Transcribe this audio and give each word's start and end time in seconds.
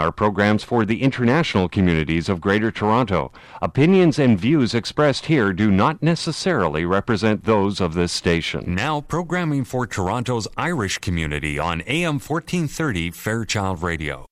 are 0.00 0.10
programs 0.10 0.64
for 0.64 0.86
the 0.86 1.02
international 1.02 1.68
communities 1.68 2.30
of 2.30 2.40
Greater 2.40 2.70
Toronto. 2.70 3.30
Opinions 3.60 4.18
and 4.18 4.40
views 4.40 4.74
expressed 4.74 5.26
here 5.26 5.52
do 5.52 5.70
not 5.70 6.02
necessarily 6.02 6.86
represent 6.86 7.44
those 7.44 7.78
of 7.78 7.92
this 7.92 8.10
station. 8.10 8.74
Now, 8.74 9.02
programming 9.02 9.64
for 9.64 9.86
Toronto's 9.86 10.48
Irish 10.56 10.96
community 10.98 11.58
on 11.58 11.82
AM 11.82 12.14
1430 12.14 13.10
Fairchild 13.10 13.82
Radio. 13.82 14.24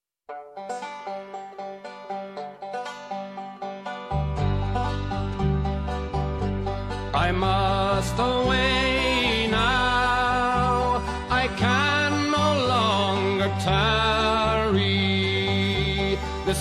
I 7.12 7.32
must 7.32 8.16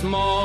tarry. 0.02 0.39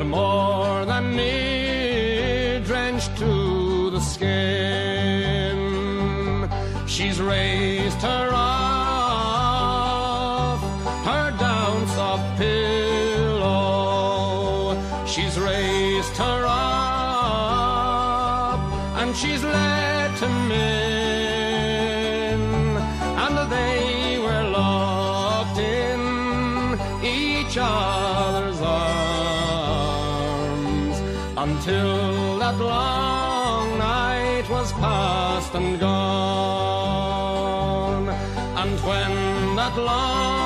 And 0.00 0.10
more 0.10 0.84
than 0.86 1.14
me, 1.14 2.60
drenched 2.64 3.16
to 3.18 3.90
the 3.90 4.00
skin. 4.00 5.58
She's 6.86 7.20
raised 7.20 8.00
her 8.02 8.30
off 8.32 8.59
that 32.50 32.58
long 32.64 33.78
night 33.78 34.44
was 34.50 34.72
past 34.72 35.54
and 35.54 35.78
gone. 35.78 35.98
And 38.08 38.80
when 38.80 39.54
that 39.56 39.76
long 39.76 40.39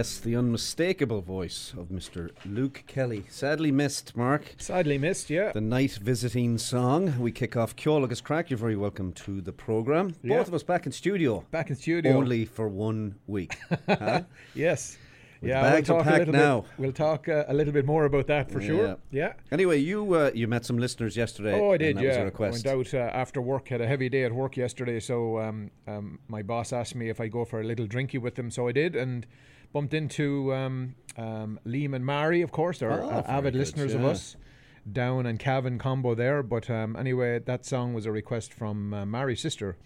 yes, 0.00 0.18
the 0.18 0.34
unmistakable 0.34 1.20
voice 1.20 1.74
of 1.76 1.88
Mr. 1.88 2.30
Luke 2.46 2.84
Kelly. 2.86 3.26
Sadly 3.28 3.70
missed, 3.70 4.16
Mark. 4.16 4.54
Sadly 4.56 4.96
missed, 4.96 5.28
yeah. 5.28 5.52
The 5.52 5.60
night 5.60 5.98
visiting 6.00 6.56
song. 6.56 7.18
We 7.20 7.30
kick 7.30 7.54
off 7.54 7.76
Ceol 7.76 8.02
agus 8.02 8.22
Craic. 8.22 8.48
You're 8.48 8.56
very 8.58 8.76
welcome 8.76 9.12
to 9.12 9.42
the 9.42 9.52
programme. 9.52 10.14
Yeah. 10.22 10.38
Both 10.38 10.48
of 10.48 10.54
us 10.54 10.62
back 10.62 10.86
in 10.86 10.92
studio. 10.92 11.44
Back 11.50 11.68
in 11.68 11.76
studio. 11.76 12.16
Only 12.16 12.46
for 12.46 12.66
one 12.66 13.16
week. 13.26 13.58
huh? 13.86 14.22
Yes. 14.54 14.96
With 15.42 15.50
yeah, 15.50 15.70
we'll 15.70 15.82
talk 15.82 16.06
a 16.06 16.10
little 16.10 16.32
now. 16.32 16.60
bit. 16.60 16.70
We'll 16.78 16.92
talk 16.92 17.28
uh, 17.28 17.44
a 17.48 17.52
little 17.52 17.72
bit 17.74 17.84
more 17.84 18.06
about 18.06 18.26
that 18.28 18.50
for 18.50 18.62
sure. 18.62 18.96
Yeah. 19.10 19.34
Anyway, 19.52 19.78
you 19.80 20.14
uh, 20.14 20.30
you 20.34 20.46
met 20.48 20.64
some 20.64 20.78
listeners 20.78 21.14
yesterday. 21.14 21.60
Oh, 21.60 21.72
I 21.72 21.76
did. 21.76 21.98
yeah, 21.98 22.08
was 22.08 22.16
a 22.16 22.24
request. 22.24 22.64
went 22.64 22.88
out 22.88 22.94
uh, 22.94 23.10
after 23.12 23.40
work. 23.42 23.68
Had 23.68 23.80
a 23.82 23.86
heavy 23.86 24.08
day 24.08 24.24
at 24.24 24.32
work 24.32 24.56
yesterday, 24.56 25.00
so 25.00 25.38
um, 25.38 25.70
um, 25.86 26.18
my 26.28 26.42
boss 26.42 26.72
asked 26.74 26.94
me 26.94 27.08
if 27.10 27.20
I 27.20 27.28
go 27.28 27.44
for 27.44 27.60
a 27.60 27.64
little 27.64 27.86
drinky 27.86 28.20
with 28.20 28.34
them. 28.34 28.50
So 28.50 28.68
I 28.68 28.72
did, 28.72 28.96
and 28.96 29.26
bumped 29.72 29.94
into 29.94 30.52
um, 30.54 30.94
um, 31.16 31.58
Liam 31.66 31.94
and 31.94 32.04
Mary, 32.04 32.42
of 32.42 32.50
course. 32.52 32.78
They're 32.78 32.92
Oh, 32.92 33.08
uh, 33.08 33.22
avid 33.26 33.52
good, 33.54 33.58
listeners 33.58 33.94
of 33.94 34.04
us. 34.04 34.36
Down 34.90 35.26
and 35.26 35.38
Cavan 35.38 35.78
combo 35.78 36.14
there, 36.14 36.42
but 36.42 36.70
um, 36.70 36.96
anyway, 36.96 37.38
that 37.40 37.66
song 37.66 37.92
was 37.92 38.06
a 38.06 38.12
request 38.12 38.52
from 38.52 38.94
uh, 38.94 39.04
Mary's 39.04 39.40
sister, 39.40 39.76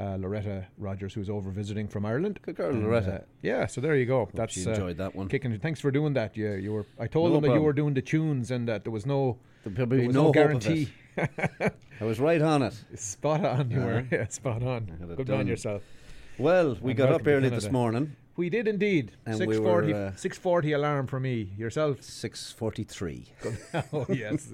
uh, 0.00 0.16
Loretta 0.16 0.66
Rogers, 0.76 1.14
who's 1.14 1.30
over 1.30 1.50
visiting 1.52 1.86
from 1.86 2.04
Ireland. 2.04 2.40
Good 2.42 2.56
girl, 2.56 2.70
And, 2.70 2.82
Loretta. 2.82 3.12
uh, 3.14 3.24
yeah, 3.40 3.66
so 3.66 3.80
there 3.80 3.94
you 3.94 4.04
go. 4.04 4.28
That's 4.34 4.52
she 4.52 4.66
uh, 4.66 4.70
enjoyed 4.70 4.96
that 4.98 5.14
one. 5.14 5.28
Kicking. 5.28 5.56
Thanks 5.60 5.80
for 5.80 5.92
doing 5.92 6.14
that. 6.14 6.36
Yeah, 6.36 6.54
you 6.56 6.72
were. 6.72 6.86
I 6.98 7.06
told 7.06 7.30
No 7.30 7.34
them 7.40 7.48
that 7.50 7.54
you 7.56 7.62
were 7.62 7.72
doing 7.72 7.94
the 7.94 8.02
tunes 8.02 8.50
and 8.50 8.68
that 8.68 8.82
there 8.82 8.92
was 8.92 9.06
no. 9.06 9.38
Probably 9.76 10.08
was 10.08 10.14
no 10.16 10.24
no, 10.24 10.32
guarantee. 10.32 10.88
I 11.16 12.04
was 12.04 12.18
right 12.18 12.42
on 12.42 12.62
it. 12.62 12.74
Spot 12.98 13.44
on, 13.44 13.70
you 13.70 13.78
Uh-huh. 13.78 13.86
were. 13.86 14.06
Yeah, 14.10 14.26
spot 14.28 14.62
on. 14.64 14.86
Good 15.16 15.28
done. 15.28 15.40
on 15.40 15.46
yourself. 15.46 15.82
Well, 16.36 16.76
we 16.80 16.94
got 16.94 17.12
up 17.12 17.24
early 17.26 17.48
this 17.48 17.70
morning. 17.70 18.16
We 18.36 18.48
did 18.48 18.66
indeed. 18.66 19.12
And 19.26 19.36
Six 19.36 19.48
we 19.48 19.58
were, 19.58 19.94
uh, 19.94 20.16
Six 20.16 20.38
forty 20.38 20.72
alarm 20.72 21.06
for 21.06 21.20
me. 21.20 21.52
Yourself. 21.56 22.02
Six 22.02 22.52
forty-three. 22.52 23.26
oh 23.92 24.06
yes. 24.08 24.48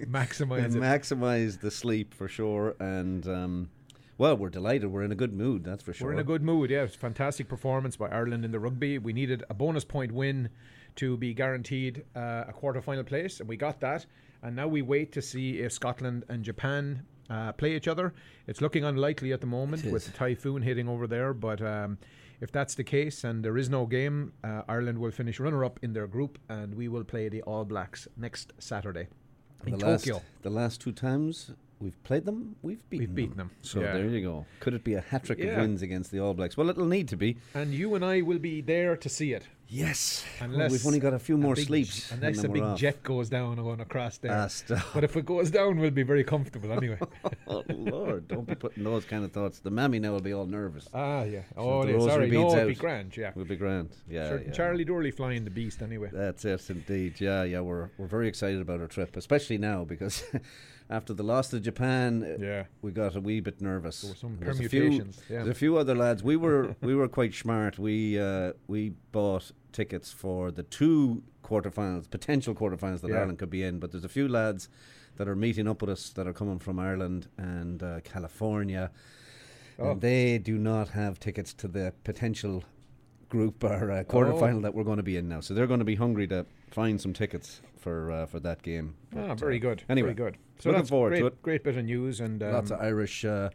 Maximize 0.00 0.74
it. 0.74 0.80
maximise 0.80 1.60
the 1.60 1.70
sleep 1.70 2.12
for 2.12 2.28
sure. 2.28 2.74
And 2.80 3.26
um, 3.28 3.70
well, 4.18 4.36
we're 4.36 4.50
delighted. 4.50 4.88
We're 4.88 5.04
in 5.04 5.12
a 5.12 5.16
good 5.16 5.32
mood. 5.32 5.64
That's 5.64 5.82
for 5.82 5.92
sure. 5.92 6.08
We're 6.08 6.14
in 6.14 6.18
a 6.18 6.24
good 6.24 6.42
mood. 6.42 6.70
Yeah, 6.70 6.82
it's 6.82 6.96
fantastic 6.96 7.48
performance 7.48 7.96
by 7.96 8.08
Ireland 8.08 8.44
in 8.44 8.50
the 8.50 8.60
rugby. 8.60 8.98
We 8.98 9.12
needed 9.12 9.44
a 9.48 9.54
bonus 9.54 9.84
point 9.84 10.12
win 10.12 10.50
to 10.96 11.16
be 11.16 11.32
guaranteed 11.32 12.04
uh, 12.16 12.44
a 12.48 12.52
quarter 12.52 12.82
final 12.82 13.04
place, 13.04 13.40
and 13.40 13.48
we 13.48 13.56
got 13.56 13.80
that. 13.80 14.06
And 14.42 14.56
now 14.56 14.68
we 14.68 14.82
wait 14.82 15.12
to 15.12 15.22
see 15.22 15.60
if 15.60 15.72
Scotland 15.72 16.24
and 16.28 16.42
Japan 16.42 17.02
uh, 17.30 17.52
play 17.52 17.76
each 17.76 17.88
other. 17.88 18.12
It's 18.46 18.60
looking 18.60 18.84
unlikely 18.84 19.32
at 19.32 19.40
the 19.40 19.46
moment 19.46 19.84
with 19.84 20.04
the 20.04 20.12
typhoon 20.12 20.62
hitting 20.62 20.88
over 20.88 21.06
there, 21.06 21.32
but 21.32 21.62
um, 21.62 21.96
if 22.40 22.50
that's 22.50 22.74
the 22.74 22.84
case 22.84 23.24
and 23.24 23.44
there 23.44 23.56
is 23.58 23.68
no 23.68 23.86
game, 23.86 24.32
uh, 24.42 24.62
Ireland 24.68 24.98
will 24.98 25.10
finish 25.10 25.38
runner 25.40 25.64
up 25.64 25.78
in 25.82 25.92
their 25.92 26.06
group 26.06 26.38
and 26.48 26.74
we 26.74 26.88
will 26.88 27.04
play 27.04 27.28
the 27.28 27.42
All 27.42 27.64
Blacks 27.64 28.08
next 28.16 28.52
Saturday 28.58 29.08
in 29.66 29.78
the 29.78 29.86
last, 29.86 30.04
Tokyo. 30.04 30.22
the 30.42 30.50
last 30.50 30.80
two 30.80 30.92
times 30.92 31.52
we've 31.80 32.02
played 32.04 32.24
them, 32.26 32.56
we've 32.62 32.88
beaten, 32.90 33.14
beaten 33.14 33.36
them. 33.36 33.50
So 33.62 33.80
Yeah. 33.80 33.94
there 33.94 34.06
you 34.06 34.20
go. 34.22 34.46
Could 34.60 34.74
it 34.74 34.84
be 34.84 34.94
a 34.94 35.00
hat 35.00 35.24
trick 35.24 35.40
of 35.40 35.56
wins 35.56 35.82
against 35.82 36.10
the 36.10 36.20
All 36.20 36.34
Blacks? 36.34 36.56
Well, 36.56 36.68
it'll 36.70 36.86
need 36.86 37.08
to 37.08 37.16
be. 37.16 37.38
And 37.54 37.72
you 37.74 37.94
and 37.94 38.04
I 38.04 38.20
will 38.20 38.38
be 38.38 38.60
there 38.60 38.96
to 38.96 39.08
see 39.08 39.32
it. 39.32 39.48
Yes. 39.72 40.24
Unless 40.40 40.72
we've 40.72 40.84
only 40.86 40.98
got 40.98 41.14
a 41.14 41.18
few 41.20 41.36
more 41.38 41.54
big- 41.54 41.66
sleeps. 41.68 42.10
and 42.10 42.20
Unless 42.24 42.42
a 42.42 42.48
big 42.48 42.62
off. 42.62 42.76
jet 42.76 43.04
goes 43.04 43.28
down 43.28 43.52
and 43.52 43.62
going 43.62 43.78
across 43.80 44.18
there. 44.18 44.32
Ah, 44.32 44.48
but 44.92 45.04
if 45.04 45.16
it 45.16 45.24
goes 45.24 45.52
down, 45.52 45.78
we'll 45.78 45.92
be 45.92 46.02
very 46.02 46.24
comfortable 46.24 46.72
anyway. 46.72 46.98
oh 47.46 47.62
Lord, 47.68 48.26
don't 48.26 48.48
be 48.48 48.56
putting 48.56 48.82
those 48.82 49.04
kind 49.04 49.24
of 49.24 49.30
thoughts. 49.30 49.60
The 49.60 49.70
mammy 49.70 50.00
now 50.00 50.10
will 50.12 50.20
be 50.20 50.32
all 50.32 50.46
nervous. 50.46 50.88
ah, 50.92 51.22
yeah. 51.22 51.42
Oh, 51.56 51.86
yeah, 51.86 52.00
sorry. 52.00 52.28
No, 52.32 52.52
it'd 52.52 52.66
be 52.66 52.74
grand, 52.74 53.16
yeah. 53.16 53.30
We'll 53.36 53.44
be 53.44 53.54
grand. 53.54 53.90
Yeah, 54.08 54.28
Sure, 54.30 54.42
yeah. 54.42 54.50
Charlie 54.50 54.84
Durley 54.84 55.12
flying 55.12 55.44
the 55.44 55.50
beast 55.50 55.82
anyway. 55.82 56.10
That's 56.12 56.44
it, 56.44 56.68
indeed. 56.68 57.20
Yeah, 57.20 57.44
yeah. 57.44 57.60
We're 57.60 57.90
we're 57.96 58.08
very 58.08 58.26
excited 58.26 58.60
about 58.60 58.80
our 58.80 58.88
trip, 58.88 59.16
especially 59.16 59.58
now 59.58 59.84
because 59.84 60.24
after 60.90 61.14
the 61.14 61.22
loss 61.22 61.48
to 61.50 61.60
Japan, 61.60 62.22
uh, 62.22 62.44
Yeah. 62.44 62.64
we 62.82 62.90
got 62.90 63.14
a 63.16 63.20
wee 63.20 63.40
bit 63.40 63.60
nervous. 63.60 64.02
There 64.02 64.10
were 64.10 64.16
some 64.16 64.36
There's 64.40 64.60
a 64.60 64.68
few- 64.68 64.90
yeah. 64.90 65.04
There's 65.28 65.48
a 65.48 65.54
few 65.54 65.76
other 65.78 65.94
lads. 65.94 66.22
We 66.22 66.36
were 66.36 66.74
we 66.82 66.94
were 66.94 67.08
quite 67.08 67.32
smart. 67.34 67.78
We 67.78 68.18
uh, 68.18 68.52
we 68.66 68.90
bought 69.12 69.52
tickets 69.72 70.10
for 70.12 70.50
the 70.50 70.64
two 70.64 71.22
quarterfinals, 71.44 72.10
potential 72.10 72.54
quarterfinals 72.54 73.00
that 73.02 73.10
Yeah. 73.10 73.18
Ireland 73.20 73.38
could 73.38 73.50
be 73.50 73.62
in. 73.62 73.78
But 73.78 73.92
there's 73.92 74.04
a 74.04 74.08
few 74.08 74.28
lads 74.28 74.68
that 75.16 75.28
are 75.28 75.36
meeting 75.36 75.68
up 75.68 75.80
with 75.80 75.90
us 75.90 76.10
that 76.10 76.26
are 76.26 76.32
coming 76.32 76.58
from 76.58 76.78
Ireland 76.78 77.28
and 77.38 77.82
uh, 77.82 78.00
California, 78.02 78.90
Oh. 79.78 79.92
and 79.92 80.00
they 80.00 80.38
do 80.38 80.58
not 80.58 80.90
have 80.90 81.18
tickets 81.20 81.54
to 81.54 81.68
the 81.68 81.92
potential 82.04 82.64
group 83.28 83.62
or 83.64 83.90
uh, 83.92 84.02
quarterfinal 84.04 84.58
Oh. 84.58 84.60
that 84.62 84.74
we're 84.74 84.84
going 84.84 84.96
to 84.98 85.02
be 85.04 85.16
in 85.16 85.28
now. 85.28 85.40
So 85.40 85.54
they're 85.54 85.66
going 85.68 85.78
to 85.78 85.84
be 85.84 85.94
hungry 85.94 86.26
to 86.28 86.46
find 86.70 87.00
some 87.00 87.12
tickets 87.12 87.60
for 87.80 88.10
uh, 88.10 88.26
for 88.26 88.40
that 88.40 88.62
game. 88.62 88.94
Ah, 89.16 89.34
very 89.34 89.56
uh, 89.56 89.60
good. 89.60 89.82
Anyway, 89.88 90.14
very 90.14 90.30
good. 90.30 90.38
So 90.58 90.70
looking 90.70 90.86
forward 90.86 91.10
great, 91.10 91.20
to 91.20 91.26
it. 91.26 91.42
Great 91.42 91.64
bit 91.64 91.76
of 91.76 91.84
news 91.84 92.20
and 92.20 92.42
um, 92.42 92.52
Lots 92.52 92.70
of 92.70 92.80
Irish. 92.80 93.24
Uh, 93.24 93.50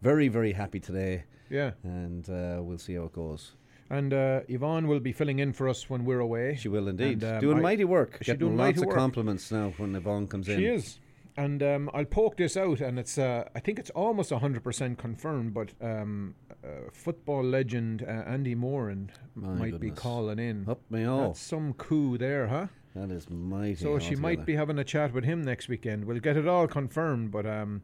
very 0.00 0.28
very 0.28 0.52
happy 0.52 0.80
today, 0.80 1.24
yeah. 1.50 1.72
and 1.82 2.28
uh, 2.28 2.58
we'll 2.62 2.78
see 2.78 2.94
how 2.94 3.04
it 3.04 3.12
goes. 3.12 3.52
And 3.90 4.14
uh, 4.14 4.40
Yvonne 4.48 4.88
will 4.88 5.00
be 5.00 5.12
filling 5.12 5.38
in 5.38 5.52
for 5.52 5.68
us 5.68 5.90
when 5.90 6.06
we're 6.06 6.20
away. 6.20 6.56
She 6.58 6.68
will 6.68 6.88
indeed. 6.88 7.22
And, 7.22 7.34
um, 7.34 7.40
doing 7.40 7.58
I- 7.58 7.60
mighty 7.60 7.84
work. 7.84 8.18
She's 8.22 8.36
doing 8.36 8.56
lots 8.56 8.80
of 8.80 8.86
work. 8.86 8.96
compliments 8.96 9.52
now 9.52 9.74
when 9.76 9.94
Yvonne 9.94 10.26
comes 10.28 10.48
in. 10.48 10.58
She 10.58 10.66
is. 10.66 10.98
And 11.36 11.62
um, 11.62 11.90
I'll 11.94 12.04
poke 12.04 12.36
this 12.36 12.56
out, 12.58 12.80
and 12.80 12.98
it's 12.98 13.16
uh, 13.16 13.48
I 13.54 13.60
think 13.60 13.78
it's 13.78 13.90
almost 13.90 14.30
100% 14.30 14.98
confirmed, 14.98 15.54
but 15.54 15.72
um, 15.80 16.34
uh, 16.62 16.90
football 16.92 17.42
legend 17.42 18.02
uh, 18.02 18.10
Andy 18.26 18.54
Moran 18.54 19.10
My 19.34 19.48
might 19.54 19.80
be 19.80 19.90
calling 19.90 20.38
in. 20.38 20.68
Up 20.68 20.80
me 20.90 21.04
all. 21.04 21.28
That's 21.28 21.40
some 21.40 21.72
coup 21.74 22.18
there, 22.18 22.48
huh? 22.48 22.66
That 22.94 23.10
is 23.10 23.28
mighty. 23.30 23.76
So 23.76 23.98
she 23.98 24.16
might 24.16 24.44
be 24.44 24.54
having 24.54 24.78
a 24.78 24.84
chat 24.84 25.12
with 25.12 25.24
him 25.24 25.42
next 25.42 25.68
weekend. 25.68 26.04
We'll 26.04 26.18
get 26.20 26.36
it 26.36 26.46
all 26.46 26.66
confirmed, 26.66 27.30
but 27.30 27.46
um, 27.46 27.82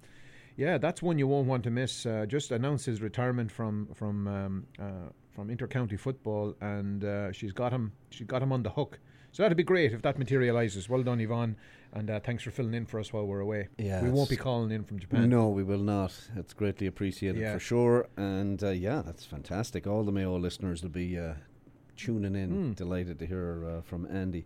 yeah, 0.56 0.76
that's 0.78 1.00
one 1.02 1.18
you 1.18 1.26
won't 1.26 1.46
want 1.48 1.64
to 1.64 1.70
miss. 1.70 2.04
Uh, 2.04 2.26
just 2.26 2.50
announced 2.50 2.84
his 2.86 3.00
retirement 3.00 3.50
from 3.50 3.88
from 3.94 4.26
um, 4.28 4.66
uh, 4.78 5.10
from 5.34 5.48
intercounty 5.48 5.98
football, 5.98 6.54
and 6.60 7.04
uh, 7.04 7.32
she's 7.32 7.52
got 7.52 7.72
him. 7.72 7.92
She 8.10 8.24
got 8.24 8.42
him 8.42 8.52
on 8.52 8.62
the 8.62 8.70
hook. 8.70 8.98
So 9.30 9.42
that'd 9.42 9.56
be 9.58 9.62
great 9.62 9.92
if 9.92 10.02
that 10.02 10.18
materialises. 10.18 10.88
Well 10.88 11.02
done, 11.02 11.20
Yvonne, 11.20 11.56
and 11.92 12.10
uh, 12.10 12.18
thanks 12.20 12.42
for 12.42 12.50
filling 12.50 12.74
in 12.74 12.86
for 12.86 12.98
us 12.98 13.12
while 13.12 13.26
we're 13.26 13.40
away. 13.40 13.68
Yeah, 13.78 14.02
we 14.02 14.10
won't 14.10 14.30
be 14.30 14.36
calling 14.36 14.70
in 14.72 14.84
from 14.84 14.98
Japan. 14.98 15.28
No, 15.28 15.48
we 15.48 15.62
will 15.62 15.78
not. 15.82 16.14
It's 16.36 16.54
greatly 16.54 16.86
appreciated 16.86 17.40
Yeah. 17.40 17.52
for 17.54 17.60
sure. 17.60 18.08
And 18.16 18.62
uh, 18.62 18.70
yeah, 18.70 19.02
that's 19.04 19.24
fantastic. 19.26 19.86
All 19.86 20.02
the 20.02 20.12
Mayo 20.12 20.36
listeners 20.38 20.82
will 20.82 20.90
be 20.90 21.18
uh, 21.18 21.34
tuning 21.96 22.34
in, 22.34 22.50
Hmm. 22.50 22.72
delighted 22.72 23.18
to 23.20 23.26
hear 23.26 23.64
uh, 23.68 23.82
from 23.82 24.06
Andy. 24.10 24.44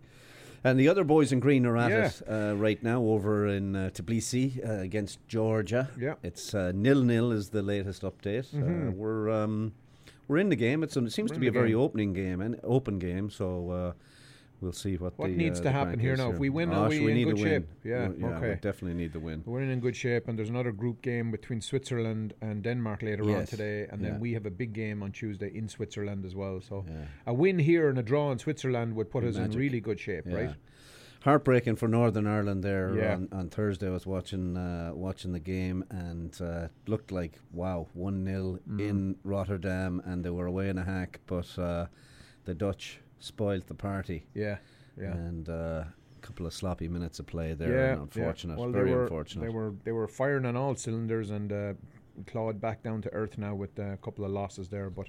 And 0.63 0.79
the 0.79 0.87
other 0.87 1.03
boys 1.03 1.31
in 1.31 1.39
green 1.39 1.65
are 1.65 1.77
at 1.77 1.91
Yeah. 1.91 2.05
it 2.07 2.21
uh, 2.27 2.55
right 2.55 2.81
now 2.81 3.01
over 3.03 3.47
in 3.47 3.75
uh, 3.75 3.89
Tbilisi 3.93 4.65
uh, 4.67 4.79
against 4.81 5.19
Georgia. 5.27 5.89
Yeah. 5.99 6.15
It's 6.23 6.53
uh, 6.53 6.71
nil 6.73 7.03
nil 7.03 7.31
is 7.33 7.49
the 7.49 7.61
latest 7.61 8.01
update. 8.03 8.53
Uh, 8.53 8.63
Mhm. 8.65 8.95
we're 8.95 9.29
um, 9.29 9.73
we're 10.27 10.37
in 10.37 10.49
the 10.49 10.55
game. 10.55 10.81
It's 10.83 10.95
it 10.95 11.11
seems 11.11 11.31
We're 11.31 11.35
to 11.35 11.39
be 11.41 11.47
a 11.47 11.51
the 11.51 11.59
very 11.59 11.73
opening 11.73 12.13
game 12.13 12.39
and 12.41 12.59
open 12.63 12.97
game. 12.97 13.29
So 13.29 13.69
uh, 13.71 13.91
we'll 14.61 14.71
see 14.71 14.95
what 14.97 15.17
What 15.17 15.29
the, 15.29 15.35
needs 15.35 15.59
uh, 15.59 15.63
to 15.63 15.71
happen 15.71 15.99
here 15.99 16.15
here 16.15 16.25
now? 16.25 16.31
If 16.31 16.39
we 16.39 16.49
win, 16.49 16.69
are 16.71 16.85
Oh, 16.85 16.89
we 16.89 16.97
sure, 16.99 17.09
in 17.09 17.15
need 17.15 17.23
good 17.25 17.35
win. 17.35 17.43
shape? 17.45 17.67
Yeah, 17.83 18.07
We- 18.09 18.17
yeah, 18.21 18.27
we 18.27 18.33
okay. 18.47 18.59
definitely 18.61 18.93
need 19.01 19.13
the 19.13 19.19
win. 19.19 19.43
We're 19.45 19.61
in, 19.61 19.69
in 19.69 19.79
good 19.79 19.95
shape, 19.95 20.27
and 20.27 20.37
there's 20.37 20.49
another 20.49 20.71
group 20.71 21.01
game 21.01 21.31
between 21.31 21.61
Switzerland 21.61 22.33
and 22.41 22.63
Denmark 22.63 23.01
later 23.01 23.23
on 23.37 23.45
today, 23.45 23.87
and 23.91 24.01
Yeah. 24.01 24.11
then 24.11 24.19
we 24.19 24.33
have 24.33 24.45
a 24.45 24.51
big 24.51 24.73
game 24.73 25.03
on 25.03 25.11
Tuesday 25.11 25.51
in 25.53 25.67
Switzerland 25.67 26.25
as 26.25 26.35
well. 26.35 26.61
So 26.61 26.85
Yeah. 26.87 27.05
a 27.27 27.33
win 27.33 27.59
here 27.59 27.89
and 27.89 27.97
a 27.99 28.03
draw 28.03 28.31
in 28.31 28.39
Switzerland 28.39 28.95
would 28.95 29.09
put 29.09 29.23
us 29.23 29.35
Magic. 29.37 29.53
in 29.53 29.59
really 29.59 29.79
good 29.81 29.99
shape, 29.99 30.25
right? 30.27 30.55
Heartbreaking 31.21 31.77
for 31.77 31.87
Northern 31.87 32.27
Ireland 32.27 32.63
there 32.65 32.89
on, 33.13 33.29
on 33.31 33.49
Thursday. 33.49 33.87
I 33.87 33.91
was 33.91 34.05
watching 34.05 34.57
uh, 34.57 34.91
watching 34.93 35.31
the 35.31 35.39
game 35.39 35.85
and 35.89 36.37
uh, 36.41 36.67
looked 36.85 37.11
like 37.13 37.39
wow 37.53 37.87
one 37.93 38.25
0 38.25 38.59
Mm. 38.69 38.79
in 38.89 39.15
Rotterdam 39.23 40.01
and 40.05 40.23
they 40.25 40.29
were 40.29 40.47
away 40.47 40.67
in 40.67 40.77
a 40.77 40.83
hack, 40.83 41.21
but 41.25 41.57
uh, 41.57 41.85
the 42.43 42.53
Dutch 42.53 42.99
spoilt 43.23 43.67
the 43.67 43.73
party 43.73 44.25
Yeah, 44.33 44.57
yeah. 44.99 45.13
and 45.13 45.47
uh, 45.47 45.83
a 45.85 45.93
couple 46.21 46.45
of 46.45 46.53
sloppy 46.53 46.87
minutes 46.87 47.19
of 47.19 47.25
play 47.25 47.53
there. 47.53 47.73
yeah, 47.73 48.01
unfortunate, 48.01 48.55
yeah. 48.55 48.61
Well, 48.61 48.71
very 48.71 48.89
they 48.89 48.95
were, 48.95 49.03
unfortunate. 49.03 49.41
They 49.45 49.49
were 49.53 49.73
they 49.85 49.91
were 49.93 50.07
firing 50.07 50.45
on 50.45 50.55
all 50.57 50.75
cylinders 50.75 51.29
and 51.31 51.51
uh, 51.51 51.73
clawed 52.27 52.59
back 52.59 52.83
down 52.83 53.01
to 53.03 53.13
earth 53.13 53.37
now 53.37 53.55
with 53.55 53.79
uh, 53.79 53.83
a 53.93 53.97
couple 53.97 54.25
of 54.25 54.31
losses 54.31 54.67
there. 54.69 54.89
But 54.89 55.07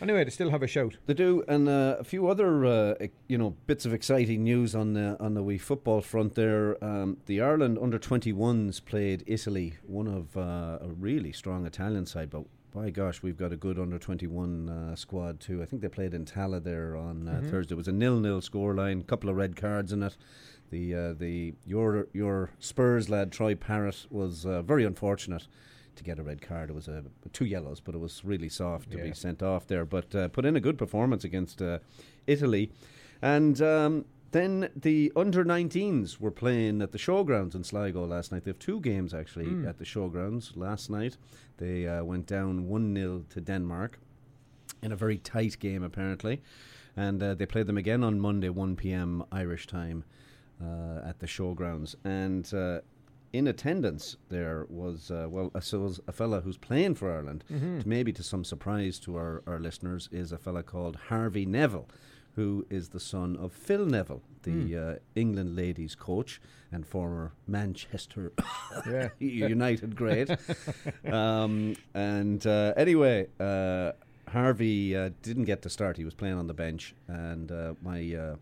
anyway, 0.00 0.22
they 0.24 0.30
still 0.30 0.50
have 0.50 0.62
a 0.62 0.66
shout. 0.68 0.96
They 1.06 1.14
do, 1.14 1.44
and 1.48 1.68
uh, 1.68 1.96
a 1.98 2.04
few 2.04 2.28
other 2.28 2.64
uh, 2.64 2.94
you 3.26 3.38
know 3.38 3.56
bits 3.66 3.84
of 3.86 3.92
exciting 3.92 4.44
news 4.44 4.74
on 4.74 4.92
the 4.94 5.16
on 5.20 5.34
the 5.34 5.42
wee 5.42 5.58
football 5.58 6.00
front. 6.00 6.34
There, 6.36 6.82
um, 6.84 7.16
the 7.26 7.40
Ireland 7.40 7.78
under 7.82 7.98
twenty 7.98 8.32
ones 8.32 8.78
played 8.80 9.24
Italy, 9.26 9.74
one 9.82 10.06
of 10.06 10.36
uh, 10.36 10.78
a 10.80 10.88
really 10.96 11.32
strong 11.32 11.66
Italian 11.66 12.06
side. 12.06 12.30
But 12.30 12.44
by 12.74 12.90
gosh, 12.90 13.22
we've 13.22 13.36
got 13.36 13.52
a 13.52 13.56
good 13.56 13.78
under 13.78 13.98
twenty 13.98 14.26
one 14.26 14.68
uh, 14.68 14.94
squad 14.96 15.40
too. 15.40 15.62
I 15.62 15.64
think 15.64 15.82
they 15.82 15.88
played 15.88 16.14
in 16.14 16.24
Tallaght 16.24 16.64
there 16.64 16.96
on 16.96 17.26
uh, 17.28 17.40
Thursday. 17.50 17.74
It 17.74 17.76
was 17.78 17.88
a 17.88 17.92
nil 17.92 18.20
nil 18.20 18.40
scoreline, 18.40 19.00
A 19.00 19.04
couple 19.04 19.30
of 19.30 19.36
red 19.36 19.56
cards 19.56 19.92
in 19.92 20.02
it. 20.02 20.16
The 20.70 20.94
uh, 20.94 21.12
the 21.14 21.54
your 21.66 22.08
your 22.12 22.50
Spurs 22.58 23.08
lad 23.08 23.32
Troy 23.32 23.54
Parrott 23.54 24.06
was 24.10 24.44
uh, 24.44 24.62
very 24.62 24.84
unfortunate 24.84 25.46
to 25.96 26.04
get 26.04 26.18
a 26.18 26.22
red 26.22 26.42
card. 26.42 26.70
It 26.70 26.74
was 26.74 26.88
a 26.88 27.04
two 27.32 27.46
yellows, 27.46 27.80
but 27.80 27.94
it 27.94 27.98
was 27.98 28.24
really 28.24 28.48
soft 28.48 28.90
to 28.92 28.98
Yeah. 28.98 29.04
be 29.04 29.12
sent 29.14 29.42
off 29.42 29.66
there. 29.66 29.84
But 29.84 30.14
uh, 30.14 30.28
put 30.28 30.44
in 30.44 30.54
a 30.54 30.60
good 30.60 30.76
performance 30.78 31.24
against 31.24 31.60
uh, 31.62 31.78
Italy, 32.26 32.70
and 33.22 33.60
um, 33.62 34.04
then 34.30 34.68
the 34.76 35.12
under 35.16 35.44
19s 35.44 36.20
were 36.20 36.30
playing 36.30 36.82
at 36.82 36.92
the 36.92 36.98
showgrounds 36.98 37.54
in 37.54 37.64
Sligo 37.64 38.04
last 38.06 38.30
night. 38.32 38.44
They 38.44 38.50
have 38.50 38.58
two 38.58 38.80
games 38.80 39.14
actually 39.14 39.66
at 39.66 39.78
the 39.78 39.84
showgrounds. 39.84 40.56
Last 40.56 40.90
night 40.90 41.16
they 41.56 41.86
uh, 41.86 42.04
went 42.04 42.26
down 42.26 42.68
one 42.68 42.94
0 42.94 43.24
to 43.30 43.40
Denmark 43.40 43.98
in 44.82 44.92
a 44.92 44.96
very 44.96 45.18
tight 45.18 45.58
game 45.58 45.82
apparently, 45.82 46.42
and 46.96 47.22
uh, 47.22 47.34
they 47.34 47.46
played 47.46 47.66
them 47.66 47.78
again 47.78 48.04
on 48.04 48.20
Monday 48.20 48.48
1 48.50 48.76
p.m. 48.76 49.24
Irish 49.32 49.66
time 49.66 50.04
uh, 50.62 51.00
at 51.08 51.18
the 51.20 51.26
showgrounds 51.26 51.94
and. 52.04 52.52
Uh, 52.52 52.80
in 53.34 53.46
attendance 53.46 54.16
there 54.30 54.64
was 54.70 55.10
uh, 55.10 55.26
well 55.28 55.50
uh, 55.54 55.60
so 55.60 55.80
was 55.80 56.00
a 56.08 56.12
fella 56.12 56.40
who's 56.40 56.56
playing 56.56 56.94
for 56.94 57.12
Ireland 57.12 57.44
Mm-hmm. 57.52 57.80
to 57.80 57.86
maybe 57.88 58.10
to 58.14 58.22
some 58.22 58.42
surprise 58.42 58.98
to 59.00 59.16
our, 59.16 59.42
our 59.46 59.60
listeners 59.60 60.08
is 60.10 60.32
a 60.32 60.38
fella 60.38 60.62
called 60.62 60.96
Harvey 61.10 61.44
Neville 61.44 61.86
who 62.38 62.64
is 62.70 62.84
the 62.90 63.00
son 63.00 63.36
of 63.44 63.52
Phil 63.52 63.84
Neville 63.96 64.22
the 64.44 64.52
Hmm. 64.52 64.78
uh, 64.82 64.94
England 65.22 65.50
ladies 65.62 65.94
coach 66.08 66.40
and 66.74 66.86
former 66.86 67.32
Manchester 67.46 68.24
United 69.18 69.90
great 70.02 70.30
um, 71.20 71.52
and 71.94 72.40
uh, 72.46 72.72
anyway 72.84 73.26
uh, 73.40 73.92
Harvey 74.28 74.96
uh, 74.96 75.10
didn't 75.22 75.44
get 75.52 75.60
to 75.62 75.70
start 75.70 75.96
he 75.96 76.04
was 76.04 76.14
playing 76.14 76.38
on 76.42 76.46
the 76.46 76.54
bench 76.54 76.94
and 77.08 77.50
uh, 77.50 77.74
my 77.82 78.00
uh, 78.14 78.36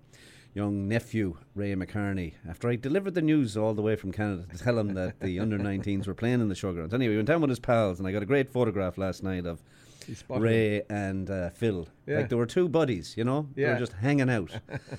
young 0.54 0.88
nephew 0.88 1.36
Ray 1.54 1.74
McCarney 1.74 2.30
after 2.48 2.68
I 2.68 2.76
delivered 2.76 3.14
the 3.14 3.22
news 3.32 3.56
all 3.56 3.74
the 3.74 3.82
way 3.88 3.96
from 3.96 4.12
Canada 4.12 4.44
to 4.52 4.58
tell 4.66 4.78
him 4.78 4.94
that 4.94 5.20
the 5.20 5.40
under 5.44 5.58
19s 5.58 6.06
were 6.06 6.14
playing 6.14 6.40
in 6.40 6.48
the 6.48 6.54
showgrounds. 6.54 6.92
Anyway, 6.94 7.12
he 7.14 7.16
went 7.16 7.28
down 7.28 7.40
with 7.42 7.50
his 7.50 7.58
pals, 7.60 7.98
and 7.98 8.08
I 8.08 8.12
got 8.12 8.22
a 8.22 8.26
great 8.26 8.48
photograph 8.48 8.96
last 8.96 9.22
night 9.22 9.44
of 9.46 9.62
Ray 10.28 10.82
and 10.90 11.30
uh, 11.30 11.50
Phil. 11.50 11.86
Yeah. 12.06 12.18
Like 12.18 12.28
they 12.28 12.36
were 12.36 12.46
two 12.46 12.68
buddies, 12.68 13.14
you 13.16 13.24
know. 13.24 13.48
They 13.54 13.62
Yeah. 13.62 13.72
were 13.74 13.78
just 13.80 13.92
hanging 13.94 14.30
out. 14.30 14.50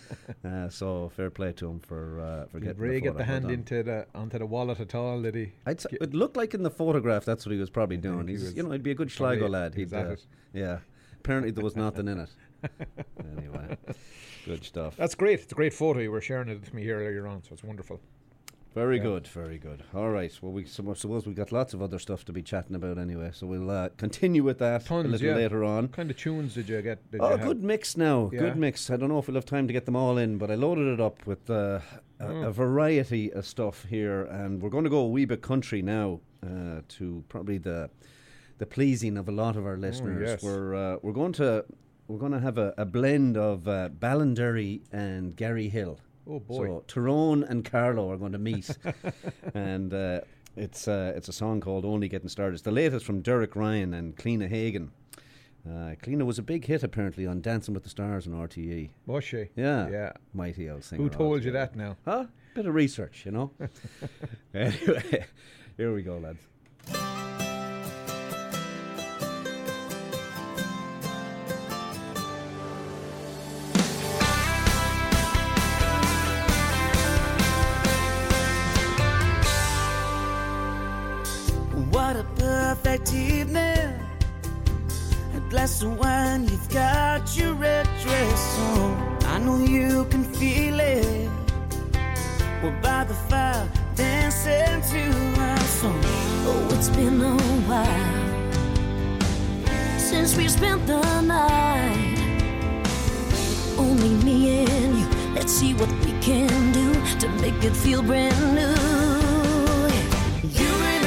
uh, 0.46 0.70
so 0.70 1.10
fair 1.16 1.30
play 1.30 1.54
to 1.54 1.70
him 1.70 1.80
for 1.80 2.20
uh, 2.20 2.46
for 2.48 2.60
Did 2.60 2.68
getting 2.68 2.82
Ray 2.82 2.96
the 2.96 3.02
get 3.02 3.18
the 3.18 3.24
hand 3.24 3.50
into 3.52 3.84
the 3.84 4.06
onto 4.16 4.38
the 4.40 4.46
wallet 4.46 4.80
at 4.80 4.94
all? 4.96 5.22
Did 5.22 5.36
he? 5.36 5.52
I'd 5.66 5.82
it 5.92 6.14
looked 6.14 6.36
like 6.38 6.54
in 6.54 6.64
the 6.64 6.72
photograph 6.72 7.26
that's 7.26 7.46
what 7.46 7.54
he 7.54 7.60
was 7.60 7.70
probably 7.70 7.98
doing. 7.98 8.28
he 8.28 8.34
He's, 8.34 8.44
was 8.44 8.56
you 8.56 8.64
know, 8.64 8.72
he'd 8.72 8.84
be 8.84 8.92
a 8.92 8.96
good 8.96 9.12
Sligo 9.12 9.48
lad. 9.48 9.76
he 9.76 9.82
He'd, 9.82 9.94
uh, 9.94 10.16
yeah. 10.54 10.80
Apparently 11.20 11.52
there 11.52 11.64
was 11.64 11.76
nothing 11.86 12.08
in 12.08 12.20
it. 12.20 12.30
Anyway, 13.38 13.78
good 14.46 14.64
stuff. 14.64 14.96
That's 14.98 15.16
great. 15.16 15.40
It's 15.42 15.52
a 15.52 15.56
great 15.56 15.74
photo. 15.74 16.00
You 16.00 16.12
were 16.12 16.22
sharing 16.22 16.50
it 16.50 16.60
with 16.60 16.74
me 16.74 16.84
here 16.84 17.00
earlier 17.00 17.28
on, 17.28 17.44
so 17.44 17.50
it's 17.54 17.64
wonderful. 17.64 18.00
Very 18.78 19.00
good, 19.00 19.26
very 19.26 19.58
good. 19.58 19.82
All 19.96 20.12
right. 20.12 20.32
Well, 20.40 20.52
we 20.52 20.66
so- 20.66 20.94
suppose 20.94 21.26
we've 21.26 21.36
got 21.36 21.52
lots 21.52 21.74
of 21.74 21.82
other 21.82 21.98
stuff 21.98 22.24
to 22.26 22.32
be 22.32 22.44
chatting 22.44 22.76
about 22.76 23.00
anyway, 23.00 23.32
so 23.34 23.48
we'll 23.48 23.72
uh, 23.72 23.90
continue 23.98 24.44
with 24.44 24.60
that 24.60 24.88
a 24.88 24.94
little 25.02 25.28
yeah. 25.28 25.34
later 25.36 25.64
on. 25.64 25.86
What 25.86 25.94
kind 25.94 26.12
of 26.12 26.18
tunes 26.18 26.54
did 26.54 26.70
you 26.70 26.80
get? 26.84 27.10
Did 27.12 27.22
Oh, 27.22 27.32
you 27.32 27.38
good 27.38 27.64
mix 27.64 27.98
now. 27.98 28.30
Yeah. 28.32 28.42
Good 28.42 28.58
mix. 28.58 28.92
I 28.92 28.98
don't 28.98 29.10
know 29.10 29.18
if 29.18 29.28
we'll 29.28 29.34
have 29.34 29.46
time 29.46 29.66
to 29.66 29.74
get 29.74 29.86
them 29.88 29.96
all 29.96 30.20
in, 30.20 30.38
but 30.38 30.52
I 30.52 30.56
loaded 30.56 30.94
it 30.94 31.02
up 31.02 31.26
with 31.26 31.50
uh, 31.50 31.80
a, 32.20 32.28
Oh. 32.28 32.44
a 32.44 32.52
variety 32.52 33.34
of 33.34 33.48
stuff 33.48 33.84
here, 33.86 34.26
and 34.26 34.62
we're 34.62 34.70
going 34.70 34.84
to 34.84 34.92
go 34.92 35.00
a 35.00 35.08
wee 35.08 35.26
bit 35.26 35.42
country 35.42 35.82
now 35.82 36.20
uh, 36.44 36.82
to 36.88 37.24
probably 37.30 37.58
the 37.58 37.90
the 38.60 38.68
pleasing 38.68 39.18
of 39.18 39.28
a 39.28 39.32
lot 39.32 39.56
of 39.56 39.66
our 39.66 39.78
listeners. 39.78 40.28
Oh, 40.28 40.32
yes. 40.34 40.44
We're 40.44 40.76
uh, 40.76 40.98
we're 41.02 41.14
going 41.14 41.34
to 41.34 41.66
we're 42.08 42.20
going 42.20 42.32
to 42.32 42.40
have 42.40 42.60
a, 42.60 42.76
a 42.78 42.86
blend 42.86 43.38
of 43.38 43.68
uh, 43.68 43.90
and 44.92 45.36
Gary 45.36 45.70
Hill. 45.70 46.00
Oh, 46.30 46.40
boy. 46.40 46.66
So 46.68 46.84
Tyrone 46.88 47.44
and 47.44 47.64
Carlow 47.64 48.12
are 48.12 48.18
going 48.18 48.34
to 48.34 48.38
meet, 48.38 48.70
and 49.54 49.94
uh, 49.94 50.22
it's 50.56 50.88
uh, 50.88 51.14
it's 51.16 51.30
a 51.30 51.34
song 51.34 51.62
called 51.62 51.86
"Only 51.86 52.08
Getting 52.10 52.30
Started." 52.30 52.54
It's 52.56 52.64
the 52.64 52.72
latest 52.72 53.06
from 53.06 53.22
Derek 53.22 53.56
Ryan 53.56 53.94
and 53.94 54.16
Cliona 54.16 54.48
Hagan. 54.50 54.92
Uh, 55.66 55.96
Cliona 56.02 56.26
was 56.26 56.40
a 56.40 56.44
big 56.44 56.66
hit 56.66 56.84
apparently 56.84 57.26
on 57.28 57.42
Dancing 57.42 57.74
with 57.74 57.84
the 57.84 57.90
Stars 57.90 58.26
on 58.26 58.34
RTE. 58.34 58.90
Was 59.06 59.24
she? 59.26 59.50
Yeah, 59.56 59.90
Yeah. 59.90 60.12
mighty 60.34 60.70
old 60.70 60.84
singer. 60.84 61.04
Who 61.04 61.10
told 61.10 61.44
you 61.44 61.52
that 61.52 61.76
now? 61.76 61.98
Huh? 62.06 62.28
Bit 62.56 62.68
of 62.68 62.74
research, 62.74 63.24
you 63.26 63.32
know. 63.32 63.52
anyway, 64.54 65.26
here 65.76 65.94
we 65.94 66.04
go, 66.04 66.18
lads. 66.20 67.17
Glass 85.58 85.82
of 85.82 85.98
wine, 85.98 86.48
you've 86.48 86.70
got 86.70 87.36
your 87.36 87.54
red 87.56 87.88
dress 88.04 88.60
on. 88.60 89.18
I 89.26 89.40
know 89.40 89.58
you 89.58 90.06
can 90.12 90.24
feel 90.24 90.80
it. 90.80 91.30
We're 92.62 92.80
by 92.80 93.06
the 93.06 93.16
fire, 93.28 93.68
dancing 93.96 94.82
to 94.92 95.04
our 95.42 95.66
song. 95.80 96.00
Oh, 96.50 96.76
it's 96.76 96.90
been 96.90 97.20
a 97.22 97.36
while 97.70 98.18
since 99.98 100.38
we 100.38 100.48
spent 100.48 100.86
the 100.86 101.22
night. 101.22 102.20
Only 103.80 104.14
me 104.24 104.38
and 104.60 105.00
you. 105.00 105.08
Let's 105.34 105.54
see 105.54 105.74
what 105.74 105.90
we 106.06 106.12
can 106.22 106.72
do 106.72 106.88
to 107.22 107.28
make 107.42 107.60
it 107.64 107.76
feel 107.76 108.04
brand 108.04 108.42
new. 108.60 108.78
You 110.60 110.72
and 110.94 111.07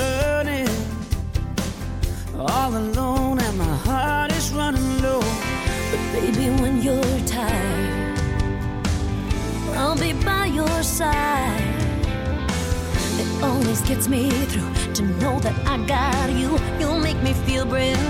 burning. 0.00 0.76
All 2.38 2.72
alone 2.84 3.38
and 3.46 3.56
my 3.58 3.76
heart 3.86 4.30
is 4.38 4.46
running 4.52 4.90
low. 5.02 5.22
But 5.90 6.02
baby, 6.14 6.46
when 6.62 6.74
you're 6.86 7.18
tired, 7.26 8.18
I'll 9.80 9.98
be 10.06 10.12
by 10.12 10.46
your 10.46 10.78
side. 10.82 11.80
It 13.22 13.28
always 13.48 13.80
gets 13.90 14.06
me 14.08 14.22
through 14.50 14.72
to 14.98 15.02
know 15.20 15.34
that 15.46 15.56
I 15.72 15.76
got 15.96 16.28
you. 16.40 16.50
You'll 16.78 17.02
make 17.08 17.20
me 17.26 17.32
feel 17.46 17.64
brand 17.72 18.09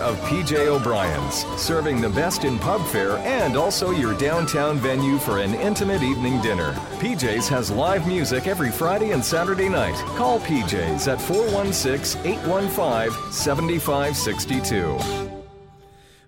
of 0.01 0.17
PJ 0.21 0.67
O'Brien's, 0.67 1.45
serving 1.61 2.01
the 2.01 2.09
best 2.09 2.43
in 2.43 2.59
pub 2.59 2.85
fare 2.87 3.17
and 3.19 3.55
also 3.55 3.91
your 3.91 4.17
downtown 4.17 4.77
venue 4.77 5.17
for 5.17 5.39
an 5.39 5.53
intimate 5.55 6.03
evening 6.03 6.41
dinner. 6.41 6.73
PJ's 6.99 7.47
has 7.47 7.71
live 7.71 8.05
music 8.07 8.47
every 8.47 8.71
Friday 8.71 9.11
and 9.11 9.23
Saturday 9.23 9.69
night. 9.69 9.95
Call 10.17 10.39
PJ's 10.41 11.07
at 11.07 11.21
416 11.21 12.25
815 12.25 13.31
7562. 13.31 15.31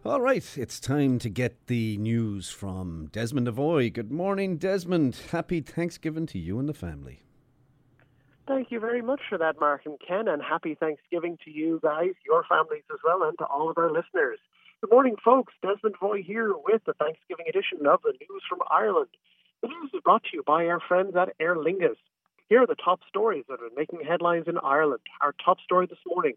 All 0.05 0.19
right, 0.19 0.43
it's 0.57 0.81
time 0.81 1.17
to 1.19 1.29
get 1.29 1.67
the 1.67 1.95
news 1.95 2.49
from 2.49 3.07
Desmond 3.13 3.47
Devoy. 3.47 3.89
Good 3.89 4.11
morning, 4.11 4.57
Desmond. 4.57 5.15
Happy 5.31 5.61
Thanksgiving 5.61 6.25
to 6.27 6.37
you 6.37 6.59
and 6.59 6.67
the 6.67 6.73
family. 6.73 7.22
Thank 8.45 8.71
you 8.71 8.81
very 8.81 9.01
much 9.01 9.21
for 9.29 9.37
that, 9.37 9.57
Mark 9.61 9.85
and 9.85 9.97
Ken, 10.05 10.27
and 10.27 10.41
happy 10.41 10.75
Thanksgiving 10.75 11.37
to 11.45 11.51
you 11.51 11.79
guys, 11.81 12.11
your 12.25 12.43
families 12.43 12.83
as 12.91 12.99
well, 13.01 13.23
and 13.23 13.37
to 13.37 13.45
all 13.45 13.69
of 13.69 13.77
our 13.77 13.89
listeners. 13.89 14.37
Good 14.81 14.91
morning, 14.91 15.15
folks. 15.23 15.53
Desmond 15.61 15.95
Devoy 15.95 16.23
here 16.23 16.51
with 16.53 16.83
the 16.85 16.91
Thanksgiving 16.93 17.45
edition 17.47 17.87
of 17.87 18.01
the 18.03 18.11
News 18.11 18.43
from 18.49 18.59
Ireland. 18.69 19.07
The 19.61 19.69
news 19.69 19.91
is 19.93 20.01
brought 20.03 20.23
to 20.23 20.29
you 20.33 20.43
by 20.45 20.67
our 20.67 20.81
friends 20.81 21.15
at 21.15 21.33
Aer 21.39 21.55
Lingus. 21.55 21.95
Here 22.49 22.61
are 22.61 22.67
the 22.67 22.75
top 22.75 22.99
stories 23.07 23.45
that 23.47 23.61
are 23.61 23.69
making 23.77 24.01
headlines 24.05 24.49
in 24.49 24.57
Ireland. 24.57 25.03
Our 25.21 25.33
top 25.43 25.61
story 25.61 25.87
this 25.87 26.03
morning. 26.05 26.33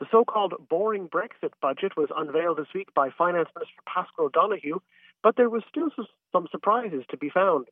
The 0.00 0.06
so-called 0.10 0.54
boring 0.68 1.08
Brexit 1.08 1.52
budget 1.62 1.96
was 1.96 2.08
unveiled 2.16 2.58
this 2.58 2.74
week 2.74 2.92
by 2.94 3.10
Finance 3.16 3.48
Minister 3.54 3.80
Paschal 3.86 4.28
Donohoe, 4.28 4.82
but 5.22 5.36
there 5.36 5.50
was 5.50 5.62
still 5.68 5.90
some 6.32 6.48
surprises 6.50 7.04
to 7.10 7.16
be 7.16 7.30
found. 7.30 7.66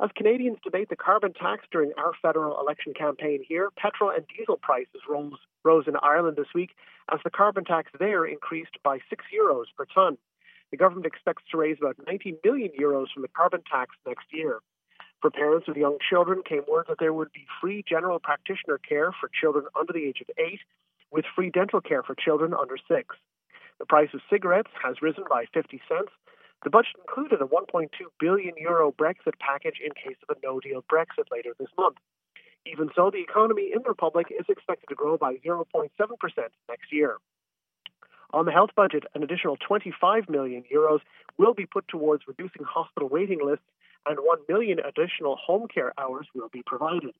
As 0.00 0.10
Canadians 0.16 0.58
debate 0.64 0.88
the 0.88 0.96
carbon 0.96 1.32
tax 1.32 1.64
during 1.70 1.92
our 1.96 2.12
federal 2.20 2.58
election 2.60 2.94
campaign 2.94 3.44
here, 3.46 3.70
petrol 3.76 4.10
and 4.10 4.26
diesel 4.26 4.56
prices 4.56 5.02
rose, 5.08 5.38
rose 5.62 5.84
in 5.86 5.94
Ireland 6.02 6.36
this 6.36 6.52
week 6.52 6.70
as 7.12 7.20
the 7.22 7.30
carbon 7.30 7.64
tax 7.64 7.92
there 7.98 8.24
increased 8.24 8.76
by 8.82 8.98
6 9.08 9.24
euros 9.32 9.66
per 9.76 9.84
tonne. 9.84 10.18
The 10.72 10.76
government 10.76 11.06
expects 11.06 11.44
to 11.50 11.58
raise 11.58 11.76
about 11.80 11.96
90 12.06 12.38
million 12.42 12.70
euros 12.78 13.06
from 13.12 13.22
the 13.22 13.28
carbon 13.28 13.62
tax 13.70 13.94
next 14.04 14.26
year. 14.32 14.58
For 15.20 15.30
parents 15.30 15.68
with 15.68 15.76
young 15.76 15.98
children 16.10 16.42
came 16.46 16.64
word 16.68 16.86
that 16.88 16.98
there 16.98 17.12
would 17.12 17.32
be 17.32 17.46
free 17.60 17.84
general 17.88 18.18
practitioner 18.18 18.78
care 18.78 19.12
for 19.12 19.30
children 19.40 19.66
under 19.78 19.92
the 19.92 20.04
age 20.04 20.20
of 20.20 20.28
8 20.36 20.58
with 21.12 21.24
free 21.36 21.50
dental 21.50 21.80
care 21.80 22.02
for 22.02 22.16
children 22.16 22.52
under 22.52 22.76
6. 22.76 23.16
The 23.78 23.86
price 23.86 24.10
of 24.12 24.20
cigarettes 24.28 24.70
has 24.82 25.00
risen 25.00 25.24
by 25.30 25.44
50 25.54 25.80
cents 25.88 26.10
the 26.64 26.70
budget 26.70 26.96
included 26.98 27.40
a 27.40 27.44
1.2 27.44 27.88
billion 28.18 28.54
euro 28.56 28.90
Brexit 28.90 29.38
package 29.38 29.80
in 29.84 29.92
case 29.92 30.16
of 30.26 30.36
a 30.36 30.40
no-deal 30.46 30.82
Brexit 30.90 31.30
later 31.30 31.50
this 31.58 31.68
month. 31.78 31.98
Even 32.66 32.88
so, 32.96 33.10
the 33.10 33.20
economy 33.20 33.70
in 33.74 33.82
the 33.82 33.90
Republic 33.90 34.28
is 34.30 34.46
expected 34.48 34.88
to 34.88 34.94
grow 34.94 35.18
by 35.18 35.34
0.7% 35.36 35.90
next 36.68 36.90
year. 36.90 37.18
On 38.32 38.46
the 38.46 38.52
health 38.52 38.70
budget, 38.74 39.04
an 39.14 39.22
additional 39.22 39.56
25 39.58 40.28
million 40.30 40.64
euros 40.74 41.00
will 41.36 41.52
be 41.54 41.66
put 41.66 41.86
towards 41.86 42.24
reducing 42.26 42.64
hospital 42.64 43.08
waiting 43.08 43.44
lists 43.44 43.66
and 44.06 44.18
1 44.18 44.38
million 44.48 44.78
additional 44.80 45.36
home 45.36 45.68
care 45.72 45.92
hours 45.98 46.26
will 46.34 46.48
be 46.48 46.62
provided. 46.64 47.14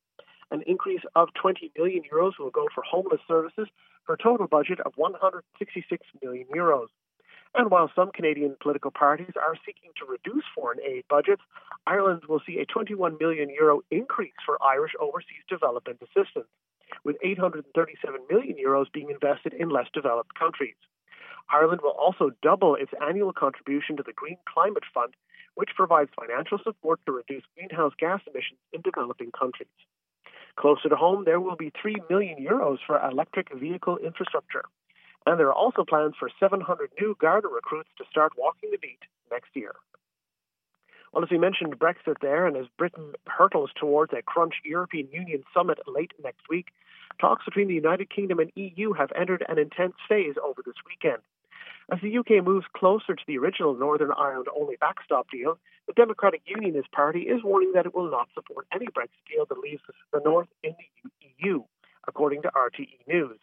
An 0.51 0.63
increase 0.67 1.03
of 1.15 1.29
20 1.35 1.71
million 1.77 2.03
euros 2.13 2.33
will 2.39 2.51
go 2.51 2.67
for 2.75 2.83
homeless 2.83 3.21
services 3.29 3.69
for 4.07 4.15
a 4.15 4.19
total 4.19 4.47
budget 4.47 4.81
of 4.81 4.93
166 4.97 6.07
million 6.23 6.47
euros. 6.55 6.89
And 7.55 7.71
while 7.71 7.91
some 7.95 8.11
Canadian 8.11 8.57
political 8.61 8.91
parties 8.91 9.33
are 9.37 9.55
seeking 9.65 9.91
to 9.99 10.07
reduce 10.07 10.45
foreign 10.55 10.81
aid 10.81 11.05
budgets, 11.09 11.43
Ireland 11.87 12.23
will 12.29 12.41
see 12.45 12.59
a 12.59 12.67
21 12.67 13.17
million 13.21 13.49
euro 13.49 13.83
increase 13.93 14.35
for 14.45 14.59
Irish 14.63 14.93
overseas 15.01 15.47
development 15.49 16.01
assistance, 16.03 16.51
with 17.05 17.17
837 17.23 18.21
million 18.29 18.57
euros 18.57 18.93
being 18.93 19.11
invested 19.11 19.55
in 19.55 19.69
less 19.69 19.87
developed 19.95 20.35
countries. 20.35 20.75
Ireland 21.49 21.83
will 21.83 21.95
also 21.99 22.31
double 22.43 22.75
its 22.75 22.93
annual 23.01 23.33
contribution 23.33 23.97
to 23.99 24.03
the 24.03 24.13
Green 24.13 24.39
Climate 24.53 24.85
Fund, 24.93 25.15
which 25.55 25.71
provides 25.77 26.11
financial 26.19 26.59
support 26.59 27.01
to 27.07 27.13
reduce 27.13 27.45
greenhouse 27.55 27.93
gas 27.99 28.21
emissions 28.27 28.59
in 28.73 28.81
developing 28.81 29.31
countries. 29.31 29.69
Closer 30.57 30.89
to 30.89 30.97
home, 30.97 31.25
there 31.25 31.41
will 31.41 31.57
be 31.57 31.73
3 31.81 31.97
million 32.11 32.45
euros 32.45 32.79
for 32.87 33.01
electric 33.01 33.53
vehicle 33.55 33.99
infrastructure. 33.99 34.65
And 35.27 35.39
there 35.39 35.49
are 35.49 35.55
also 35.55 35.85
plans 35.85 36.15
for 36.19 36.31
700 36.39 36.91
new 37.01 37.17
Garda 37.19 37.49
recruits 37.49 37.91
to 37.99 38.05
start 38.11 38.33
walking 38.37 38.71
the 38.71 38.79
beat 38.79 39.01
next 39.31 39.51
year. 39.55 39.75
Well, 41.13 41.25
as 41.25 41.31
we 41.31 41.39
mentioned, 41.39 41.79
Brexit 41.79 42.17
there, 42.21 42.47
and 42.47 42.57
as 42.57 42.67
Britain 42.77 43.13
hurtles 43.27 43.71
towards 43.79 44.13
a 44.13 44.21
crunch 44.23 44.55
European 44.65 45.09
Union 45.13 45.45
summit 45.55 45.79
late 45.87 46.13
next 46.23 46.49
week, 46.51 46.69
talks 47.21 47.45
between 47.45 47.69
the 47.69 47.75
United 47.75 48.11
Kingdom 48.11 48.41
and 48.41 48.51
EU 48.57 48.93
have 48.93 49.13
entered 49.17 49.45
an 49.49 49.59
intense 49.59 49.95
phase 50.09 50.35
over 50.45 50.61
this 50.67 50.75
weekend. 50.87 51.23
As 51.91 52.01
the 52.03 52.19
UK 52.19 52.45
moves 52.45 52.67
closer 52.75 53.15
to 53.15 53.25
the 53.27 53.39
original 53.39 53.75
Northern 53.75 54.11
Ireland 54.17 54.49
only 54.59 54.77
backstop 54.81 55.31
deal, 55.31 55.59
the 55.87 55.93
Democratic 55.93 56.43
Unionist 56.47 56.91
Party 56.93 57.21
is 57.21 57.45
warning 57.45 57.73
that 57.75 57.87
it 57.87 57.95
will 57.95 58.11
not 58.11 58.29
support 58.35 58.67
any 58.75 58.87
Brexit 58.87 59.23
deal 59.31 59.47
that 59.47 59.59
leaves 59.59 59.83
the 60.13 60.21
North 60.25 60.49
in 60.63 60.75
the 60.79 61.21
EU, 61.45 61.63
according 62.09 62.43
to 62.43 62.49
RTE 62.49 63.07
News. 63.07 63.39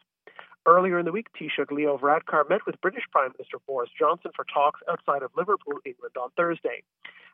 Earlier 0.66 1.00
in 1.00 1.06
the 1.06 1.12
week, 1.12 1.28
Taoiseach 1.34 1.72
Leo 1.72 1.98
Varadkar 1.98 2.48
met 2.48 2.68
with 2.68 2.80
British 2.82 3.06
Prime 3.12 3.32
Minister 3.36 3.58
Boris 3.66 3.90
Johnson 3.98 4.30
for 4.36 4.46
talks 4.46 4.80
outside 4.88 5.24
of 5.24 5.32
Liverpool, 5.36 5.80
England 5.86 6.14
on 6.22 6.30
Thursday. 6.38 6.84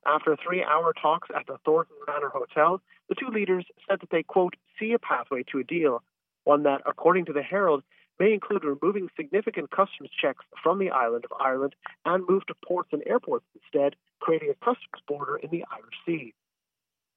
After 0.05 0.37
three 0.37 0.63
hour 0.63 0.93
talks 0.93 1.27
at 1.35 1.45
the 1.45 1.57
Thornton 1.65 1.97
Manor 2.07 2.29
Hotel, 2.29 2.81
the 3.09 3.15
two 3.15 3.27
leaders 3.27 3.65
said 3.89 3.99
that 3.99 4.11
they, 4.11 4.23
quote, 4.23 4.55
see 4.79 4.93
a 4.93 4.99
pathway 4.99 5.43
to 5.51 5.59
a 5.59 5.65
deal, 5.65 6.03
one 6.45 6.63
that, 6.63 6.81
according 6.85 7.25
to 7.25 7.33
the 7.33 7.41
Herald, 7.41 7.83
may 8.17 8.33
include 8.33 8.63
removing 8.63 9.09
significant 9.17 9.71
customs 9.71 10.09
checks 10.21 10.45
from 10.63 10.79
the 10.79 10.91
island 10.91 11.25
of 11.25 11.37
Ireland 11.37 11.75
and 12.05 12.27
move 12.27 12.45
to 12.45 12.55
ports 12.65 12.89
and 12.93 13.03
airports 13.05 13.45
instead, 13.55 13.97
creating 14.21 14.51
a 14.51 14.65
customs 14.65 15.03
border 15.05 15.35
in 15.35 15.49
the 15.49 15.65
Irish 15.69 15.95
Sea. 16.05 16.33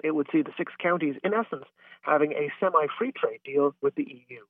It 0.02 0.10
would 0.10 0.26
see 0.32 0.42
the 0.42 0.52
six 0.58 0.72
counties, 0.82 1.14
in 1.22 1.34
essence, 1.34 1.66
having 2.02 2.32
a 2.32 2.50
semi 2.58 2.86
free 2.98 3.12
trade 3.12 3.40
deal 3.44 3.76
with 3.80 3.94
the 3.94 4.24
EU. 4.28 4.40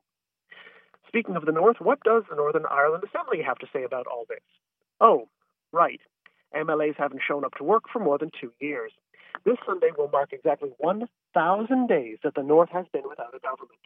Speaking 1.10 1.34
of 1.34 1.44
the 1.44 1.50
North, 1.50 1.78
what 1.80 1.98
does 2.04 2.22
the 2.30 2.36
Northern 2.36 2.66
Ireland 2.70 3.02
Assembly 3.02 3.42
have 3.42 3.58
to 3.58 3.66
say 3.72 3.82
about 3.82 4.06
all 4.06 4.26
this? 4.28 4.38
Oh, 5.00 5.28
right. 5.72 6.00
MLAs 6.54 6.94
haven't 6.96 7.22
shown 7.26 7.44
up 7.44 7.56
to 7.56 7.64
work 7.64 7.82
for 7.92 7.98
more 7.98 8.16
than 8.16 8.30
two 8.40 8.52
years. 8.60 8.92
This 9.44 9.56
Sunday 9.66 9.88
will 9.98 10.06
mark 10.06 10.32
exactly 10.32 10.70
1,000 10.78 11.88
days 11.88 12.18
that 12.22 12.36
the 12.36 12.44
North 12.44 12.68
has 12.70 12.86
been 12.92 13.08
without 13.08 13.34
a 13.34 13.40
government. 13.40 13.80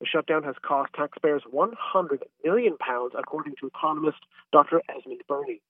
The 0.00 0.06
shutdown 0.06 0.42
has 0.42 0.56
cost 0.66 0.92
taxpayers 0.94 1.44
100 1.48 2.24
million 2.44 2.76
pounds, 2.78 3.12
according 3.16 3.54
to 3.60 3.68
economist 3.68 4.18
Dr. 4.50 4.82
Esmond 4.88 5.22
Birnie. 5.28 5.62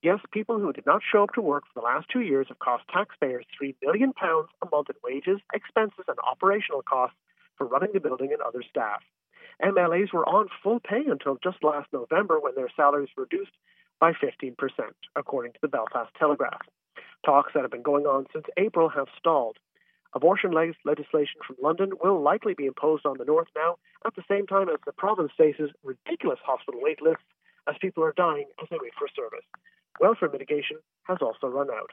Yes, 0.00 0.20
people 0.30 0.60
who 0.60 0.72
did 0.72 0.86
not 0.86 1.02
show 1.02 1.24
up 1.24 1.32
to 1.34 1.40
work 1.40 1.64
for 1.66 1.80
the 1.80 1.86
last 1.86 2.06
two 2.08 2.20
years 2.20 2.46
have 2.50 2.60
cost 2.60 2.84
taxpayers 2.92 3.46
3 3.58 3.74
million 3.82 4.12
pounds 4.12 4.48
a 4.62 4.68
month 4.70 4.90
in 4.90 4.96
wages, 5.02 5.40
expenses, 5.52 6.04
and 6.06 6.18
operational 6.20 6.82
costs 6.82 7.16
for 7.58 7.66
running 7.66 7.90
the 7.92 7.98
building 7.98 8.32
and 8.32 8.42
other 8.42 8.62
staff. 8.62 9.02
MLAs 9.62 10.12
were 10.12 10.28
on 10.28 10.48
full 10.62 10.80
pay 10.80 11.04
until 11.08 11.38
just 11.42 11.62
last 11.64 11.88
November 11.92 12.38
when 12.38 12.54
their 12.54 12.70
salaries 12.76 13.08
were 13.16 13.24
reduced 13.24 13.52
by 14.00 14.12
15%, 14.12 14.54
according 15.14 15.52
to 15.52 15.58
the 15.62 15.68
Belfast 15.68 16.12
Telegraph. 16.18 16.60
Talks 17.24 17.52
that 17.54 17.62
have 17.62 17.70
been 17.70 17.82
going 17.82 18.04
on 18.04 18.26
since 18.32 18.44
April 18.58 18.88
have 18.90 19.08
stalled. 19.18 19.56
Abortion 20.14 20.52
legislation 20.52 21.40
from 21.46 21.56
London 21.62 21.90
will 22.02 22.20
likely 22.22 22.54
be 22.54 22.66
imposed 22.66 23.04
on 23.04 23.18
the 23.18 23.24
North 23.24 23.48
now, 23.56 23.76
at 24.06 24.14
the 24.14 24.24
same 24.28 24.46
time 24.46 24.68
as 24.68 24.80
the 24.84 24.92
province 24.92 25.32
faces 25.36 25.70
ridiculous 25.82 26.38
hospital 26.44 26.80
wait 26.82 27.02
lists 27.02 27.24
as 27.68 27.76
people 27.80 28.04
are 28.04 28.14
dying 28.16 28.46
as 28.62 28.68
they 28.70 28.78
wait 28.80 28.92
for 28.98 29.08
service. 29.16 29.44
Welfare 30.00 30.30
mitigation 30.30 30.78
has 31.04 31.18
also 31.20 31.48
run 31.48 31.70
out. 31.70 31.90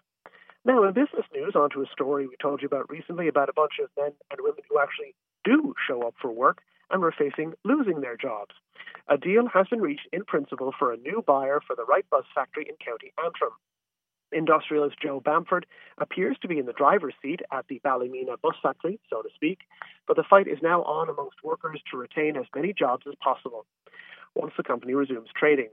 Now, 0.65 0.83
in 0.83 0.93
business 0.93 1.25
news, 1.33 1.55
onto 1.55 1.81
a 1.81 1.91
story 1.91 2.27
we 2.27 2.35
told 2.41 2.61
you 2.61 2.67
about 2.67 2.89
recently 2.89 3.27
about 3.27 3.49
a 3.49 3.53
bunch 3.53 3.73
of 3.81 3.89
men 3.97 4.11
and 4.31 4.39
women 4.39 4.63
who 4.69 4.79
actually 4.79 5.15
do 5.43 5.73
show 5.87 6.03
up 6.03 6.15
for 6.21 6.31
work 6.31 6.61
and 6.93 7.01
were 7.01 7.11
facing 7.11 7.53
losing 7.65 7.99
their 7.99 8.15
jobs. 8.15 8.55
A 9.09 9.17
deal 9.17 9.47
has 9.53 9.67
been 9.67 9.81
reached 9.81 10.07
in 10.13 10.23
principle 10.23 10.73
for 10.77 10.93
a 10.93 10.97
new 10.97 11.21
buyer 11.25 11.59
for 11.65 11.75
the 11.75 11.85
Wrightbus 11.85 12.23
factory 12.33 12.65
in 12.69 12.75
County 12.75 13.11
Antrim. 13.21 13.51
Industrialist 14.31 14.95
Joe 15.01 15.19
Bamford 15.19 15.65
appears 15.97 16.37
to 16.41 16.47
be 16.47 16.57
in 16.57 16.65
the 16.65 16.73
driver's 16.73 17.13
seat 17.21 17.41
at 17.51 17.67
the 17.67 17.81
Ballymena 17.83 18.37
bus 18.41 18.55
factory, 18.63 18.99
so 19.09 19.21
to 19.21 19.29
speak, 19.35 19.59
but 20.07 20.15
the 20.15 20.23
fight 20.27 20.47
is 20.47 20.59
now 20.61 20.83
on 20.83 21.09
amongst 21.09 21.43
workers 21.43 21.81
to 21.91 21.97
retain 21.97 22.37
as 22.37 22.45
many 22.55 22.73
jobs 22.73 23.03
as 23.07 23.15
possible 23.21 23.65
once 24.35 24.53
the 24.55 24.63
company 24.63 24.93
resumes 24.93 25.29
trading. 25.35 25.69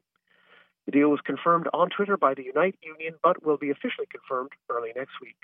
The 0.87 0.92
deal 0.92 1.09
was 1.09 1.20
confirmed 1.24 1.68
on 1.72 1.88
Twitter 1.90 2.16
by 2.16 2.35
the 2.35 2.44
Unite 2.44 2.76
Union, 2.83 3.14
but 3.22 3.44
will 3.44 3.56
be 3.56 3.70
officially 3.70 4.09
confirmed 4.11 4.50
early 4.68 4.90
next 4.96 5.20
week. 5.22 5.40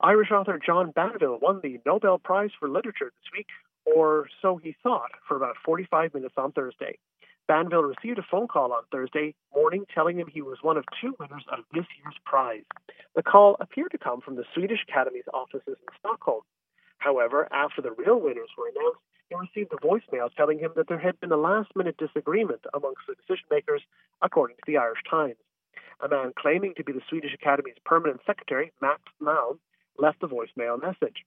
Irish 0.00 0.30
author 0.30 0.60
John 0.64 0.90
Banville 0.90 1.38
won 1.40 1.60
the 1.62 1.80
Nobel 1.86 2.18
Prize 2.18 2.50
for 2.58 2.68
Literature 2.68 3.10
this 3.10 3.32
week 3.32 3.48
or 3.84 4.28
so 4.40 4.56
he 4.56 4.76
thought, 4.82 5.10
for 5.26 5.36
about 5.36 5.56
45 5.64 6.14
minutes 6.14 6.34
on 6.36 6.52
Thursday. 6.52 6.98
Banville 7.46 7.82
received 7.82 8.18
a 8.18 8.26
phone 8.30 8.48
call 8.48 8.72
on 8.72 8.82
Thursday 8.90 9.34
morning 9.54 9.84
telling 9.94 10.18
him 10.18 10.26
he 10.26 10.40
was 10.40 10.58
one 10.62 10.78
of 10.78 10.84
two 11.00 11.14
winners 11.20 11.44
of 11.52 11.58
this 11.74 11.84
year's 12.02 12.16
prize. 12.24 12.64
The 13.14 13.22
call 13.22 13.56
appeared 13.60 13.90
to 13.92 13.98
come 13.98 14.22
from 14.22 14.36
the 14.36 14.44
Swedish 14.54 14.80
Academy's 14.88 15.28
offices 15.32 15.76
in 15.76 15.98
Stockholm. 15.98 16.40
However, 16.98 17.46
after 17.52 17.82
the 17.82 17.92
real 17.92 18.18
winners 18.18 18.48
were 18.56 18.68
announced, 18.74 19.00
he 19.28 19.34
received 19.34 19.72
a 19.72 19.76
voicemail 19.76 20.34
telling 20.34 20.58
him 20.58 20.72
that 20.76 20.88
there 20.88 20.98
had 20.98 21.20
been 21.20 21.32
a 21.32 21.36
last 21.36 21.70
minute 21.76 21.96
disagreement 21.98 22.64
amongst 22.72 23.02
the 23.06 23.14
decision 23.14 23.44
makers, 23.50 23.82
according 24.22 24.56
to 24.56 24.62
the 24.66 24.78
Irish 24.78 25.02
Times. 25.08 25.36
A 26.00 26.08
man 26.08 26.32
claiming 26.36 26.74
to 26.76 26.84
be 26.84 26.92
the 26.92 27.02
Swedish 27.08 27.34
Academy's 27.34 27.78
permanent 27.84 28.20
secretary, 28.26 28.72
Mats 28.80 29.02
Malm, 29.20 29.58
left 29.98 30.20
the 30.20 30.28
voicemail 30.28 30.80
message. 30.80 31.24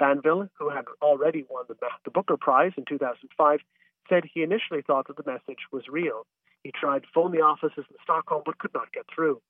Banville, 0.00 0.48
who 0.58 0.70
had 0.70 0.86
already 1.02 1.44
won 1.48 1.64
the, 1.68 1.76
the 2.04 2.10
Booker 2.10 2.36
Prize 2.36 2.72
in 2.76 2.84
2005, 2.88 3.60
said 4.08 4.24
he 4.24 4.42
initially 4.42 4.82
thought 4.82 5.06
that 5.06 5.16
the 5.16 5.30
message 5.30 5.68
was 5.70 5.84
real. 5.88 6.26
He 6.64 6.72
tried 6.72 7.02
to 7.02 7.08
phone 7.14 7.32
the 7.32 7.42
offices 7.42 7.84
in 7.88 7.96
Stockholm 8.02 8.42
but 8.44 8.58
could 8.58 8.74
not 8.74 8.92
get 8.92 9.04
through. 9.14 9.40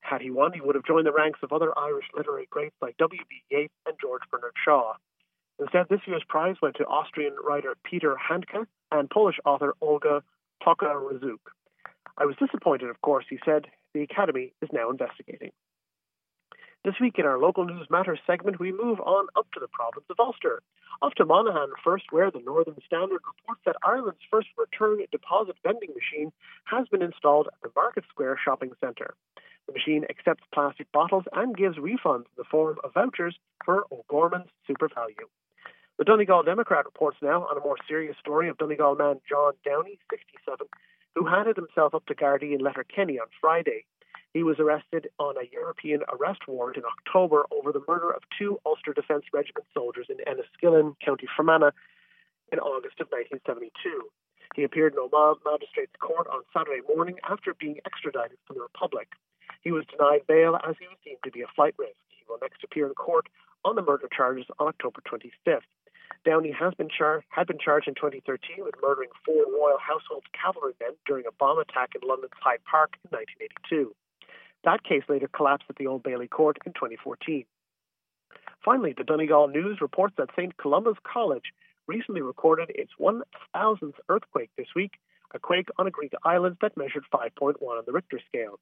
Had 0.00 0.20
he 0.20 0.30
won, 0.30 0.52
he 0.52 0.60
would 0.60 0.74
have 0.74 0.84
joined 0.84 1.06
the 1.06 1.12
ranks 1.12 1.40
of 1.42 1.52
other 1.52 1.72
Irish 1.78 2.04
literary 2.14 2.46
greats 2.50 2.76
like 2.82 2.96
W.B. 2.98 3.42
Yeats 3.50 3.72
and 3.86 3.96
George 4.00 4.22
Bernard 4.30 4.52
Shaw. 4.62 4.94
Instead, 5.58 5.86
this 5.88 6.00
year's 6.06 6.24
prize 6.28 6.56
went 6.60 6.76
to 6.76 6.84
Austrian 6.84 7.34
writer 7.42 7.74
Peter 7.84 8.16
Handke 8.16 8.66
and 8.90 9.08
Polish 9.08 9.36
author 9.46 9.74
Olga 9.80 10.22
Tokarczuk. 10.62 11.38
I 12.18 12.26
was 12.26 12.36
disappointed, 12.36 12.90
of 12.90 13.00
course, 13.00 13.24
he 13.30 13.38
said. 13.44 13.66
The 13.94 14.02
Academy 14.02 14.52
is 14.60 14.68
now 14.72 14.90
investigating. 14.90 15.52
This 16.84 17.00
week 17.00 17.18
in 17.18 17.24
our 17.24 17.38
local 17.38 17.64
news 17.64 17.88
matters 17.88 18.18
segment, 18.26 18.60
we 18.60 18.70
move 18.70 19.00
on 19.00 19.26
up 19.36 19.50
to 19.54 19.60
the 19.60 19.68
province 19.68 20.04
of 20.10 20.20
Ulster. 20.20 20.60
Off 21.00 21.14
to 21.14 21.24
Monaghan 21.24 21.70
first, 21.82 22.04
where 22.10 22.30
the 22.30 22.42
Northern 22.44 22.76
Standard 22.84 23.22
reports 23.24 23.62
that 23.64 23.76
Ireland's 23.82 24.20
first 24.30 24.48
return 24.58 24.98
deposit 25.10 25.56
vending 25.62 25.94
machine 25.94 26.30
has 26.64 26.86
been 26.88 27.00
installed 27.00 27.46
at 27.46 27.62
the 27.62 27.72
Market 27.74 28.04
Square 28.10 28.38
shopping 28.44 28.72
centre. 28.82 29.14
The 29.66 29.72
machine 29.72 30.04
accepts 30.10 30.44
plastic 30.52 30.92
bottles 30.92 31.24
and 31.32 31.56
gives 31.56 31.78
refunds 31.78 32.28
in 32.28 32.36
the 32.36 32.44
form 32.50 32.76
of 32.84 32.92
vouchers 32.92 33.38
for 33.64 33.86
O'Gorman's 33.90 34.50
SuperValu. 34.68 35.24
The 35.96 36.04
Donegal 36.04 36.42
Democrat 36.42 36.84
reports 36.84 37.16
now 37.22 37.46
on 37.46 37.56
a 37.56 37.64
more 37.64 37.78
serious 37.88 38.18
story 38.20 38.50
of 38.50 38.58
Donegal 38.58 38.96
man 38.96 39.22
John 39.26 39.54
Downey, 39.64 39.98
67, 40.10 40.66
who 41.14 41.24
handed 41.24 41.56
himself 41.56 41.94
up 41.94 42.04
to 42.06 42.14
Gardaí 42.14 42.52
in 42.52 42.60
Letterkenny 42.60 43.18
on 43.18 43.28
Friday. 43.40 43.86
He 44.34 44.42
was 44.42 44.58
arrested 44.58 45.08
on 45.20 45.36
a 45.38 45.46
European 45.52 46.02
arrest 46.10 46.40
warrant 46.48 46.76
in 46.76 46.82
October 46.84 47.46
over 47.54 47.70
the 47.70 47.84
murder 47.86 48.10
of 48.10 48.24
two 48.36 48.58
Ulster 48.66 48.92
Defence 48.92 49.22
Regiment 49.32 49.64
soldiers 49.72 50.10
in 50.10 50.18
Enniskillen, 50.26 50.98
County 50.98 51.28
Fermanagh, 51.36 51.70
in 52.50 52.58
August 52.58 52.98
of 52.98 53.06
1972. 53.14 53.70
He 54.56 54.64
appeared 54.64 54.94
in 54.94 54.98
Omagh 54.98 55.38
Magistrates 55.46 55.94
Court 56.02 56.26
on 56.26 56.42
Saturday 56.52 56.82
morning 56.82 57.14
after 57.22 57.54
being 57.54 57.78
extradited 57.86 58.36
from 58.44 58.56
the 58.56 58.62
Republic. 58.62 59.06
He 59.62 59.70
was 59.70 59.86
denied 59.86 60.26
bail 60.26 60.58
as 60.66 60.74
he 60.82 60.88
was 60.90 60.98
deemed 61.04 61.22
to 61.22 61.30
be 61.30 61.42
a 61.42 61.54
flight 61.54 61.74
risk. 61.78 61.94
He 62.10 62.26
will 62.28 62.38
next 62.42 62.64
appear 62.64 62.88
in 62.88 62.94
court 62.94 63.28
on 63.64 63.76
the 63.76 63.82
murder 63.82 64.08
charges 64.10 64.46
on 64.58 64.66
October 64.66 65.00
25th. 65.06 65.70
Downey 66.24 66.50
has 66.50 66.74
been 66.74 66.90
char- 66.90 67.22
had 67.28 67.46
been 67.46 67.58
charged 67.62 67.86
in 67.86 67.94
2013 67.94 68.64
with 68.64 68.74
murdering 68.82 69.10
four 69.24 69.46
Royal 69.46 69.78
Household 69.78 70.24
cavalrymen 70.34 70.98
during 71.06 71.24
a 71.26 71.32
bomb 71.38 71.58
attack 71.60 71.94
in 71.94 72.06
London's 72.06 72.34
Hyde 72.42 72.64
Park 72.64 72.98
in 73.04 73.14
1982. 73.14 73.94
That 74.64 74.82
case 74.82 75.02
later 75.08 75.28
collapsed 75.28 75.66
at 75.68 75.76
the 75.76 75.86
Old 75.86 76.02
Bailey 76.02 76.28
Court 76.28 76.58
in 76.64 76.72
2014. 76.72 77.44
Finally, 78.64 78.94
the 78.96 79.04
Donegal 79.04 79.48
News 79.48 79.80
reports 79.80 80.14
that 80.16 80.30
St. 80.36 80.56
Columba's 80.56 80.96
College 81.04 81.52
recently 81.86 82.22
recorded 82.22 82.70
its 82.74 82.92
1000th 82.98 83.92
earthquake 84.08 84.50
this 84.56 84.68
week, 84.74 84.92
a 85.34 85.38
quake 85.38 85.68
on 85.78 85.86
a 85.86 85.90
Greek 85.90 86.12
island 86.24 86.56
that 86.62 86.76
measured 86.76 87.04
5.1 87.12 87.60
on 87.60 87.82
the 87.84 87.92
Richter 87.92 88.20
scale. 88.26 88.58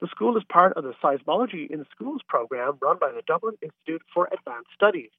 The 0.00 0.08
school 0.08 0.36
is 0.36 0.42
part 0.48 0.72
of 0.72 0.82
the 0.82 0.94
Seismology 1.02 1.70
in 1.70 1.86
Schools 1.92 2.22
program 2.28 2.78
run 2.82 2.98
by 2.98 3.12
the 3.12 3.22
Dublin 3.26 3.54
Institute 3.62 4.02
for 4.12 4.28
Advanced 4.32 4.70
Studies, 4.74 5.10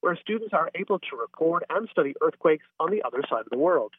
where 0.00 0.16
students 0.16 0.52
are 0.52 0.70
able 0.76 1.00
to 1.00 1.16
record 1.16 1.64
and 1.70 1.88
study 1.88 2.14
earthquakes 2.20 2.66
on 2.78 2.90
the 2.90 3.02
other 3.02 3.22
side 3.28 3.40
of 3.46 3.50
the 3.50 3.58
world. 3.58 3.94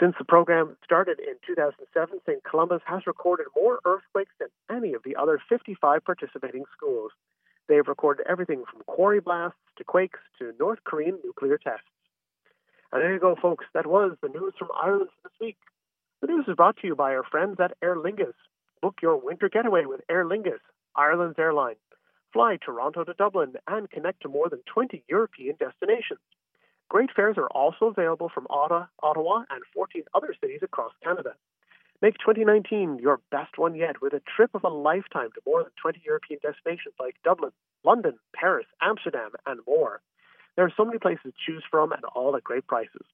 Since 0.00 0.14
the 0.18 0.24
program 0.24 0.78
started 0.82 1.20
in 1.20 1.34
2007, 1.46 2.20
St. 2.24 2.42
Columba's 2.42 2.80
has 2.86 3.06
recorded 3.06 3.46
more 3.54 3.80
earthquakes 3.84 4.32
than 4.38 4.48
any 4.74 4.94
of 4.94 5.02
the 5.02 5.14
other 5.14 5.38
55 5.46 6.02
participating 6.02 6.64
schools. 6.74 7.12
They 7.68 7.76
have 7.76 7.86
recorded 7.86 8.24
everything 8.26 8.64
from 8.64 8.80
quarry 8.86 9.20
blasts 9.20 9.58
to 9.76 9.84
quakes 9.84 10.20
to 10.38 10.54
North 10.58 10.78
Korean 10.84 11.18
nuclear 11.22 11.58
tests. 11.58 11.84
And 12.92 13.02
there 13.02 13.12
you 13.12 13.20
go, 13.20 13.36
folks. 13.36 13.66
That 13.74 13.86
was 13.86 14.16
the 14.22 14.30
news 14.30 14.54
from 14.58 14.68
Ireland 14.74 15.10
this 15.22 15.32
week. 15.38 15.58
The 16.22 16.28
news 16.28 16.46
is 16.48 16.56
brought 16.56 16.78
to 16.78 16.86
you 16.86 16.96
by 16.96 17.14
our 17.14 17.22
friends 17.22 17.60
at 17.60 17.76
Aer 17.82 17.96
Lingus. 17.96 18.32
Book 18.80 18.96
your 19.02 19.16
winter 19.16 19.50
getaway 19.50 19.84
with 19.84 20.00
Aer 20.08 20.24
Lingus, 20.24 20.60
Ireland's 20.96 21.38
airline. 21.38 21.76
Fly 22.32 22.56
Toronto 22.56 23.04
to 23.04 23.12
Dublin 23.12 23.52
and 23.68 23.90
connect 23.90 24.22
to 24.22 24.28
more 24.28 24.48
than 24.48 24.62
20 24.72 25.04
European 25.08 25.56
destinations. 25.58 26.20
Great 26.90 27.10
fares 27.14 27.38
are 27.38 27.48
also 27.50 27.86
available 27.86 28.28
from 28.28 28.48
Ottawa, 28.50 28.86
Ottawa 29.00 29.44
and 29.48 29.62
14 29.72 30.02
other 30.12 30.34
cities 30.40 30.58
across 30.60 30.92
Canada. 31.04 31.36
Make 32.02 32.18
2019 32.18 32.98
your 32.98 33.20
best 33.30 33.58
one 33.58 33.76
yet 33.76 34.02
with 34.02 34.12
a 34.12 34.20
trip 34.36 34.50
of 34.54 34.64
a 34.64 34.68
lifetime 34.68 35.28
to 35.34 35.40
more 35.46 35.62
than 35.62 35.70
20 35.80 36.02
European 36.04 36.40
destinations 36.42 36.96
like 36.98 37.14
Dublin, 37.22 37.52
London, 37.84 38.18
Paris, 38.34 38.66
Amsterdam, 38.82 39.30
and 39.46 39.60
more. 39.68 40.02
There 40.56 40.64
are 40.64 40.72
so 40.76 40.84
many 40.84 40.98
places 40.98 41.26
to 41.26 41.32
choose 41.46 41.62
from 41.70 41.92
and 41.92 42.04
all 42.06 42.34
at 42.34 42.42
great 42.42 42.66
prices. 42.66 43.06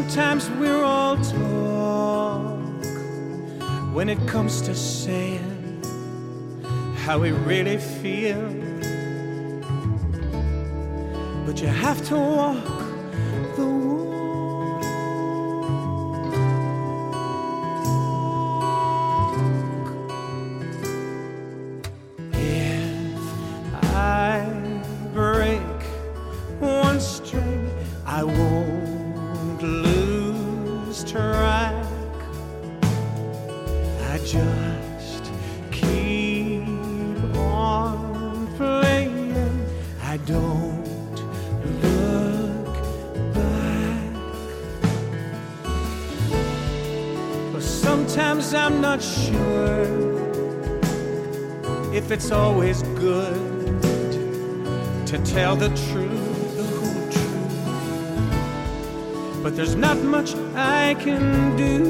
Sometimes 0.01 0.49
we're 0.59 0.83
all 0.83 1.15
talk 1.17 2.59
when 3.93 4.09
it 4.09 4.17
comes 4.27 4.59
to 4.59 4.73
saying 4.73 5.79
how 7.05 7.19
we 7.19 7.31
really 7.31 7.77
feel. 7.77 8.41
But 11.45 11.61
you 11.61 11.67
have 11.67 12.03
to 12.07 12.15
walk 12.15 12.80
the 55.62 55.69
truth, 55.91 56.58
the 56.58 56.63
whole 56.63 57.06
truth. 57.12 57.43
But 59.43 59.56
there's 59.56 59.76
not 59.76 59.97
much 59.97 60.34
I 60.56 60.95
can 60.95 61.56
do. 61.56 61.80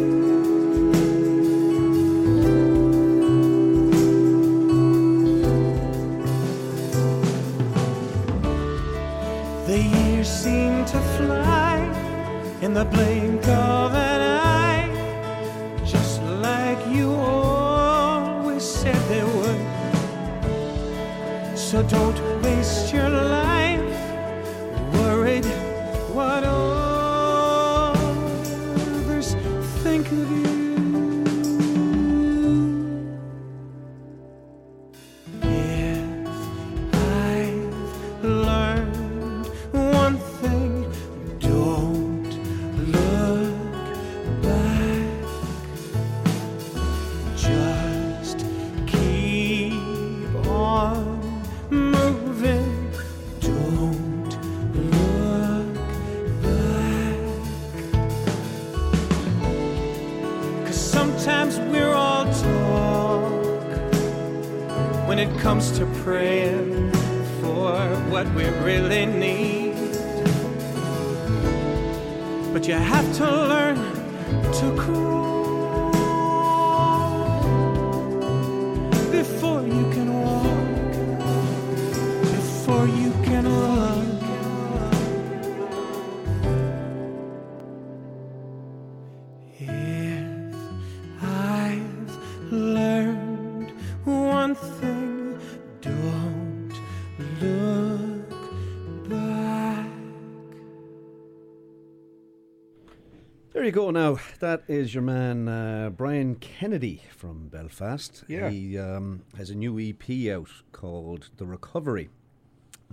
That 104.42 104.64
is 104.68 104.94
your 104.94 105.04
man 105.04 105.48
uh, 105.48 105.90
Brian 105.92 106.36
Kennedy 106.36 107.02
from 107.16 107.48
Belfast. 107.48 108.24
Yeah. 108.28 108.50
he 108.50 108.78
um, 108.78 109.24
has 109.38 109.50
a 109.50 109.56
new 109.56 109.80
EP 109.80 110.34
out 110.36 110.50
called 110.72 111.30
"The 111.38 111.46
Recovery." 111.46 112.10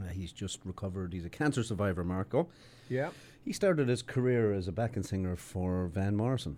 Uh, 0.01 0.09
he's 0.09 0.31
just 0.31 0.61
recovered. 0.65 1.13
He's 1.13 1.25
a 1.25 1.31
cancer 1.31 1.63
survivor, 1.65 2.05
Marco. 2.05 2.49
Yeah. 2.89 3.11
He 3.45 3.53
started 3.53 3.89
his 3.89 4.03
career 4.03 4.53
as 4.53 4.69
a 4.69 4.73
backing 4.73 5.03
singer 5.03 5.35
for 5.37 5.89
Van 5.89 6.15
Morrison. 6.15 6.57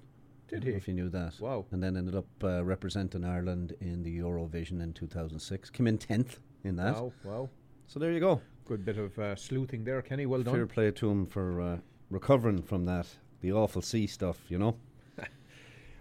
Did 0.48 0.56
I 0.56 0.58
don't 0.58 0.66
know 0.66 0.70
he? 0.72 0.76
If 0.76 0.88
you 0.88 0.94
knew 0.94 1.08
that. 1.08 1.40
Wow. 1.40 1.64
And 1.70 1.82
then 1.82 1.96
ended 1.96 2.16
up 2.16 2.26
uh, 2.42 2.64
representing 2.64 3.24
Ireland 3.24 3.74
in 3.80 4.02
the 4.02 4.18
Eurovision 4.18 4.82
in 4.82 4.92
2006. 4.92 5.70
Came 5.70 5.86
in 5.86 5.98
10th 5.98 6.38
in 6.64 6.76
that. 6.76 6.94
Wow, 6.94 7.12
wow. 7.24 7.48
So 7.86 7.98
there 7.98 8.12
you 8.12 8.20
go. 8.20 8.42
Good 8.66 8.84
bit 8.84 8.98
of 8.98 9.18
uh, 9.18 9.36
sleuthing 9.36 9.84
there, 9.84 10.02
Kenny. 10.02 10.26
Well 10.26 10.42
Fair 10.42 10.58
done. 10.58 10.68
play 10.68 10.90
to 10.90 11.10
him 11.10 11.26
for 11.26 11.60
uh, 11.60 11.78
recovering 12.10 12.62
from 12.62 12.84
that, 12.86 13.06
the 13.40 13.52
awful 13.52 13.82
sea 13.82 14.06
stuff, 14.06 14.38
you 14.48 14.58
know. 14.58 14.76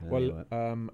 Well, 0.02 0.46
um, 0.54 0.92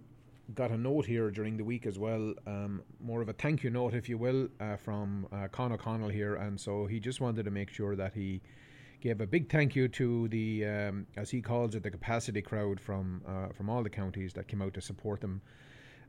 got 0.53 0.71
a 0.71 0.77
note 0.77 1.05
here 1.05 1.29
during 1.29 1.57
the 1.57 1.63
week 1.63 1.85
as 1.85 1.97
well, 1.97 2.33
um, 2.45 2.81
more 2.99 3.21
of 3.21 3.29
a 3.29 3.33
thank 3.33 3.63
you 3.63 3.69
note, 3.69 3.93
if 3.93 4.09
you 4.09 4.17
will, 4.17 4.47
uh, 4.59 4.77
from 4.77 5.27
uh, 5.31 5.47
Con 5.47 5.71
O'Connell 5.71 6.09
here, 6.09 6.35
and 6.35 6.59
so 6.59 6.85
he 6.85 6.99
just 6.99 7.21
wanted 7.21 7.45
to 7.45 7.51
make 7.51 7.69
sure 7.69 7.95
that 7.95 8.13
he 8.13 8.41
gave 9.01 9.21
a 9.21 9.27
big 9.27 9.49
thank 9.49 9.75
you 9.75 9.87
to 9.87 10.27
the, 10.29 10.65
um, 10.65 11.07
as 11.17 11.29
he 11.29 11.41
calls 11.41 11.75
it, 11.75 11.83
the 11.83 11.91
capacity 11.91 12.41
crowd 12.41 12.79
from 12.79 13.21
uh, 13.27 13.49
from 13.53 13.69
all 13.69 13.83
the 13.83 13.89
counties 13.89 14.33
that 14.33 14.47
came 14.47 14.61
out 14.61 14.73
to 14.73 14.81
support 14.81 15.21
them. 15.21 15.41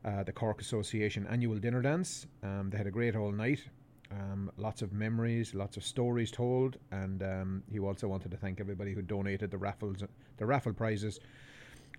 Uh, 0.05 0.23
the 0.23 0.31
Cork 0.31 0.61
Association 0.61 1.27
annual 1.27 1.57
dinner 1.57 1.81
dance. 1.81 2.27
Um, 2.43 2.69
they 2.71 2.77
had 2.77 2.87
a 2.87 2.91
great 2.91 3.15
all 3.15 3.31
night. 3.31 3.63
Um, 4.11 4.51
lots 4.57 4.81
of 4.81 4.93
memories, 4.93 5.53
lots 5.53 5.75
of 5.77 5.83
stories 5.83 6.31
told, 6.31 6.77
and 6.91 7.21
um, 7.23 7.63
he 7.71 7.79
also 7.79 8.07
wanted 8.07 8.31
to 8.31 8.37
thank 8.37 8.59
everybody 8.61 8.93
who 8.93 9.01
donated 9.01 9.51
the 9.51 9.57
raffles, 9.57 9.97
the 10.37 10.45
raffle 10.45 10.71
prizes. 10.73 11.19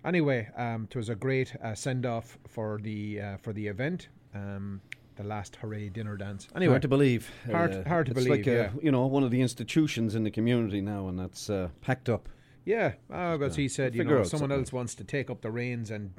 Anyway, 0.03 0.47
um, 0.57 0.87
it 0.89 0.95
was 0.95 1.09
a 1.09 1.15
great 1.15 1.55
uh, 1.63 1.75
send 1.75 2.05
off 2.05 2.37
for 2.47 2.79
the 2.81 3.21
uh, 3.21 3.37
for 3.37 3.53
the 3.53 3.67
event, 3.67 4.07
um, 4.33 4.81
the 5.17 5.23
last 5.23 5.57
hooray 5.57 5.89
dinner 5.89 6.15
dance. 6.17 6.47
Anyway, 6.55 6.71
hard 6.71 6.81
to 6.81 6.87
believe. 6.87 7.29
Hard, 7.51 7.73
Uh, 7.73 7.83
hard 7.87 8.05
to 8.07 8.11
it's 8.13 8.23
believe. 8.25 8.39
like 8.39 8.45
yeah, 8.45 8.71
a, 8.75 8.83
you 8.83 8.91
know 8.91 9.05
one 9.05 9.23
of 9.23 9.29
the 9.31 9.41
institutions 9.41 10.15
in 10.15 10.23
the 10.23 10.31
community 10.31 10.81
now, 10.81 11.09
and 11.09 11.19
that's 11.19 11.49
uh, 11.49 11.69
packed 11.81 12.09
up. 12.09 12.27
yeah. 12.65 12.93
Uh, 13.11 13.37
as 13.39 13.55
he 13.55 13.67
said, 13.67 13.93
you 13.93 14.03
know, 14.03 14.23
someone 14.23 14.49
something. 14.49 14.51
else 14.59 14.71
wants 14.73 14.95
to 14.95 15.03
take 15.03 15.29
up 15.29 15.41
the 15.41 15.51
reins, 15.51 15.91
and 15.91 16.11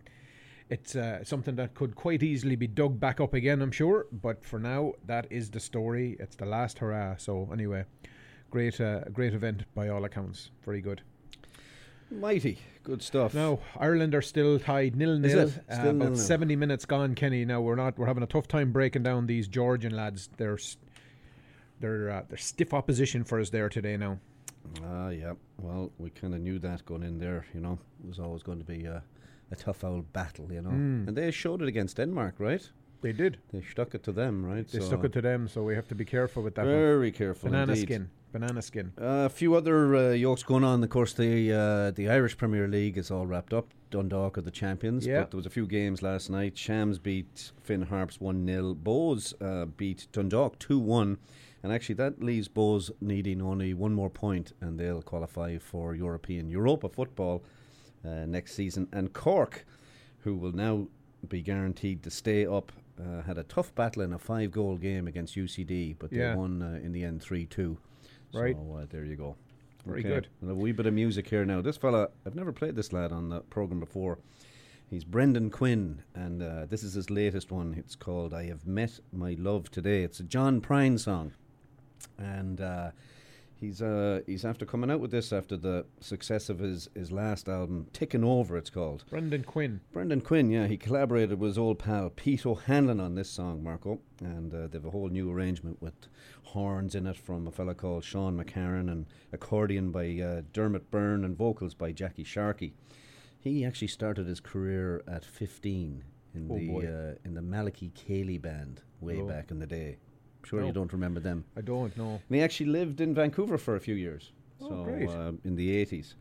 it's 0.71 0.97
uh, 0.97 1.23
something 1.25 1.57
that 1.57 1.75
could 1.75 1.95
quite 1.95 2.23
easily 2.23 2.57
be 2.57 2.67
dug 2.67 2.99
back 2.99 3.21
up 3.21 3.35
again. 3.35 3.61
I'm 3.61 3.73
sure, 3.73 4.07
but 4.13 4.45
for 4.45 4.59
now, 4.59 4.93
that 5.07 5.27
is 5.31 5.51
the 5.51 5.61
story. 5.61 6.17
It's 6.19 6.37
the 6.37 6.47
last 6.47 6.79
hurrah. 6.79 7.17
So 7.19 7.49
anyway, 7.53 7.85
great, 8.51 8.81
uh, 8.81 9.01
great 9.13 9.35
event 9.35 9.65
by 9.75 9.89
all 9.89 10.05
accounts. 10.05 10.51
Very 10.65 10.81
good. 10.81 11.03
Mighty 12.11 12.59
good 12.83 13.03
stuff. 13.03 13.35
Now 13.35 13.61
Ireland 13.79 14.15
are 14.17 14.23
still 14.23 14.59
tied 14.59 14.97
nil 14.97 15.19
nil. 15.19 15.41
Uh, 15.43 15.47
Still 15.47 15.91
about 15.91 15.95
nil-nil. 15.95 16.17
seventy 16.17 16.57
minutes 16.57 16.85
gone, 16.85 17.15
Kenny. 17.15 17.45
Now 17.45 17.61
we're 17.61 17.77
not. 17.77 17.97
We're 17.99 18.07
having 18.07 18.23
a 18.25 18.27
tough 18.27 18.49
time 18.49 18.73
breaking 18.73 19.05
down 19.05 19.27
these 19.27 19.47
Georgian 19.47 19.95
lads. 19.95 20.29
They're 20.37 20.59
they're 21.79 22.11
uh, 22.11 22.23
they're 22.29 22.39
stiff 22.39 22.75
opposition 22.75 23.23
for 23.23 23.39
us 23.39 23.51
there 23.51 23.69
today. 23.69 23.97
Now 23.97 24.19
Ah, 24.85 25.09
yeah. 25.11 25.35
Well, 25.59 25.93
we 25.99 26.11
kind 26.11 26.35
of 26.35 26.41
knew 26.41 26.59
that 26.59 26.85
going 26.85 27.03
in 27.03 27.19
there. 27.19 27.47
You 27.55 27.61
know, 27.61 27.79
it 28.03 28.09
was 28.09 28.19
always 28.19 28.43
going 28.43 28.59
to 28.59 28.65
be 28.65 28.85
a, 28.87 29.03
a 29.51 29.57
tough 29.57 29.85
old 29.85 30.13
battle. 30.13 30.53
You 30.53 30.63
know, 30.63 30.71
Hmm. 30.71 31.09
and 31.09 31.17
they 31.17 31.31
showed 31.31 31.63
it 31.63 31.69
against 31.69 31.97
Denmark, 31.97 32.35
right? 32.39 32.71
they 33.03 33.13
did. 33.13 33.39
They 33.51 33.63
stuck 33.63 33.95
it 33.95 34.03
to 34.03 34.13
them, 34.13 34.45
right? 34.45 34.69
They 34.69 34.79
So, 34.81 34.85
stuck 34.85 35.05
it 35.05 35.13
to 35.13 35.23
them, 35.23 35.49
so 35.49 35.63
we 35.65 35.75
have 35.75 35.89
to 35.89 35.95
be 35.95 36.05
careful 36.05 36.43
with 36.43 36.55
that. 36.57 36.67
one. 36.67 36.75
Very 36.75 37.11
careful 37.13 37.49
Banana 37.51 37.73
indeed. 37.73 37.87
skin. 37.89 38.11
Banana 38.33 38.61
skin. 38.63 38.93
Uh, 39.01 39.25
a 39.25 39.29
few 39.31 39.55
other 39.55 39.97
uh, 39.97 40.11
yokes 40.13 40.43
going 40.45 40.65
on. 40.65 40.85
Of 40.85 40.91
course, 40.91 41.15
the 41.15 41.51
uh, 41.53 41.91
the 41.95 42.11
Irish 42.19 42.37
Premier 42.37 42.69
League 42.69 42.99
is 43.01 43.11
all 43.11 43.27
wrapped 43.27 43.55
up. 43.55 43.67
Dundalk 43.91 44.37
are 44.37 44.43
the 44.45 44.51
champions. 44.51 45.07
Yeah. 45.07 45.21
But 45.23 45.31
there 45.31 45.39
was 45.39 45.47
a 45.47 45.51
few 45.51 45.67
games 45.67 46.03
last 46.03 46.29
night. 46.31 46.59
Shams 46.59 46.99
beat 46.99 47.53
Finn 47.63 47.83
Harps 47.83 48.21
1 48.21 48.47
0. 48.47 48.75
Bohs 48.75 49.33
uh, 49.41 49.65
beat 49.77 50.07
Dundalk 50.13 50.59
2 50.59 50.79
1. 50.79 51.17
And 51.63 51.73
actually, 51.73 51.97
that 51.97 52.23
leaves 52.23 52.49
Bohs 52.49 52.91
needing 53.01 53.43
only 53.43 53.73
one 53.75 53.95
more 53.95 54.11
point, 54.11 54.53
and 54.61 54.79
they'll 54.79 55.03
qualify 55.03 55.59
for 55.59 55.95
European 55.97 56.51
Europa 56.51 56.89
football 56.89 57.43
uh, 58.05 58.27
next 58.27 58.55
season. 58.55 58.89
And 58.93 59.13
Cork, 59.13 59.65
who 60.21 60.35
will 60.37 60.53
now 60.53 60.89
be 61.29 61.43
guaranteed 61.43 62.03
to 62.05 62.11
stay 62.11 62.47
up, 62.47 62.73
uh, 63.01 63.23
had 63.23 63.39
a 63.39 63.43
tough 63.45 63.75
battle 63.75 64.03
in 64.03 64.13
a 64.13 64.19
five 64.19 64.51
goal 64.51 64.77
game 64.77 65.07
against 65.07 65.37
UCD, 65.37 65.97
but 65.99 66.11
they 66.11 66.19
Yeah. 66.19 66.35
won 66.35 66.63
uh, 66.63 66.81
in 66.83 66.93
the 66.93 67.05
end 67.05 67.23
3 67.23 67.47
2. 67.47 67.77
Right. 68.33 68.55
So 68.57 68.77
uh, 68.83 68.87
there 68.91 69.05
you 69.05 69.17
go. 69.17 69.37
Very 69.87 70.01
Okay, 70.01 70.09
good. 70.09 70.29
we'll 70.43 70.51
a 70.53 70.55
wee 70.55 70.73
bit 70.73 70.87
of 70.87 70.93
music 70.95 71.29
here 71.29 71.45
now. 71.45 71.63
This 71.63 71.77
fella, 71.79 72.09
I've 72.27 72.35
never 72.35 72.53
played 72.53 72.77
this 72.77 72.93
lad 72.93 73.13
on 73.13 73.31
the 73.31 73.41
program 73.41 73.81
before. 73.81 74.19
He's 74.91 75.05
Brendan 75.05 75.51
Quinn, 75.51 76.03
and 76.15 76.43
uh, 76.43 76.67
this 76.67 76.83
is 76.83 76.95
his 76.95 77.11
latest 77.11 77.51
one. 77.53 77.75
It's 77.79 77.95
called 77.95 78.35
"I 78.35 78.47
Have 78.49 78.67
Met 78.67 78.99
My 79.13 79.37
Love 79.39 79.71
Today." 79.71 80.03
It's 80.03 80.19
a 80.21 80.25
John 80.25 80.61
Prine 80.61 80.99
song, 80.99 81.33
and 82.19 82.61
uh, 82.61 82.91
he's 83.61 83.83
uh, 83.83 84.21
he's 84.27 84.45
after 84.45 84.65
coming 84.65 84.91
out 84.91 85.01
with 85.01 85.11
this 85.11 85.33
after 85.33 85.57
the 85.57 85.87
success 86.01 86.49
of 86.49 86.59
his 86.59 86.89
his 86.95 87.13
last 87.13 87.49
album, 87.49 87.87
"Ticking 87.93 88.25
Over." 88.25 88.57
It's 88.57 88.71
called. 88.71 89.05
Brendan 89.11 89.45
Quinn. 89.45 89.81
Brendan 89.93 90.21
Quinn, 90.23 90.51
yeah, 90.51 90.67
he 90.67 90.77
collaborated 90.77 91.39
with 91.39 91.51
his 91.51 91.59
old 91.59 91.79
pal 91.79 92.11
Pete 92.11 92.47
O'Hanlon 92.47 93.01
on 93.01 93.15
this 93.15 93.31
song, 93.31 93.63
Marco, 93.63 94.01
and 94.21 94.53
uh, 94.55 94.67
they 94.67 94.79
have 94.79 94.85
a 94.87 94.91
whole 94.91 95.09
new 95.09 95.31
arrangement 95.31 95.81
with 95.81 95.95
horns 96.43 96.95
in 96.95 97.07
it 97.07 97.17
from 97.17 97.47
a 97.47 97.51
fella 97.53 97.75
called 97.75 98.03
Sean 98.05 98.37
McCarran 98.43 98.91
and 98.91 99.07
accordion 99.33 99.91
by 99.93 100.19
uh, 100.21 100.43
Dermot 100.53 100.91
Byrne 100.91 101.25
and 101.25 101.37
vocals 101.37 101.75
by 101.75 101.93
Jackie 101.93 102.25
Sharkey. 102.25 102.75
He 103.39 103.65
actually 103.65 103.89
started 103.89 104.27
his 104.27 104.41
career 104.41 105.03
at 105.09 105.25
15 105.25 106.05
in 106.35 106.49
Oh, 106.51 106.57
the 106.59 106.87
uh, 106.87 107.15
in 107.25 107.35
the 107.35 107.43
Malachy 107.43 107.91
Cayley 107.95 108.39
band 108.39 108.83
way 109.01 109.21
Oh. 109.21 109.27
back 109.27 109.51
in 109.51 109.59
the 109.59 109.67
day. 109.67 109.97
I'm 110.43 110.49
sure 110.49 110.61
No. 110.61 110.67
you 110.67 110.73
don't 110.73 110.93
remember 110.93 111.21
them. 111.21 111.45
I 111.57 111.61
don't 111.61 111.97
know. 111.97 112.21
And 112.29 112.37
he 112.37 112.43
actually 112.43 112.71
lived 112.71 113.01
in 113.01 113.15
Vancouver 113.15 113.59
for 113.59 113.77
a 113.77 113.81
few 113.81 113.95
years. 113.95 114.33
Oh, 114.61 114.69
so 114.69 114.85
great. 114.85 115.09
Uh, 115.09 115.33
in 115.45 115.57
the 115.57 115.85
80s. 115.85 116.15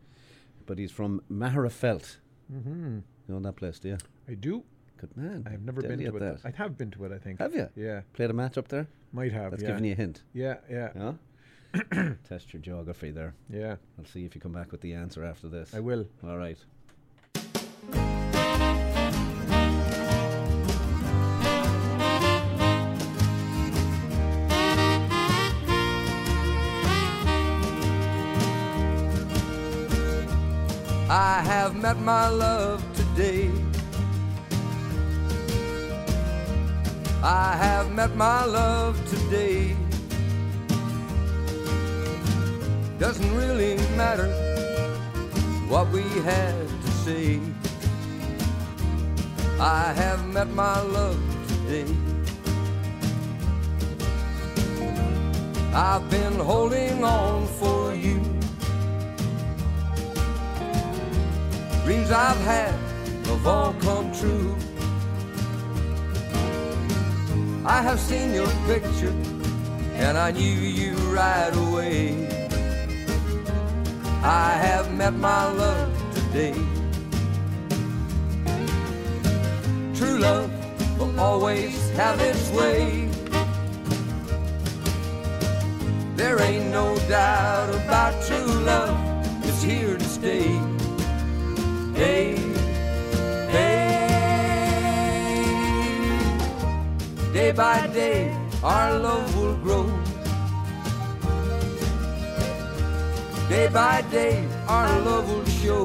But 0.66 0.78
he's 0.78 0.90
from 0.92 1.22
Magherafelt. 1.30 2.18
Mm-hmm. 2.52 2.98
You 3.28 3.34
know 3.34 3.40
that 3.40 3.56
place, 3.56 3.78
do 3.78 3.88
you? 3.88 3.98
I 4.28 4.34
do. 4.34 4.62
Good 4.98 5.16
man. 5.16 5.46
I've 5.50 5.62
never 5.62 5.80
Deadly 5.80 6.04
been 6.04 6.12
to 6.12 6.16
it. 6.18 6.42
that. 6.42 6.48
I 6.54 6.62
have 6.62 6.76
been 6.76 6.90
to 6.92 7.04
it. 7.06 7.12
I 7.12 7.18
think. 7.18 7.38
Have 7.40 7.54
you? 7.54 7.68
Yeah. 7.74 8.02
Played 8.12 8.30
a 8.30 8.34
match 8.34 8.58
up 8.58 8.68
there? 8.68 8.86
Might 9.12 9.32
have. 9.32 9.52
That's 9.52 9.62
yeah. 9.62 9.68
giving 9.70 9.84
you 9.86 9.92
a 9.92 9.96
hint. 9.96 10.22
Yeah. 10.34 10.56
Yeah. 10.70 10.90
Yeah? 10.94 12.12
Test 12.28 12.52
your 12.52 12.60
geography 12.60 13.10
there. 13.10 13.34
Yeah. 13.48 13.76
I'll 13.98 14.04
see 14.04 14.24
if 14.24 14.34
you 14.34 14.40
come 14.40 14.52
back 14.52 14.72
with 14.72 14.80
the 14.82 14.92
answer 14.92 15.24
after 15.24 15.48
this. 15.48 15.74
I 15.74 15.80
will. 15.80 16.06
All 16.22 16.36
right. 16.36 16.58
I 31.12 31.40
have 31.40 31.74
met 31.74 31.98
my 31.98 32.28
love 32.28 32.84
today. 32.94 33.50
I 37.20 37.56
have 37.56 37.90
met 37.90 38.14
my 38.14 38.44
love 38.44 38.94
today. 39.10 39.74
Doesn't 43.00 43.34
really 43.34 43.74
matter 43.96 44.28
what 45.66 45.90
we 45.90 46.02
had 46.22 46.68
to 46.84 46.90
say. 47.04 47.40
I 49.58 49.92
have 49.92 50.24
met 50.28 50.50
my 50.50 50.80
love 50.80 51.20
today. 51.48 51.92
I've 55.74 56.08
been 56.08 56.34
holding 56.34 57.02
on 57.02 57.48
for 57.58 57.96
you. 57.96 58.19
Dreams 61.90 62.12
I've 62.12 62.40
had 62.42 62.72
have 63.26 63.46
all 63.48 63.72
come 63.80 64.12
true. 64.12 64.54
I 67.66 67.82
have 67.82 67.98
seen 67.98 68.32
your 68.32 68.46
picture 68.68 69.12
and 69.94 70.16
I 70.16 70.30
knew 70.30 70.60
you 70.78 70.94
right 71.10 71.50
away. 71.52 72.28
I 74.22 74.52
have 74.52 74.94
met 74.94 75.14
my 75.14 75.50
love 75.50 75.90
today. 76.14 76.54
True 79.96 80.18
love 80.20 80.48
will 80.96 81.18
always 81.18 81.90
have 81.96 82.20
its 82.20 82.50
way. 82.52 83.08
There 86.14 86.40
ain't 86.40 86.70
no 86.70 86.96
doubt 87.08 87.74
about 87.74 88.12
true 88.28 88.52
love, 88.62 88.96
it's 89.44 89.60
here 89.60 89.98
to 89.98 90.04
stay. 90.04 90.79
Hey, 92.00 92.32
hey. 93.52 93.76
Day 97.30 97.52
by 97.52 97.86
day, 97.88 98.34
our 98.64 98.98
love 98.98 99.36
will 99.36 99.56
grow. 99.56 99.84
Day 103.50 103.68
by 103.68 104.00
day, 104.10 104.48
our 104.66 104.88
love 105.00 105.28
will 105.28 105.44
show. 105.44 105.84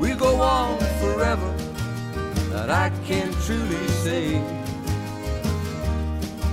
We 0.00 0.14
go 0.14 0.40
on 0.40 0.78
forever, 1.02 1.52
that 2.52 2.70
I 2.70 2.88
can 3.04 3.34
truly 3.44 3.86
say. 4.02 4.40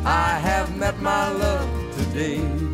I 0.03 0.37
have 0.39 0.75
met 0.75 0.99
my 0.99 1.31
love 1.31 1.69
today. 1.95 2.68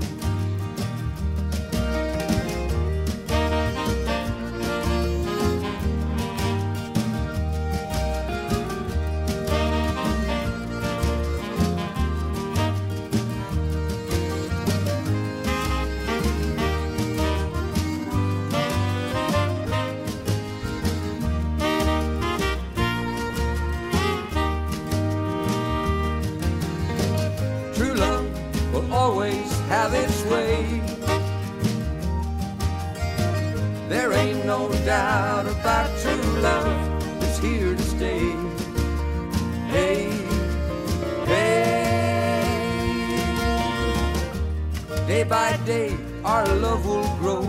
Our 46.26 46.48
love 46.56 46.84
will 46.88 47.08
grow. 47.20 47.44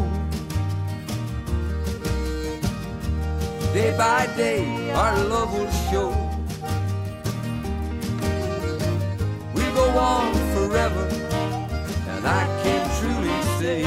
Day 3.72 3.96
by 3.96 4.26
day, 4.36 4.90
our 4.92 5.18
love 5.24 5.50
will 5.54 5.70
show. 5.90 6.10
We'll 9.54 9.74
go 9.74 9.88
on 9.98 10.34
forever, 10.54 11.08
and 12.12 12.26
I 12.26 12.44
can 12.62 12.82
truly 13.00 13.40
say 13.58 13.84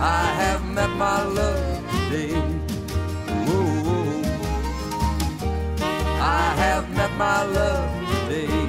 I 0.00 0.24
have 0.40 0.64
met 0.72 0.90
my 0.96 1.22
love 1.22 1.84
today. 1.92 2.32
Whoa, 3.46 4.22
I 6.18 6.54
have 6.64 6.88
met 6.96 7.12
my 7.18 7.42
love 7.44 7.90
today. 8.10 8.63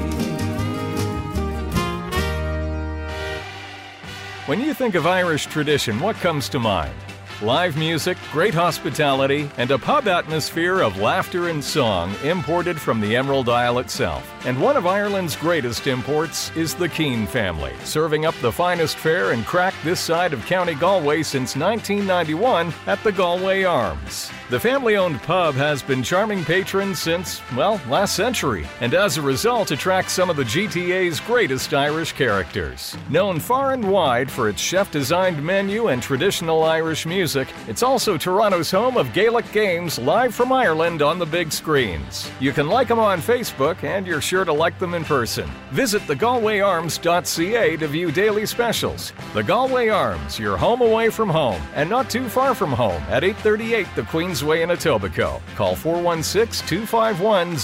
When 4.45 4.61
you 4.61 4.75
think 4.75 4.93
of 4.93 5.07
Irish 5.07 5.47
tradition, 5.47 5.99
what 5.99 6.15
comes 6.17 6.49
to 6.49 6.59
mind? 6.59 6.93
Live 7.41 7.77
music, 7.77 8.15
great 8.31 8.53
hospitality, 8.53 9.49
and 9.57 9.71
a 9.71 9.77
pub 9.79 10.07
atmosphere 10.07 10.81
of 10.81 10.99
laughter 10.99 11.49
and 11.49 11.63
song 11.63 12.13
imported 12.23 12.79
from 12.79 13.01
the 13.01 13.15
Emerald 13.15 13.49
Isle 13.49 13.79
itself. 13.79 14.31
And 14.45 14.61
one 14.61 14.77
of 14.77 14.85
Ireland's 14.85 15.35
greatest 15.35 15.87
imports 15.87 16.55
is 16.55 16.75
the 16.75 16.87
Keane 16.87 17.25
family, 17.25 17.73
serving 17.83 18.27
up 18.27 18.35
the 18.35 18.51
finest 18.51 18.97
fare 18.97 19.31
and 19.31 19.45
crack 19.47 19.73
this 19.85 19.99
side 19.99 20.33
of 20.33 20.43
County 20.47 20.73
Galway 20.73 21.21
since 21.21 21.55
1991 21.55 22.73
at 22.87 23.01
the 23.03 23.11
Galway 23.11 23.63
Arms. 23.63 24.31
The 24.49 24.59
family 24.59 24.95
owned 24.95 25.21
pub 25.21 25.53
has 25.55 25.83
been 25.83 26.01
charming 26.01 26.43
patrons 26.43 26.99
since, 26.99 27.39
well, 27.55 27.79
last 27.87 28.15
century, 28.15 28.67
and 28.81 28.95
as 28.95 29.17
a 29.17 29.21
result 29.21 29.69
attracts 29.69 30.13
some 30.13 30.29
of 30.29 30.37
the 30.37 30.43
GTA's 30.43 31.19
greatest 31.19 31.71
Irish 31.73 32.13
characters. 32.13 32.97
Known 33.09 33.39
far 33.39 33.73
and 33.73 33.87
wide 33.91 34.29
for 34.29 34.49
its 34.49 34.59
chef 34.59 34.89
designed 34.89 35.41
menu 35.41 35.89
and 35.89 36.01
traditional 36.01 36.63
Irish 36.63 37.05
music, 37.05 37.47
it's 37.67 37.83
also 37.83 38.17
Toronto's 38.17 38.71
home 38.71 38.97
of 38.97 39.13
Gaelic 39.13 39.51
games 39.51 39.99
live 39.99 40.33
from 40.33 40.51
Ireland 40.51 41.03
on 41.03 41.19
the 41.19 41.27
big 41.27 41.51
screens. 41.51 42.31
You 42.39 42.53
can 42.53 42.67
like 42.67 42.87
them 42.87 42.99
on 42.99 43.21
Facebook, 43.21 43.83
and 43.83 44.07
you're 44.07 44.19
sure 44.19 44.45
to 44.45 44.53
like 44.53 44.79
them 44.79 44.95
in 44.95 45.03
person. 45.03 45.47
Visit 45.71 46.01
thegalwayarms.ca 46.03 47.77
to 47.77 47.87
view 47.87 48.11
daily 48.11 48.47
specials. 48.47 49.13
The 49.35 49.43
Galway 49.43 49.74
Arms, 49.75 50.39
your 50.39 50.55
home 50.55 50.81
away 50.81 51.09
from 51.09 51.29
home, 51.29 51.61
and 51.75 51.89
not 51.89 52.09
too 52.09 52.29
far 52.29 52.55
from 52.55 52.71
home 52.71 53.01
at 53.09 53.25
838 53.25 53.85
the 53.95 54.03
Queensway 54.03 54.63
in 54.63 54.69
Etobicoke. 54.69 55.41
Call 55.55 55.75
416 55.75 56.65
251 56.65 57.57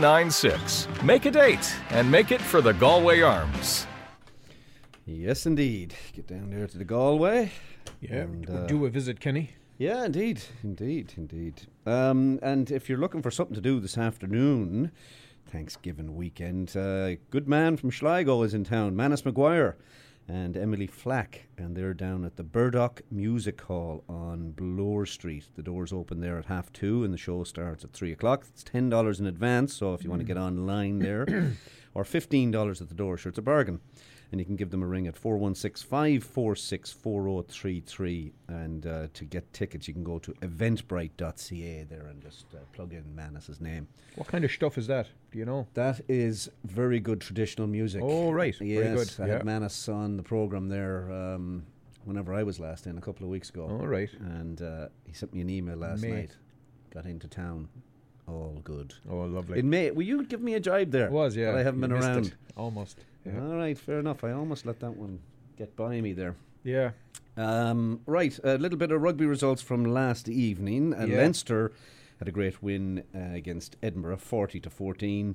0096. 0.00 0.88
Make 1.02 1.26
a 1.26 1.30
date 1.32 1.74
and 1.90 2.08
make 2.08 2.30
it 2.30 2.40
for 2.40 2.60
the 2.60 2.72
Galway 2.72 3.20
Arms. 3.20 3.86
Yes, 5.06 5.44
indeed. 5.44 5.94
Get 6.12 6.28
down 6.28 6.50
there 6.50 6.68
to 6.68 6.78
the 6.78 6.84
Galway. 6.84 7.50
Yeah, 8.00 8.14
and, 8.14 8.48
uh, 8.48 8.66
do 8.66 8.86
a 8.86 8.88
visit, 8.88 9.18
Kenny. 9.18 9.50
Yeah, 9.76 10.04
indeed, 10.04 10.40
indeed, 10.62 11.14
indeed. 11.16 11.62
Um, 11.84 12.38
and 12.42 12.70
if 12.70 12.88
you're 12.88 12.98
looking 12.98 13.22
for 13.22 13.32
something 13.32 13.56
to 13.56 13.60
do 13.60 13.80
this 13.80 13.98
afternoon, 13.98 14.92
Thanksgiving 15.50 16.14
weekend, 16.14 16.76
uh, 16.76 17.16
good 17.30 17.48
man 17.48 17.76
from 17.76 17.90
Sligo 17.90 18.42
is 18.44 18.54
in 18.54 18.62
town, 18.62 18.94
Manus 18.94 19.22
McGuire 19.22 19.74
and 20.28 20.56
Emily 20.56 20.86
Flack, 20.86 21.48
and 21.58 21.76
they're 21.76 21.94
down 21.94 22.24
at 22.24 22.36
the 22.36 22.42
Burdock 22.42 23.02
Music 23.10 23.60
Hall 23.60 24.04
on 24.08 24.52
Bloor 24.52 25.04
Street. 25.06 25.44
The 25.54 25.62
doors 25.62 25.92
open 25.92 26.20
there 26.20 26.38
at 26.38 26.46
half 26.46 26.72
two, 26.72 27.04
and 27.04 27.12
the 27.12 27.18
show 27.18 27.44
starts 27.44 27.84
at 27.84 27.92
three 27.92 28.12
o'clock. 28.12 28.44
It's 28.48 28.62
ten 28.62 28.88
dollars 28.88 29.20
in 29.20 29.26
advance, 29.26 29.74
so 29.74 29.92
if 29.92 30.02
you 30.02 30.10
want 30.10 30.20
to 30.20 30.24
mm. 30.24 30.28
get 30.28 30.38
online 30.38 30.98
there, 30.98 31.54
or 31.94 32.04
fifteen 32.04 32.50
dollars 32.50 32.80
at 32.80 32.88
the 32.88 32.94
door, 32.94 33.16
sure, 33.16 33.30
it's 33.30 33.38
a 33.38 33.42
bargain. 33.42 33.80
And 34.34 34.40
you 34.40 34.44
can 34.44 34.56
give 34.56 34.70
them 34.72 34.82
a 34.82 34.86
ring 34.88 35.06
at 35.06 35.16
416 35.16 35.88
546 35.88 36.90
4033. 36.90 38.32
And 38.48 38.84
uh, 38.84 39.06
to 39.14 39.24
get 39.24 39.52
tickets, 39.52 39.86
you 39.86 39.94
can 39.94 40.02
go 40.02 40.18
to 40.18 40.32
eventbrite.ca 40.42 41.84
there 41.84 42.06
and 42.06 42.20
just 42.20 42.46
uh, 42.52 42.58
plug 42.72 42.92
in 42.92 43.04
Manus's 43.14 43.60
name. 43.60 43.86
What 44.16 44.26
kind 44.26 44.44
of 44.44 44.50
stuff 44.50 44.76
is 44.76 44.88
that? 44.88 45.06
Do 45.30 45.38
you 45.38 45.44
know? 45.44 45.68
That 45.74 46.00
is 46.08 46.50
very 46.64 46.98
good 46.98 47.20
traditional 47.20 47.68
music. 47.68 48.02
Oh, 48.04 48.32
right. 48.32 48.56
Very 48.56 48.72
Yes, 48.72 49.14
good, 49.14 49.24
I 49.24 49.28
yeah. 49.28 49.32
had 49.34 49.44
Manus 49.44 49.88
on 49.88 50.16
the 50.16 50.24
program 50.24 50.68
there 50.68 51.12
um, 51.12 51.64
whenever 52.04 52.34
I 52.34 52.42
was 52.42 52.58
last 52.58 52.88
in 52.88 52.98
a 52.98 53.00
couple 53.00 53.22
of 53.24 53.30
weeks 53.30 53.50
ago. 53.50 53.68
All 53.68 53.86
right. 53.86 54.10
And 54.18 54.60
uh, 54.62 54.88
he 55.06 55.12
sent 55.12 55.32
me 55.32 55.42
an 55.42 55.48
email 55.50 55.76
last 55.76 56.02
Mate. 56.02 56.10
night. 56.12 56.36
Got 56.92 57.06
into 57.06 57.28
town. 57.28 57.68
All 58.26 58.60
good. 58.64 58.94
Oh, 59.08 59.18
lovely. 59.26 59.60
In 59.60 59.70
May, 59.70 59.92
will 59.92 60.02
you 60.02 60.24
give 60.24 60.40
me 60.40 60.54
a 60.54 60.60
jibe 60.60 60.90
there? 60.90 61.06
It 61.06 61.12
was, 61.12 61.36
yeah. 61.36 61.52
But 61.52 61.60
I 61.60 61.62
haven't 61.62 61.80
You 61.82 61.86
been 61.88 61.96
around. 62.02 62.26
it. 62.26 62.34
Almost. 62.56 62.98
Yeah. 63.24 63.40
All 63.40 63.56
right, 63.56 63.78
fair 63.78 63.98
enough. 64.00 64.22
I 64.24 64.32
almost 64.32 64.66
let 64.66 64.80
that 64.80 64.96
one 64.96 65.18
get 65.56 65.74
by 65.76 66.00
me 66.00 66.12
there. 66.12 66.36
Yeah. 66.62 66.90
Um, 67.36 68.00
right, 68.06 68.38
a 68.44 68.58
little 68.58 68.78
bit 68.78 68.90
of 68.92 69.00
rugby 69.02 69.26
results 69.26 69.60
from 69.62 69.84
last 69.84 70.28
evening. 70.28 70.94
Uh, 70.94 71.06
Yeah. 71.06 71.18
Leinster 71.18 71.72
had 72.18 72.28
a 72.28 72.32
great 72.32 72.62
win 72.62 73.02
uh, 73.14 73.34
against 73.34 73.76
Edinburgh, 73.82 74.18
forty 74.18 74.60
to 74.60 74.70
fourteen. 74.70 75.34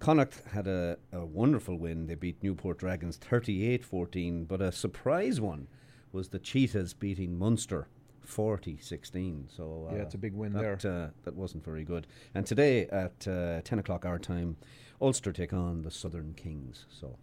Connacht 0.00 0.42
had 0.52 0.66
a, 0.66 0.96
a 1.12 1.24
wonderful 1.24 1.76
win. 1.78 2.06
They 2.06 2.16
beat 2.16 2.42
Newport 2.42 2.78
Dragons 2.78 3.16
38-14, 3.16 4.46
but 4.48 4.60
a 4.60 4.72
surprise 4.72 5.40
one 5.40 5.68
was 6.12 6.28
the 6.28 6.40
Cheetahs 6.40 6.92
beating 6.94 7.38
Munster 7.38 7.86
40-16. 8.26 9.56
So 9.56 9.88
uh, 9.90 9.94
Yeah, 9.94 10.02
it's 10.02 10.14
a 10.14 10.18
big 10.18 10.34
win 10.34 10.52
that, 10.54 10.80
there. 10.82 10.92
Uh, 11.04 11.10
that 11.24 11.34
wasn't 11.34 11.64
very 11.64 11.84
good. 11.84 12.06
And 12.34 12.44
today 12.44 12.86
at 12.88 13.26
uh, 13.28 13.60
ten 13.62 13.78
o'clock 13.78 14.04
our 14.04 14.18
time, 14.18 14.56
Ulster 15.04 15.32
take 15.32 15.52
on 15.52 15.82
the 15.82 15.90
Southern 15.90 16.32
Kings. 16.34 16.86
So 16.88 17.18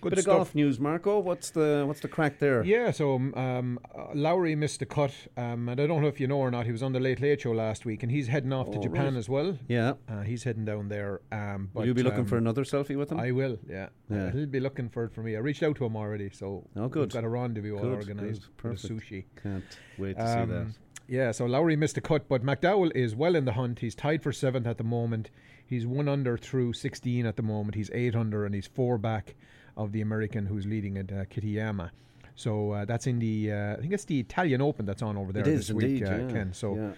Good 0.00 0.10
Bit 0.10 0.18
of 0.18 0.24
golf 0.26 0.54
news, 0.54 0.78
Marco. 0.78 1.18
What's 1.20 1.48
the 1.48 1.84
what's 1.86 2.00
the 2.00 2.08
crack 2.08 2.38
there? 2.38 2.62
Yeah, 2.62 2.90
so 2.90 3.14
um, 3.14 3.78
uh, 3.96 4.08
Lowry 4.14 4.54
missed 4.54 4.80
the 4.80 4.84
cut, 4.86 5.12
um, 5.38 5.68
and 5.70 5.80
I 5.80 5.86
don't 5.86 6.02
know 6.02 6.08
if 6.08 6.20
you 6.20 6.26
know 6.26 6.36
or 6.38 6.50
not. 6.50 6.66
He 6.66 6.72
was 6.72 6.82
on 6.82 6.92
the 6.92 7.00
Late 7.00 7.22
Late 7.22 7.40
Show 7.40 7.52
last 7.52 7.86
week, 7.86 8.02
and 8.02 8.12
he's 8.12 8.26
heading 8.28 8.52
off 8.52 8.70
to 8.72 8.78
Oh, 8.78 8.82
Japan 8.82 9.04
right. 9.14 9.14
as 9.16 9.30
well. 9.30 9.56
Yeah. 9.66 9.94
Uh, 10.06 10.20
he's 10.20 10.42
heading 10.44 10.66
down 10.66 10.88
there. 10.90 11.22
Um, 11.32 11.70
Will 11.72 11.86
you 11.86 11.94
be 11.94 12.02
looking 12.02 12.20
um, 12.20 12.26
for 12.26 12.36
another 12.36 12.64
selfie 12.64 12.98
with 12.98 13.12
him? 13.12 13.18
I 13.20 13.30
will. 13.30 13.58
Yeah. 13.66 13.88
Yeah. 14.10 14.30
he'll 14.32 14.44
be 14.44 14.60
looking 14.60 14.90
for 14.90 15.04
it 15.04 15.14
for 15.14 15.22
me. 15.22 15.36
I 15.36 15.38
reached 15.38 15.62
out 15.62 15.76
to 15.76 15.86
him 15.86 15.96
already, 15.96 16.28
so 16.30 16.68
Oh, 16.76 16.82
we've 16.82 16.90
good. 16.90 17.12
got 17.12 17.24
a 17.24 17.28
rendezvous 17.28 17.78
all 17.78 17.86
organised 17.86 18.42
good, 18.42 18.56
perfect. 18.58 18.92
sushi. 18.92 19.24
Can't 19.42 19.64
wait 19.96 20.18
to 20.18 20.26
see 20.28 20.34
that. 20.52 20.60
Um, 20.60 20.74
Yeah, 21.08 21.32
so 21.32 21.46
Lowry 21.46 21.76
missed 21.76 21.96
a 21.96 22.00
cut, 22.02 22.28
but 22.28 22.42
McDowell 22.42 22.90
is 22.94 23.14
well 23.14 23.34
in 23.36 23.44
the 23.46 23.52
hunt. 23.52 23.78
He's 23.80 23.94
tied 23.94 24.22
for 24.22 24.32
seventh 24.32 24.66
at 24.66 24.76
the 24.78 24.84
moment. 24.84 25.30
He's 25.66 25.86
one 25.86 26.08
under 26.08 26.36
through 26.36 26.74
16 26.74 27.26
at 27.26 27.36
the 27.36 27.42
moment. 27.42 27.74
He's 27.74 27.90
eight 27.92 28.14
under, 28.14 28.44
and 28.44 28.54
he's 28.54 28.66
four 28.66 28.98
back 28.98 29.34
of 29.76 29.92
the 29.92 30.00
American 30.02 30.46
who's 30.46 30.66
leading 30.66 30.98
at 30.98 31.10
uh, 31.10 31.24
Kitayama. 31.24 31.90
So 32.36 32.72
uh, 32.72 32.84
that's 32.84 33.06
in 33.06 33.18
the, 33.18 33.52
uh, 33.52 33.72
I 33.74 33.80
think 33.80 33.92
it's 33.92 34.04
the 34.04 34.20
Italian 34.20 34.60
Open 34.60 34.84
that's 34.86 35.02
on 35.02 35.16
over 35.16 35.32
there 35.32 35.42
It 35.42 35.56
this 35.56 35.70
week, 35.70 36.02
indeed, 36.02 36.06
uh, 36.08 36.16
yeah, 36.18 36.32
Ken. 36.32 36.52
So 36.52 36.74
yeah. 36.76 36.90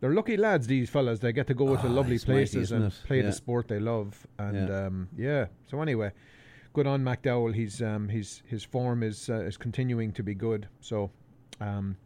they're 0.00 0.12
lucky 0.14 0.36
lads, 0.36 0.66
these 0.66 0.88
fellas. 0.90 1.18
They 1.18 1.32
get 1.32 1.46
to 1.48 1.54
go 1.54 1.74
to 1.76 1.86
Ah, 1.86 1.90
lovely 1.90 2.16
it's 2.16 2.28
mighty, 2.28 2.40
places 2.40 2.72
and 2.72 2.92
play 3.06 3.18
Yeah. 3.18 3.26
the 3.26 3.32
sport 3.32 3.68
they 3.68 3.80
love. 3.80 4.26
And 4.38 4.68
Yeah. 4.68 4.86
um, 4.86 5.08
yeah, 5.16 5.46
so 5.66 5.80
anyway, 5.80 6.12
good 6.74 6.86
on 6.86 7.02
McDowell. 7.02 7.54
He's 7.54 7.80
um, 7.82 8.08
his 8.08 8.42
his 8.46 8.62
form 8.64 9.02
is 9.02 9.28
uh, 9.30 9.40
is 9.40 9.56
continuing 9.56 10.12
to 10.12 10.22
be 10.22 10.34
good. 10.34 10.68
So 10.80 11.10
um, 11.60 11.96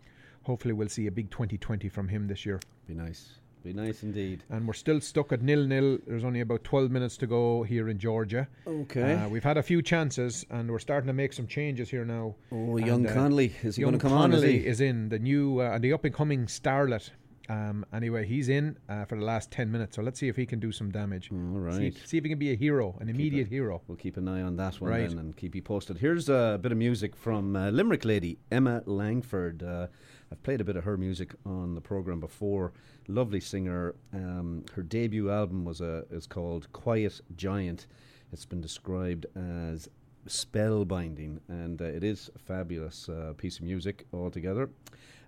hopefully 0.42 0.72
we'll 0.74 0.88
see 0.88 1.08
a 1.08 1.12
big 1.12 1.28
2020 1.30 1.88
from 1.88 2.08
him 2.08 2.26
this 2.28 2.46
year. 2.46 2.60
Be 2.86 2.94
nice. 2.94 3.40
Be 3.66 3.72
nice 3.72 4.04
indeed. 4.04 4.44
And 4.48 4.64
we're 4.64 4.74
still 4.74 5.00
stuck 5.00 5.32
at 5.32 5.42
nil 5.42 5.66
nil. 5.66 5.98
There's 6.06 6.22
only 6.22 6.40
about 6.40 6.62
12 6.62 6.88
minutes 6.88 7.16
to 7.16 7.26
go 7.26 7.64
here 7.64 7.88
in 7.88 7.98
Georgia. 7.98 8.46
Okay. 8.64 9.14
Uh, 9.14 9.28
we've 9.28 9.42
had 9.42 9.56
a 9.56 9.62
few 9.62 9.82
chances, 9.82 10.46
and 10.50 10.70
we're 10.70 10.78
starting 10.78 11.08
to 11.08 11.12
make 11.12 11.32
some 11.32 11.48
changes 11.48 11.90
here 11.90 12.04
now. 12.04 12.36
Oh, 12.52 12.76
And, 12.76 12.86
young 12.86 13.06
uh, 13.08 13.12
Connolly. 13.12 13.52
Is 13.64 13.74
he 13.74 13.82
going 13.82 13.94
to 13.94 13.98
come 13.98 14.12
on? 14.12 14.32
Is 14.32 14.36
Connolly 14.40 14.64
is 14.64 14.80
in 14.80 15.08
the 15.08 15.18
new 15.18 15.60
uh, 15.60 15.70
and 15.72 15.82
the 15.82 15.92
up 15.92 16.04
and 16.04 16.14
coming 16.14 16.46
starlet. 16.46 17.10
Um, 17.48 17.84
anyway, 17.92 18.26
he's 18.26 18.48
in 18.48 18.76
uh, 18.88 19.04
for 19.04 19.16
the 19.16 19.24
last 19.24 19.50
10 19.50 19.70
minutes. 19.70 19.96
So 19.96 20.02
let's 20.02 20.18
see 20.18 20.28
if 20.28 20.36
he 20.36 20.46
can 20.46 20.58
do 20.58 20.72
some 20.72 20.90
damage. 20.90 21.30
All 21.32 21.72
See, 21.72 21.92
see 22.04 22.18
if 22.18 22.24
he 22.24 22.30
can 22.30 22.38
be 22.38 22.52
a 22.52 22.56
hero, 22.56 22.96
an 23.00 23.08
immediate 23.08 23.48
hero. 23.48 23.82
We'll 23.86 23.96
keep 23.96 24.16
an 24.16 24.26
eye 24.28 24.42
on 24.42 24.56
that 24.56 24.80
one 24.80 24.90
Right. 24.90 25.08
then 25.08 25.18
and 25.18 25.36
keep 25.36 25.54
you 25.54 25.62
posted. 25.62 25.98
Here's 25.98 26.28
a 26.28 26.58
bit 26.60 26.72
of 26.72 26.78
music 26.78 27.14
from 27.14 27.54
uh, 27.56 27.70
Limerick 27.70 28.04
lady 28.04 28.38
Emma 28.50 28.82
Langford. 28.86 29.62
Uh, 29.62 29.86
I've 30.32 30.42
played 30.42 30.60
a 30.60 30.64
bit 30.64 30.76
of 30.76 30.84
her 30.84 30.96
music 30.96 31.34
on 31.44 31.74
the 31.74 31.80
program 31.80 32.18
before. 32.18 32.72
Lovely 33.06 33.38
singer. 33.40 33.94
Um, 34.12 34.64
her 34.74 34.82
debut 34.82 35.30
album 35.30 35.64
was 35.64 35.80
a 35.80 36.04
is 36.10 36.26
called 36.26 36.72
Quiet 36.72 37.20
Giant. 37.36 37.86
It's 38.32 38.44
been 38.44 38.60
described 38.60 39.26
as 39.36 39.88
spellbinding, 40.26 41.38
and 41.48 41.80
uh, 41.80 41.84
it 41.84 42.02
is 42.02 42.30
a 42.34 42.38
fabulous 42.38 43.08
uh, 43.08 43.32
piece 43.36 43.58
of 43.58 43.64
music 43.64 44.04
altogether. 44.12 44.68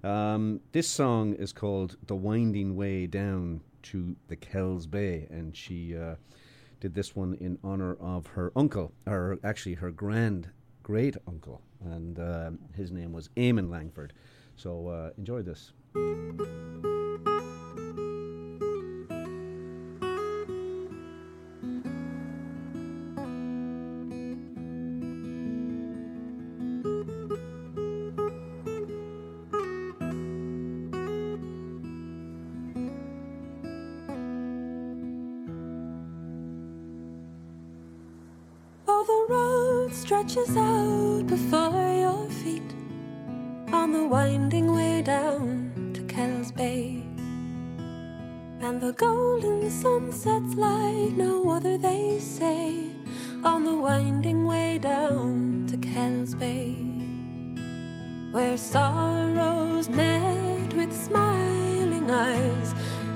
Um, 0.05 0.61
this 0.73 0.89
song 0.89 1.35
is 1.35 1.53
called 1.53 1.97
"The 2.07 2.17
Winding 2.17 2.77
Way 2.77 3.07
Down 3.07 3.61
to 3.85 4.17
the 4.29 4.37
Kells 4.37 4.87
Bay," 4.87 5.27
and 5.31 5.57
she. 5.57 5.97
Uh, 5.97 6.17
did 6.81 6.95
this 6.95 7.17
one 7.17 7.35
in 7.35 7.59
honor 7.65 7.95
of 7.95 8.27
her 8.29 8.53
uncle, 8.55 8.93
or 9.07 9.39
actually 9.43 9.75
her 9.75 9.91
grand 9.91 10.49
great 10.83 11.17
uncle, 11.27 11.61
and 11.85 12.19
um, 12.19 12.59
his 12.75 12.91
name 12.91 13.13
was 13.13 13.29
Eamon 13.37 13.71
Langford. 13.71 14.13
So 14.57 14.89
uh, 14.89 15.11
enjoy 15.19 15.43
this. 15.43 15.73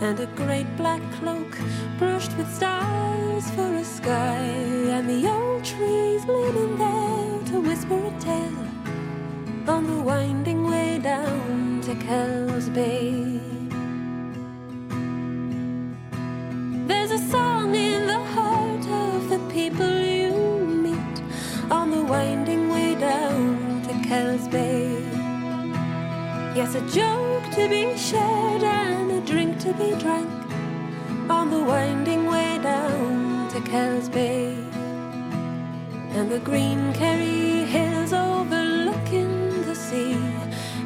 And 0.02 0.18
a 0.18 0.26
great 0.34 0.66
black 0.76 1.00
cloak 1.12 1.56
brushed 1.96 2.36
with 2.36 2.52
stars 2.52 3.48
for 3.50 3.72
a 3.76 3.84
sky, 3.84 4.42
and 4.96 5.08
the 5.08 5.30
old 5.30 5.64
trees 5.64 6.24
leaning 6.26 6.76
there 6.76 7.38
to 7.46 7.60
whisper 7.60 7.94
a 7.94 8.20
tale 8.20 8.66
on 9.68 9.86
the 9.86 10.02
winding 10.02 10.68
way 10.68 10.98
down 10.98 11.80
to 11.82 11.94
Kells 11.94 12.68
Bay. 12.70 13.40
There's 16.88 17.12
a 17.12 17.30
song 17.30 17.76
in 17.76 18.08
the 18.08 18.22
heart 18.34 18.84
of 19.04 19.28
the 19.28 19.38
people 19.50 20.00
you 20.00 20.34
meet 20.66 21.16
on 21.70 21.92
the 21.92 22.02
winding 22.02 22.68
way 22.70 22.96
down 22.96 23.82
to 23.86 24.08
Kells 24.08 24.48
Bay. 24.48 25.00
Yes, 26.56 26.74
a 26.74 26.80
joke 26.90 27.31
to 27.52 27.68
be 27.68 27.94
shared 27.98 28.62
and 28.62 29.10
a 29.12 29.20
drink 29.20 29.58
to 29.58 29.74
be 29.74 29.90
drank 30.00 30.30
on 31.28 31.50
the 31.50 31.62
winding 31.62 32.24
way 32.26 32.58
down 32.62 33.46
to 33.50 33.60
Kells 33.60 34.08
Bay. 34.08 34.56
And 36.16 36.30
the 36.30 36.38
green 36.38 36.94
Kerry 36.94 37.66
hills 37.66 38.14
overlooking 38.14 39.66
the 39.66 39.74
sea, 39.74 40.16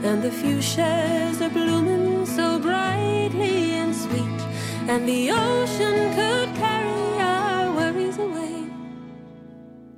and 0.02 0.20
the 0.20 0.30
fuchsias 0.30 1.40
are 1.40 1.50
blooming 1.50 2.26
so 2.26 2.58
brightly 2.58 3.74
and 3.74 3.94
sweet, 3.94 4.40
and 4.88 5.08
the 5.08 5.30
ocean 5.30 5.96
could 6.16 6.52
carry 6.56 7.20
our 7.20 7.72
worries 7.76 8.18
away 8.18 8.66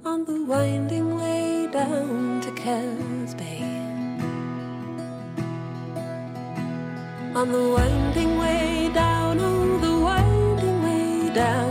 on 0.04 0.26
the 0.26 0.44
winding 0.44 1.16
way 1.16 1.66
down 1.72 2.42
to 2.42 2.50
Kells 2.52 3.34
Bay. 3.34 3.77
On 7.38 7.52
the 7.52 7.68
winding 7.70 8.36
way 8.36 8.90
down, 8.92 9.38
oh, 9.38 9.78
the 9.78 9.94
winding 9.96 10.82
way 10.82 11.32
down, 11.32 11.67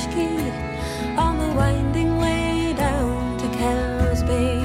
On 0.00 1.36
the 1.38 1.52
winding 1.54 2.16
way 2.16 2.72
down 2.74 3.36
to 3.38 3.46
Kells 3.58 4.22
Bay. 4.22 4.58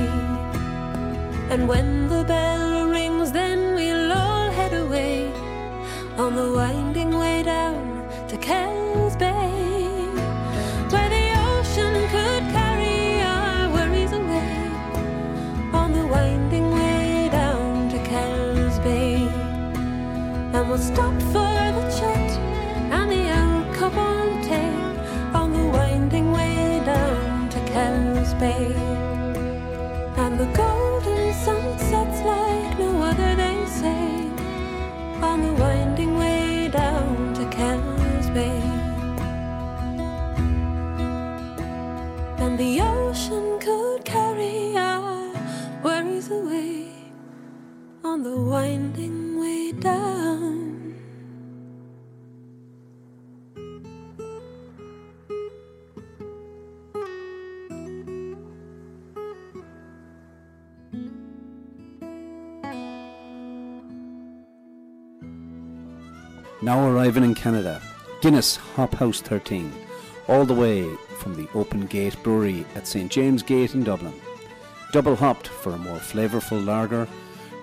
And 1.50 1.68
when 1.68 2.08
the 2.08 2.24
bell 2.24 2.88
rings, 2.88 3.34
then 3.34 3.76
we'll 3.76 4.14
all 4.14 4.50
head 4.52 4.74
away 4.74 5.34
on 6.18 6.36
the 6.36 6.54
winding 6.54 6.85
And 30.46 30.74
Now 66.66 66.89
arriving 66.89 67.24
in 67.24 67.36
Canada, 67.36 67.80
Guinness 68.22 68.55
Hop 68.55 68.95
House 68.95 69.22
13, 69.22 69.72
all 70.28 70.45
the 70.45 70.55
way 70.55 70.84
from 71.20 71.36
the 71.36 71.47
Open 71.53 71.86
Gate 71.86 72.18
Brewery 72.24 72.66
at 72.74 72.88
St 72.88 73.11
James 73.11 73.43
Gate 73.43 73.76
in 73.76 73.84
Dublin. 73.84 74.20
Double 74.91 75.16
hopped 75.16 75.47
for 75.47 75.74
a 75.74 75.78
more 75.78 75.99
flavourful 75.99 76.66
lager 76.66 77.07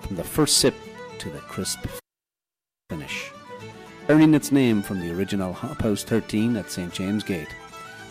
from 0.03 0.15
the 0.15 0.23
first 0.23 0.59
sip 0.59 0.73
to 1.19 1.29
the 1.29 1.39
crisp 1.39 1.85
finish. 2.89 3.29
Earning 4.07 4.33
its 4.33 4.53
name 4.53 4.81
from 4.81 5.01
the 5.01 5.11
original 5.11 5.51
Hop 5.51 5.81
House 5.81 6.05
13 6.05 6.55
at 6.55 6.71
St 6.71 6.93
James 6.93 7.25
Gate. 7.25 7.53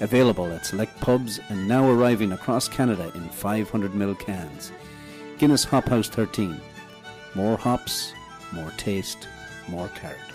Available 0.03 0.53
at 0.53 0.67
select 0.67 1.01
pubs 1.01 1.41
and 1.49 1.67
now 1.67 1.89
arriving 1.89 2.33
across 2.33 2.69
Canada 2.69 3.11
in 3.15 3.31
500ml 3.31 4.19
cans. 4.19 4.73
Guinness 5.39 5.65
Hop 5.65 5.89
House 5.89 6.11
13. 6.11 6.61
More 7.35 7.57
hops, 7.57 8.13
more 8.53 8.73
taste, 8.77 9.27
more 9.71 9.89
character. 9.89 10.32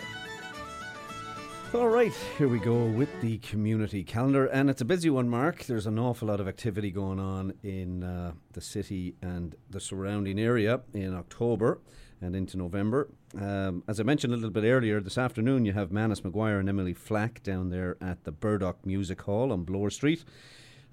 All 1.74 1.90
right, 1.90 2.14
here 2.38 2.48
we 2.48 2.60
go 2.60 2.86
with 2.86 3.10
the 3.20 3.40
community 3.40 4.02
calendar, 4.02 4.46
and 4.46 4.70
it's 4.70 4.80
a 4.80 4.86
busy 4.86 5.10
one, 5.10 5.28
Mark. 5.28 5.66
There's 5.66 5.86
an 5.86 6.00
awful 6.00 6.30
lot 6.30 6.40
of 6.40 6.48
activity 6.48 6.92
going 6.92 7.20
on 7.20 7.54
in 7.62 8.04
uh, 8.04 8.32
the 8.54 8.62
city 8.62 9.16
and 9.22 9.54
the 9.70 9.82
surrounding 9.82 10.40
area 10.40 10.80
in 10.94 11.14
October 11.14 11.82
and 12.22 12.38
into 12.38 12.56
November. 12.58 13.10
Um, 13.38 13.84
as 13.86 14.00
I 14.00 14.04
mentioned 14.04 14.32
a 14.34 14.38
little 14.38 14.50
bit 14.50 14.64
earlier, 14.64 15.02
this 15.02 15.18
afternoon 15.18 15.66
you 15.66 15.74
have 15.74 15.92
Manus 15.92 16.22
McGuire 16.22 16.58
and 16.62 16.70
Emily 16.70 16.94
Flack 16.94 17.44
down 17.44 17.70
there 17.70 17.98
at 18.00 18.24
the 18.24 18.32
Burdock 18.32 18.86
Music 18.86 19.22
Hall 19.24 19.52
on 19.52 19.66
Bloor 19.66 19.90
Street. 19.90 20.24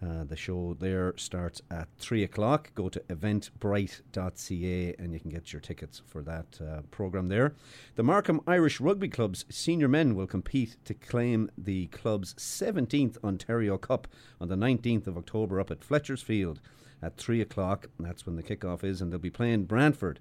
Uh, 0.03 0.25
the 0.25 0.37
show 0.37 0.77
there 0.79 1.15
starts 1.17 1.63
at 1.71 1.89
3 1.99 2.25
o'clock. 2.25 2.73
Go 2.75 2.89
to 2.89 3.01
eventbrite.ca 3.01 4.95
and 4.99 5.13
you 5.13 5.21
can 5.21 5.31
get 5.31 5.53
your 5.53 5.61
tickets 5.61 6.03
for 6.07 6.23
that 6.23 6.61
uh, 6.61 6.83
programme 6.91 7.29
there. 7.29 7.55
The 7.95 8.03
Markham 8.03 8.41
Irish 8.47 8.81
Rugby 8.81 9.09
Club's 9.09 9.45
senior 9.49 9.89
men 9.89 10.15
will 10.15 10.27
compete 10.27 10.77
to 10.85 10.95
claim 10.95 11.51
the 11.57 11.87
club's 11.87 12.35
17th 12.35 13.23
Ontario 13.25 13.79
Cup 13.79 14.09
on 14.41 14.49
the 14.49 14.57
19th 14.57 15.07
of 15.07 15.17
October 15.17 15.61
up 15.61 15.71
at 15.71 15.85
Fletcher's 15.85 16.23
Field 16.23 16.61
at 17.01 17.17
3 17.17 17.41
o'clock. 17.41 17.87
That's 17.99 18.27
when 18.27 18.37
the 18.37 18.43
kickoff 18.43 18.85
is, 18.85 19.01
and 19.01 19.13
they'll 19.13 19.19
be 19.19 19.31
playing 19.31 19.65
Brantford. 19.65 20.21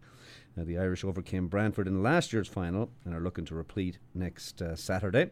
The 0.55 0.77
Irish 0.77 1.03
overcame 1.03 1.47
Brantford 1.47 1.87
in 1.87 2.03
last 2.03 2.31
year's 2.31 2.47
final 2.47 2.91
and 3.05 3.15
are 3.15 3.19
looking 3.19 3.45
to 3.45 3.55
repeat 3.55 3.97
next 4.13 4.61
uh, 4.61 4.75
Saturday. 4.75 5.31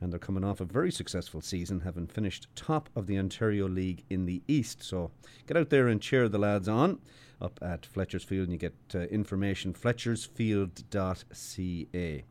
And 0.00 0.12
they're 0.12 0.20
coming 0.20 0.44
off 0.44 0.60
a 0.60 0.64
very 0.64 0.92
successful 0.92 1.40
season, 1.40 1.80
having 1.80 2.06
finished 2.06 2.46
top 2.54 2.88
of 2.94 3.06
the 3.06 3.18
Ontario 3.18 3.68
League 3.68 4.04
in 4.08 4.26
the 4.26 4.42
East. 4.46 4.80
So 4.82 5.10
get 5.46 5.56
out 5.56 5.70
there 5.70 5.88
and 5.88 6.00
cheer 6.00 6.28
the 6.28 6.38
lads 6.38 6.68
on 6.68 7.00
up 7.40 7.58
at 7.62 7.86
Fletcher's 7.86 8.22
Field, 8.22 8.44
and 8.44 8.52
you 8.52 8.58
get 8.58 8.74
uh, 8.94 9.00
information 9.08 9.74
fletchersfield.ca. 9.74 12.24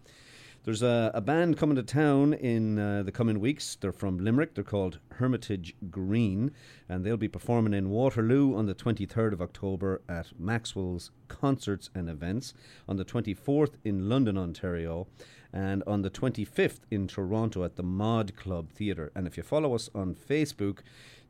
There's 0.65 0.83
a, 0.83 1.11
a 1.13 1.21
band 1.21 1.59
coming 1.59 1.77
to 1.77 1.83
town 1.83 2.33
in 2.33 2.79
uh, 2.79 3.03
the 3.03 3.13
coming 3.13 3.39
weeks. 3.39 3.77
They're 3.79 3.93
from 3.93 4.19
Limerick. 4.19 4.55
They're 4.55 4.65
called 4.65 4.99
Hermitage 5.11 5.75
Green, 5.91 6.53
and 6.89 7.05
they'll 7.05 7.19
be 7.19 7.29
performing 7.29 7.75
in 7.75 7.91
Waterloo 7.91 8.57
on 8.57 8.65
the 8.65 8.75
23rd 8.75 9.35
of 9.35 9.43
October 9.43 10.01
at 10.09 10.29
Maxwell's 10.39 11.11
Concerts 11.29 11.91
and 11.95 12.09
Events, 12.09 12.55
on 12.89 12.97
the 12.97 13.05
24th 13.05 13.73
in 13.85 14.09
London, 14.09 14.39
Ontario, 14.39 15.07
and 15.53 15.83
on 15.87 16.01
the 16.01 16.09
25th 16.09 16.81
in 16.91 17.09
Toronto 17.09 17.63
at 17.63 17.77
the 17.77 17.83
Mod 17.83 18.35
Club 18.35 18.71
Theatre. 18.73 19.13
And 19.15 19.27
if 19.27 19.37
you 19.37 19.43
follow 19.43 19.75
us 19.75 19.91
on 19.95 20.15
Facebook, 20.15 20.79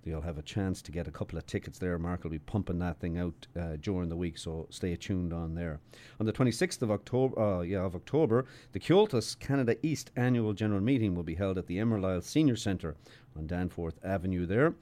you'll 0.07 0.21
have 0.21 0.39
a 0.39 0.43
chance 0.43 0.83
to 0.83 0.93
get 0.93 1.09
a 1.09 1.11
couple 1.11 1.39
of 1.39 1.47
tickets 1.47 1.79
there. 1.79 1.99
Mark 1.99 2.25
will 2.25 2.31
be 2.31 2.39
pumping 2.39 2.79
that 2.79 3.01
thing 3.01 3.19
out 3.19 3.47
uh, 3.59 3.77
during 3.81 4.09
the 4.09 4.17
week, 4.17 4.39
so 4.39 4.67
stay 4.71 4.95
tuned 4.97 5.33
on 5.33 5.55
there. 5.55 5.81
On 6.21 6.27
the 6.27 6.33
26th 6.33 6.83
of 6.83 6.91
October, 6.91 7.41
uh, 7.41 7.61
yeah, 7.63 7.85
of 7.85 7.95
October, 7.95 8.47
the 8.73 8.81
Comhaltas 8.81 9.39
Canada 9.39 9.77
East 9.83 10.11
annual 10.17 10.53
general 10.53 10.81
meeting 10.81 11.15
will 11.15 11.23
be 11.23 11.35
held 11.35 11.59
at 11.59 11.67
the 11.67 11.79
Emerald 11.79 12.25
Senior 12.25 12.57
Centre 12.57 12.97
on 13.37 13.47
Danforth 13.47 13.99
Avenue 14.05 14.47
there. 14.47 14.75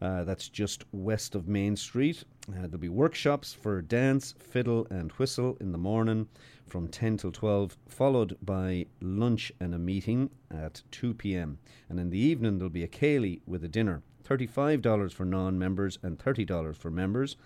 Uh, 0.00 0.24
that's 0.24 0.48
just 0.48 0.84
west 0.92 1.34
of 1.34 1.48
Main 1.48 1.74
Street. 1.74 2.24
Uh, 2.48 2.62
there'll 2.62 2.78
be 2.78 2.88
workshops 2.88 3.52
for 3.52 3.80
dance, 3.80 4.34
fiddle, 4.38 4.86
and 4.90 5.10
whistle 5.12 5.56
in 5.60 5.72
the 5.72 5.78
morning 5.78 6.28
from 6.66 6.88
10 6.88 7.16
till 7.16 7.32
12, 7.32 7.76
followed 7.88 8.36
by 8.42 8.86
lunch 9.00 9.52
and 9.60 9.74
a 9.74 9.78
meeting 9.78 10.28
at 10.50 10.82
2 10.90 11.14
p.m. 11.14 11.58
And 11.88 11.98
in 11.98 12.10
the 12.10 12.18
evening, 12.18 12.58
there'll 12.58 12.70
be 12.70 12.84
a 12.84 12.88
Céilí 12.88 13.40
with 13.46 13.64
a 13.64 13.68
dinner. 13.68 14.02
$35 14.26 15.12
for 15.12 15.24
non 15.24 15.58
members 15.58 15.98
and 16.02 16.18
$30 16.18 16.76
for 16.76 16.90
members. 16.90 17.36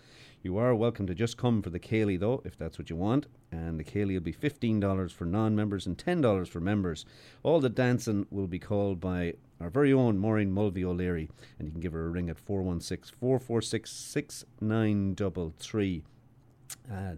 You 0.43 0.57
are 0.57 0.75
welcome 0.75 1.07
to 1.07 1.15
just 1.15 1.37
come 1.37 1.61
for 1.61 1.69
the 1.69 1.79
Céilí 1.79 2.19
though, 2.19 2.41
if 2.47 2.57
that's 2.57 2.79
what 2.79 2.89
you 2.89 2.97
want. 2.97 3.27
And 3.53 3.79
the 3.79 3.85
Céilí 3.85 4.15
will 4.15 4.21
be 4.21 4.33
$15 4.33 5.13
for 5.13 5.27
non 5.27 5.55
members 5.55 5.87
and 5.87 5.99
$10 5.99 6.49
for 6.49 6.61
members. 6.61 7.05
All 7.43 7.61
the 7.61 7.69
dancing 7.69 8.27
will 8.31 8.47
be 8.47 8.59
called 8.59 9.01
by 9.01 9.35
our 9.61 9.69
very 9.69 9.93
own 9.93 10.17
Maureen 10.17 10.51
Mulvey 10.51 10.83
O'Leary, 10.85 11.29
and 11.59 11.69
you 11.69 11.73
can 11.73 11.83
give 11.83 11.93
her 11.93 12.07
a 12.07 12.09
ring 12.09 12.31
at 12.31 12.39
416 12.39 13.15
446 13.19 13.91
6933 13.91 16.05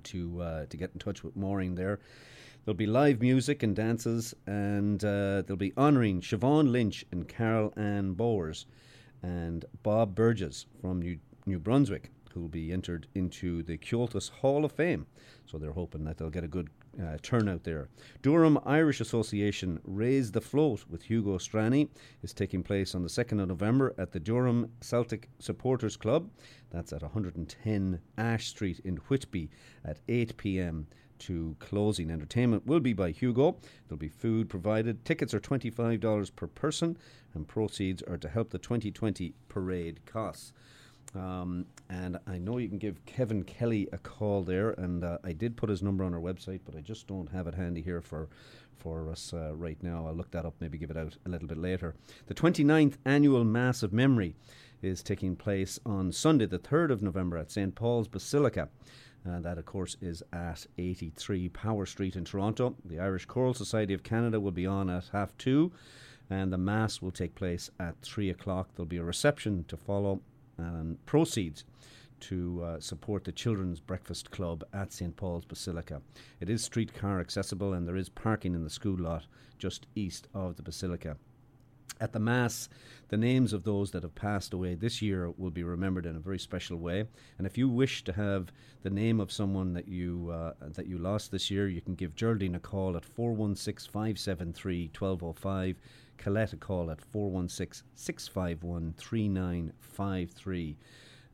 to, 0.02 0.42
uh, 0.42 0.66
to 0.66 0.76
get 0.76 0.90
in 0.92 0.98
touch 0.98 1.22
with 1.22 1.36
Maureen 1.36 1.76
there. 1.76 2.00
There'll 2.64 2.76
be 2.76 2.86
live 2.86 3.20
music 3.20 3.62
and 3.62 3.76
dances, 3.76 4.34
and 4.46 5.04
uh, 5.04 5.42
they'll 5.42 5.56
be 5.56 5.72
honouring 5.76 6.20
Siobhan 6.20 6.70
Lynch 6.70 7.04
and 7.12 7.28
Carol 7.28 7.72
Ann 7.76 8.14
Bowers 8.14 8.66
and 9.22 9.64
Bob 9.82 10.14
Burgess 10.14 10.66
from 10.80 11.00
New, 11.00 11.18
New 11.46 11.58
Brunswick. 11.58 12.10
who 12.32 12.40
will 12.40 12.48
be 12.48 12.72
entered 12.72 13.06
into 13.14 13.62
the 13.62 13.76
Comhaltas 13.76 14.30
Hall 14.30 14.64
of 14.64 14.72
Fame. 14.72 15.06
So 15.44 15.58
they're 15.58 15.72
hoping 15.72 16.04
that 16.04 16.16
they'll 16.16 16.30
get 16.30 16.44
a 16.44 16.48
good 16.48 16.70
uh, 17.00 17.16
turnout 17.22 17.64
there. 17.64 17.88
Durham 18.22 18.58
Irish 18.64 19.00
Association 19.00 19.80
Raise 19.84 20.32
the 20.32 20.40
Float 20.40 20.84
with 20.88 21.02
Hugo 21.02 21.38
Strani 21.38 21.88
is 22.22 22.32
taking 22.32 22.62
place 22.62 22.94
on 22.94 23.02
the 23.02 23.08
2nd 23.08 23.40
of 23.40 23.48
November 23.48 23.94
at 23.98 24.12
the 24.12 24.20
Durham 24.20 24.70
Celtic 24.80 25.28
Supporters 25.38 25.96
Club. 25.96 26.30
That's 26.70 26.92
at 26.92 27.02
110 27.02 28.00
Ash 28.16 28.48
Street 28.48 28.80
in 28.84 28.96
Whitby 28.96 29.50
at 29.84 30.00
8 30.08 30.36
p.m. 30.36 30.86
to 31.22 31.56
closing. 31.58 32.10
Entertainment 32.10 32.66
will 32.66 32.80
be 32.80 32.92
by 32.92 33.10
Hugo. 33.10 33.56
There'll 33.88 33.98
be 33.98 34.08
food 34.08 34.48
provided. 34.48 35.04
Tickets 35.04 35.32
are 35.34 35.40
$25 35.40 36.36
per 36.36 36.46
person, 36.46 36.96
and 37.34 37.46
proceeds 37.46 38.02
are 38.02 38.18
to 38.18 38.28
help 38.28 38.50
the 38.50 38.58
2020 38.58 39.34
parade 39.48 40.00
costs. 40.06 40.52
Um, 41.14 41.66
and 41.90 42.18
I 42.26 42.38
know 42.38 42.58
you 42.58 42.68
can 42.68 42.78
give 42.78 43.04
Kevin 43.04 43.42
Kelly 43.44 43.88
a 43.92 43.98
call 43.98 44.42
there, 44.42 44.70
and 44.70 45.04
uh, 45.04 45.18
I 45.24 45.32
did 45.32 45.56
put 45.56 45.68
his 45.68 45.82
number 45.82 46.04
on 46.04 46.14
our 46.14 46.20
website, 46.20 46.60
but 46.64 46.74
I 46.74 46.80
just 46.80 47.06
don't 47.06 47.30
have 47.30 47.46
it 47.46 47.54
handy 47.54 47.82
here 47.82 48.00
for 48.00 48.28
for 48.78 49.08
us 49.10 49.32
uh, 49.32 49.54
right 49.54 49.80
now. 49.82 50.06
I'll 50.06 50.14
look 50.14 50.32
that 50.32 50.44
up, 50.44 50.54
maybe 50.58 50.76
give 50.76 50.90
it 50.90 50.96
out 50.96 51.16
a 51.24 51.28
little 51.28 51.46
bit 51.46 51.58
later. 51.58 51.94
The 52.26 52.34
29th 52.34 52.96
annual 53.04 53.44
Mass 53.44 53.84
of 53.84 53.92
Memory 53.92 54.34
is 54.82 55.04
taking 55.04 55.36
place 55.36 55.78
on 55.86 56.10
Sunday, 56.10 56.46
the 56.46 56.58
3rd 56.58 56.90
of 56.90 57.02
November, 57.02 57.38
at 57.38 57.52
St 57.52 57.76
Paul's 57.76 58.08
Basilica. 58.08 58.68
Uh, 59.28 59.40
that, 59.40 59.58
of 59.58 59.64
course, 59.64 59.96
is 60.00 60.22
at 60.32 60.66
83 60.78 61.48
Power 61.50 61.86
Street 61.86 62.16
in 62.16 62.24
Toronto. 62.24 62.74
The 62.84 62.98
Irish 62.98 63.26
Choral 63.26 63.54
Society 63.54 63.94
of 63.94 64.02
Canada 64.02 64.40
will 64.40 64.50
be 64.50 64.66
on 64.66 64.90
at 64.90 65.10
half 65.12 65.36
two, 65.38 65.70
and 66.28 66.52
the 66.52 66.58
Mass 66.58 67.00
will 67.00 67.12
take 67.12 67.34
place 67.34 67.70
at 67.78 68.00
three 68.02 68.30
o'clock. 68.30 68.70
There'll 68.74 68.86
be 68.86 68.96
a 68.96 69.04
reception 69.04 69.64
to 69.68 69.76
follow, 69.76 70.20
and 70.58 71.04
proceeds 71.06 71.64
to 72.20 72.62
uh, 72.64 72.80
support 72.80 73.24
the 73.24 73.32
Children's 73.32 73.80
Breakfast 73.80 74.30
Club 74.30 74.64
at 74.72 74.92
St. 74.92 75.16
Paul's 75.16 75.44
Basilica. 75.44 76.00
It 76.40 76.48
is 76.48 76.62
streetcar 76.62 77.20
accessible, 77.20 77.72
and 77.72 77.86
there 77.86 77.96
is 77.96 78.08
parking 78.08 78.54
in 78.54 78.64
the 78.64 78.70
school 78.70 78.98
lot 78.98 79.26
just 79.58 79.86
east 79.94 80.28
of 80.34 80.56
the 80.56 80.62
Basilica. 80.62 81.16
At 82.02 82.12
the 82.12 82.18
Mass, 82.18 82.68
the 83.10 83.16
names 83.16 83.52
of 83.52 83.62
those 83.62 83.92
that 83.92 84.02
have 84.02 84.16
passed 84.16 84.52
away 84.52 84.74
this 84.74 85.00
year 85.00 85.30
will 85.30 85.52
be 85.52 85.62
remembered 85.62 86.04
in 86.04 86.16
a 86.16 86.18
very 86.18 86.40
special 86.40 86.76
way. 86.78 87.04
And 87.38 87.46
if 87.46 87.56
you 87.56 87.68
wish 87.68 88.02
to 88.02 88.12
have 88.12 88.52
the 88.82 88.90
name 88.90 89.20
of 89.20 89.30
someone 89.30 89.72
that 89.74 89.86
you 89.86 90.28
uh, 90.30 90.54
that 90.60 90.88
you 90.88 90.98
lost 90.98 91.30
this 91.30 91.48
year, 91.48 91.68
you 91.68 91.80
can 91.80 91.94
give 91.94 92.16
Geraldine 92.16 92.56
a 92.56 92.58
call 92.58 92.96
at 92.96 93.04
416 93.04 93.88
573 93.92 94.90
1205. 94.98 95.76
Colette 96.18 96.52
a 96.54 96.56
call 96.56 96.90
at 96.90 97.00
416 97.00 97.86
651 97.94 98.94
3953. 98.98 100.76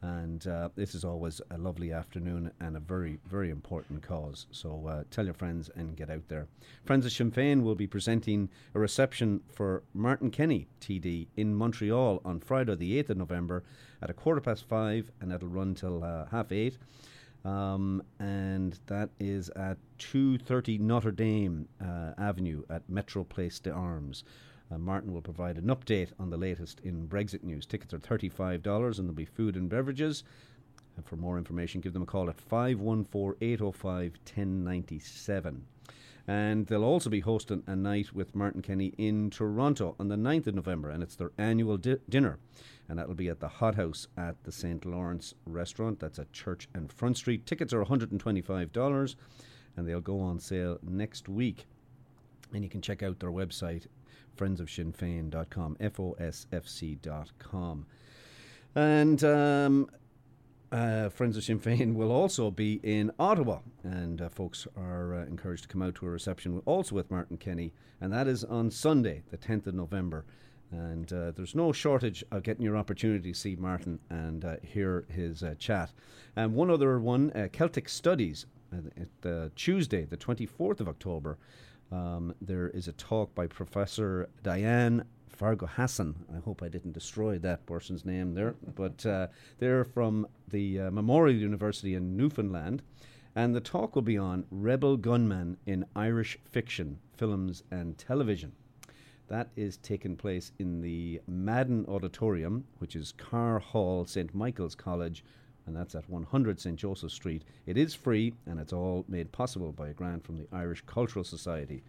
And 0.01 0.47
uh, 0.47 0.69
this 0.77 0.95
is 0.95 1.05
always 1.05 1.41
a 1.51 1.59
lovely 1.59 1.93
afternoon 1.93 2.53
and 2.61 2.77
a 2.77 2.81
very, 2.81 3.19
very 3.27 3.51
important 3.51 4.03
cause. 4.03 4.47
So 4.53 4.87
uh, 4.87 5.03
tell 5.11 5.25
your 5.25 5.35
friends 5.35 5.71
and 5.75 5.97
get 5.97 6.09
out 6.09 6.29
there. 6.29 6.47
Friends 6.85 7.05
of 7.05 7.13
Sinn 7.13 7.33
Féin 7.33 7.63
will 7.63 7.75
be 7.75 7.89
presenting 7.89 8.49
a 8.75 8.79
reception 8.79 9.41
for 9.49 9.83
Martin 9.95 10.31
Kenny, 10.31 10.69
TD, 10.81 11.27
in 11.37 11.55
Montreal 11.55 12.21
on 12.25 12.39
Friday, 12.39 12.77
the 12.77 13.03
8th 13.03 13.11
of 13.11 13.17
November 13.17 13.65
at 14.01 14.11
a 14.11 14.15
quarter 14.15 14.41
past 14.41 14.69
five, 14.69 15.11
and 15.21 15.33
it'll 15.33 15.49
run 15.49 15.75
till 15.75 16.05
uh, 16.05 16.27
half 16.27 16.53
eight. 16.53 16.79
Um, 17.45 18.03
and 18.19 18.79
that 18.87 19.11
is 19.19 19.49
at 19.51 19.79
230 19.99 20.79
Notre 20.79 21.13
Dame 21.13 21.69
uh, 21.81 22.13
Avenue 22.19 22.63
at 22.69 22.89
Metro 22.89 23.25
Place 23.25 23.59
d'Armes. 23.59 24.25
Martin 24.77 25.15
will 25.15 25.23
provide 25.23 25.57
an 25.57 25.69
update 25.69 26.11
on 26.19 26.29
the 26.29 26.37
latest 26.37 26.81
in 26.81 27.09
Brexit 27.09 27.43
news. 27.43 27.65
Tickets 27.65 27.95
are 27.95 27.99
$35 27.99 28.55
and 28.99 29.07
there'll 29.07 29.15
be 29.15 29.25
food 29.25 29.57
and 29.57 29.69
beverages. 29.69 30.25
And 30.97 31.07
for 31.07 31.17
more 31.17 31.39
information, 31.39 31.81
give 31.81 31.93
them 31.93 32.03
a 32.03 32.07
call 32.07 32.29
at 32.29 32.41
514 32.41 33.37
805 33.41 34.13
1097. 34.27 35.65
And 36.27 36.67
they'll 36.67 36.85
also 36.85 37.09
be 37.09 37.21
hosting 37.21 37.63
a 37.67 37.75
night 37.75 38.13
with 38.13 38.35
Martin 38.35 38.61
Kenny 38.61 38.93
in 38.99 39.31
Toronto 39.31 39.97
on 39.99 40.09
the 40.09 40.17
9th 40.17 40.49
of 40.49 40.57
November, 40.57 40.91
and 40.91 41.03
it's 41.03 41.17
their 41.17 41.31
annual 41.39 41.79
di- 41.79 41.97
dinner. 42.07 42.39
And 42.87 42.99
that'll 42.99 43.15
be 43.15 43.31
at 43.31 43.41
the 43.41 43.49
Hot 43.49 43.77
House 43.77 44.09
at 44.19 44.45
the 44.45 44.53
St. 44.53 44.85
Lawrence 44.85 45.33
restaurant. 45.47 46.01
That's 46.01 46.19
at 46.19 46.31
Church 46.35 46.69
and 46.75 46.93
Front 46.93 47.17
Street. 47.17 47.47
Tickets 47.47 47.73
are 47.73 47.83
$125, 47.83 49.15
and 49.77 49.89
they'll 49.89 50.01
go 50.03 50.21
on 50.21 50.39
sale 50.39 50.79
next 50.83 51.31
week. 51.31 51.67
And 52.53 52.63
you 52.63 52.69
can 52.69 52.83
check 52.83 53.03
out 53.03 53.21
their 53.21 53.31
website, 53.31 53.87
friendsofsinnfein.com, 54.39 55.77
F-O-S-F-C.com. 55.81 57.37
And 58.75 59.25
um, 59.25 59.91
uh, 60.71 61.09
Friends 61.09 61.37
of 61.37 61.45
Sinn 61.45 61.59
Féin 61.59 61.95
will 61.95 62.13
also 62.13 62.51
be 62.51 62.81
in 62.83 63.11
Ottawa, 63.19 63.61
and 63.83 64.21
uh, 64.21 64.29
folks 64.29 64.67
are 64.77 65.15
uh, 65.15 65.25
encouraged 65.25 65.63
to 65.63 65.69
come 65.69 65.83
out 65.83 65.95
to 65.97 66.07
a 66.07 66.11
reception 66.11 66.63
also 66.67 66.95
with 66.95 67.11
Martin 67.11 67.39
Kenny, 67.39 67.73
and 68.01 68.13
that 68.13 68.29
is 68.29 68.45
on 68.45 68.71
Sunday, 68.71 69.23
the 69.31 69.39
10th 69.39 69.67
of 69.67 69.75
November. 69.75 70.25
And 70.71 71.11
uh, 71.11 71.31
there's 71.31 71.55
no 71.55 71.73
shortage 71.73 72.23
of 72.31 72.43
getting 72.43 72.63
your 72.63 72.77
opportunity 72.77 73.33
to 73.33 73.39
see 73.39 73.57
Martin 73.57 73.99
and 74.11 74.45
uh, 74.45 74.57
hear 74.63 75.07
his 75.09 75.43
uh, 75.43 75.55
chat. 75.59 75.93
And 76.37 76.55
one 76.55 76.71
other 76.71 77.01
one, 77.01 77.33
Celtic 77.53 77.89
Studies, 77.89 78.45
at, 78.71 79.57
Tuesday, 79.57 80.05
the 80.05 80.19
24th 80.19 80.81
of 80.81 80.89
October. 80.89 81.39
Um, 81.91 82.35
there 82.41 82.69
is 82.69 82.89
a 82.89 82.93
talk 82.93 83.35
by 83.35 83.47
Professor 83.47 84.29
Diane 84.43 85.05
Fargo 85.29 85.67
Hassan. 85.67 86.27
I 86.35 86.41
hope 86.41 86.63
I 86.63 86.69
didn't 86.69 86.93
destroy 86.93 87.39
that 87.39 87.65
person's 87.67 88.05
name 88.05 88.35
there, 88.35 88.55
but 88.75 89.05
uh, 89.07 89.29
they're 89.59 89.85
from 89.85 90.27
the 90.49 90.81
uh, 90.81 90.91
Memorial 90.91 91.37
University 91.37 91.95
in 91.95 92.17
Newfoundland. 92.17 92.83
And 93.35 93.55
the 93.55 93.61
talk 93.61 93.95
will 93.95 94.03
be 94.03 94.19
on 94.19 94.47
rebel 94.51 94.97
gunmen 94.97 95.59
in 95.65 95.87
Irish 95.95 96.39
fiction, 96.51 96.99
films, 97.17 97.63
and 97.71 97.97
television. 97.97 98.53
That 99.29 99.51
is 99.57 99.77
taking 99.77 100.17
place 100.17 100.53
in 100.59 100.81
the 100.81 101.21
Madden 101.29 101.85
Auditorium, 101.87 102.65
which 102.79 102.97
is 102.97 103.13
Carr 103.13 103.59
Hall, 103.59 104.07
St. 104.07 104.35
Michael's 104.35 104.75
College, 104.75 105.23
and 105.69 105.77
that's 105.77 105.95
at 105.95 106.09
100 106.11 106.59
St. 106.61 106.77
Joseph 106.77 107.13
Street. 107.13 107.45
It 107.67 107.77
is 107.77 107.95
free, 107.95 108.35
and 108.47 108.59
it's 108.59 108.73
all 108.73 109.05
made 109.07 109.31
possible 109.31 109.71
by 109.71 109.89
a 109.89 109.93
grant 109.93 110.25
from 110.25 110.37
the 110.39 110.47
Irish 110.53 110.83
Cultural 110.87 111.25
Society. 111.25 111.85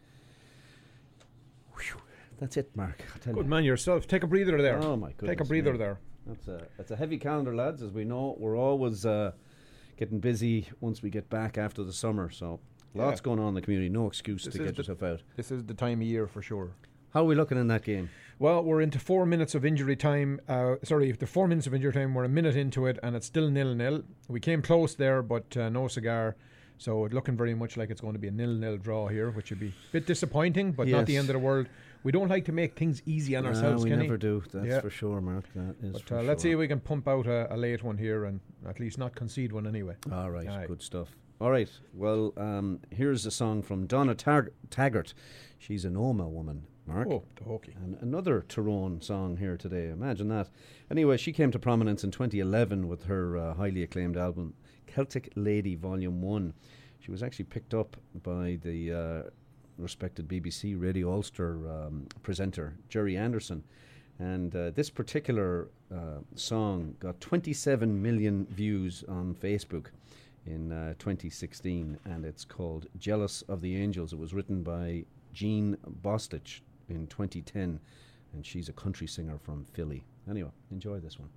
Whew, 1.74 2.02
that's 2.38 2.58
it, 2.58 2.70
Mark. 2.76 3.02
Tell 3.22 3.34
Good 3.34 3.46
you. 3.46 3.50
man 3.50 3.64
yourself. 3.64 4.08
Take 4.08 4.24
a 4.24 4.28
breather 4.28 4.62
there. 4.62 4.80
Oh 4.84 4.96
my 4.96 5.12
goodness! 5.14 5.30
Take 5.32 5.42
a 5.42 5.46
breather 5.46 5.72
me. 5.74 5.78
there. 5.80 6.00
That's 6.28 6.48
a 6.48 6.68
that's 6.78 6.92
a 6.92 6.96
heavy 6.96 7.18
calendar, 7.18 7.56
lads. 7.56 7.82
As 7.82 7.92
we 7.92 8.04
know, 8.04 8.36
we're 8.38 8.58
always 8.58 9.06
uh, 9.06 9.32
getting 9.98 10.20
busy 10.20 10.68
once 10.82 11.02
we 11.02 11.10
get 11.10 11.30
back 11.30 11.58
after 11.58 11.84
the 11.84 11.94
summer. 11.94 12.30
So 12.30 12.60
lots 12.94 13.20
Yeah. 13.22 13.24
going 13.24 13.40
on 13.40 13.50
in 13.50 13.54
the 13.56 13.62
community. 13.62 13.90
No 13.90 14.08
excuse 14.08 14.44
This 14.46 14.54
to 14.54 14.60
get 14.60 14.76
the- 14.76 14.82
yourself 14.82 15.02
out. 15.04 15.22
This 15.36 15.52
is 15.52 15.64
the 15.66 15.74
time 15.74 16.02
of 16.02 16.08
year 16.08 16.28
for 16.28 16.42
sure. 16.42 16.72
How 17.14 17.22
are 17.22 17.26
we 17.26 17.34
looking 17.36 17.58
in 17.58 17.68
that 17.68 17.84
game? 17.84 18.10
Well, 18.42 18.64
we're 18.64 18.80
into 18.82 19.00
four 19.00 19.26
minutes 19.26 19.54
of 19.54 19.66
injury 19.66 19.98
time. 19.98 20.40
Uh, 20.48 20.76
sorry, 20.84 21.12
the 21.12 21.28
four 21.28 21.48
minutes 21.48 21.68
of 21.68 21.74
injury 21.74 21.92
time. 21.92 22.14
We're 22.14 22.24
a 22.24 22.30
minute 22.30 22.56
into 22.56 22.86
it, 22.86 22.98
and 23.04 23.14
it's 23.16 23.28
still 23.28 23.50
nil 23.50 23.76
nil. 23.76 24.04
We 24.30 24.40
came 24.40 24.62
close 24.62 24.96
there, 24.96 25.22
but 25.22 25.56
uh, 25.58 25.68
no 25.70 25.90
cigar. 25.90 26.38
So 26.78 27.04
it's 27.04 27.14
looking 27.14 27.36
very 27.36 27.54
much 27.54 27.76
like 27.76 27.90
it's 27.90 28.00
going 28.00 28.14
to 28.14 28.20
be 28.20 28.30
a 28.30 28.32
nil 28.32 28.54
nil 28.54 28.78
draw 28.78 29.08
here, 29.10 29.30
which 29.32 29.50
would 29.50 29.60
be 29.60 29.68
a 29.68 29.92
bit 29.92 30.06
disappointing, 30.08 30.72
but 30.72 30.88
not 30.88 31.06
the 31.06 31.18
end 31.18 31.30
of 31.30 31.34
the 31.34 31.40
world. 31.40 31.68
We 32.04 32.14
don't 32.14 32.30
like 32.30 32.46
to 32.46 32.54
make 32.54 32.78
things 32.80 33.02
easy 33.06 33.36
on 33.36 33.44
No, 33.44 33.50
ourselves, 33.50 33.84
we 33.84 33.90
Kenny. 33.90 34.04
never 34.04 34.16
do. 34.18 34.42
That's 34.54 34.66
Yeah. 34.66 34.80
for 34.80 34.90
sure, 34.90 35.20
Mark. 35.20 35.44
That 35.54 35.76
is 35.84 35.92
But 35.92 36.02
for 36.04 36.18
uh, 36.20 36.24
let's 36.24 36.42
see 36.42 36.52
if 36.52 36.58
we 36.58 36.70
can 36.70 36.80
pump 36.80 37.10
out 37.10 37.28
a, 37.28 37.54
a 37.54 37.58
late 37.58 37.84
one 37.84 37.98
here 37.98 38.24
and 38.24 38.40
at 38.66 38.80
least 38.80 38.98
not 38.98 39.16
concede 39.16 39.52
one 39.52 39.68
anyway. 39.68 39.96
All 40.10 40.32
right, 40.32 40.48
Aye. 40.48 40.66
good 40.68 40.82
stuff. 40.82 41.10
All 41.42 41.52
right, 41.52 41.70
well, 41.94 42.34
um, 42.38 42.80
here's 42.90 43.26
a 43.26 43.32
song 43.32 43.62
from 43.64 43.86
Donna 43.86 44.16
Tar- 44.16 44.52
Taggart. 44.70 45.14
She's 45.58 45.84
an 45.84 45.96
Omagh 45.96 46.30
woman, 46.32 46.64
Mark. 46.90 47.08
Oh, 47.08 47.24
the 47.36 47.44
hokey. 47.44 47.76
And 47.84 47.98
another 48.02 48.44
Tyrone 48.48 49.00
song 49.00 49.38
here 49.38 49.58
today. 49.58 49.90
Imagine 49.90 50.28
that. 50.30 50.50
Anyway, 50.90 51.18
she 51.18 51.32
came 51.32 51.52
to 51.52 51.60
prominence 51.60 52.04
in 52.04 52.10
2011 52.10 52.88
with 52.88 53.04
her 53.04 53.38
uh, 53.38 53.54
highly 53.54 53.84
acclaimed 53.84 54.18
album, 54.18 54.56
Celtic 54.88 55.32
Lady 55.36 55.76
Volume 55.76 56.22
1. 56.22 56.54
She 57.00 57.12
was 57.12 57.22
actually 57.22 57.46
picked 57.46 57.76
up 57.76 57.96
by 58.24 58.58
the 58.64 58.92
uh, 58.92 59.30
respected 59.78 60.28
BBC 60.28 60.82
Radio 60.82 61.14
Ulster 61.14 61.70
um, 61.70 62.08
presenter, 62.24 62.76
Gerry 62.90 63.16
Anderson. 63.16 63.64
And 64.18 64.56
uh, 64.56 64.72
this 64.72 64.90
particular 64.90 65.70
uh, 65.94 66.22
song 66.36 66.96
got 67.00 67.22
27 67.22 68.02
million 68.02 68.48
views 68.50 69.04
on 69.08 69.36
Facebook 69.36 69.88
in 70.48 70.72
uh, 70.72 70.96
2016, 70.98 72.00
and 72.06 72.26
it's 72.26 72.46
called 72.46 72.88
Jealous 72.98 73.44
of 73.44 73.62
the 73.62 73.78
Angels. 73.78 74.12
It 74.12 74.20
was 74.20 74.34
written 74.34 74.64
by 74.64 75.06
Jean 75.34 75.78
Bostic 76.04 76.62
in 76.90 77.08
2010, 77.08 77.80
and 78.34 78.46
she's 78.46 78.70
a 78.70 78.74
country 78.74 79.08
singer 79.08 79.38
from 79.38 79.66
Philly. 79.74 80.04
Anyway, 80.30 80.52
enjoy 80.72 81.00
this 81.00 81.20
one. 81.20 81.30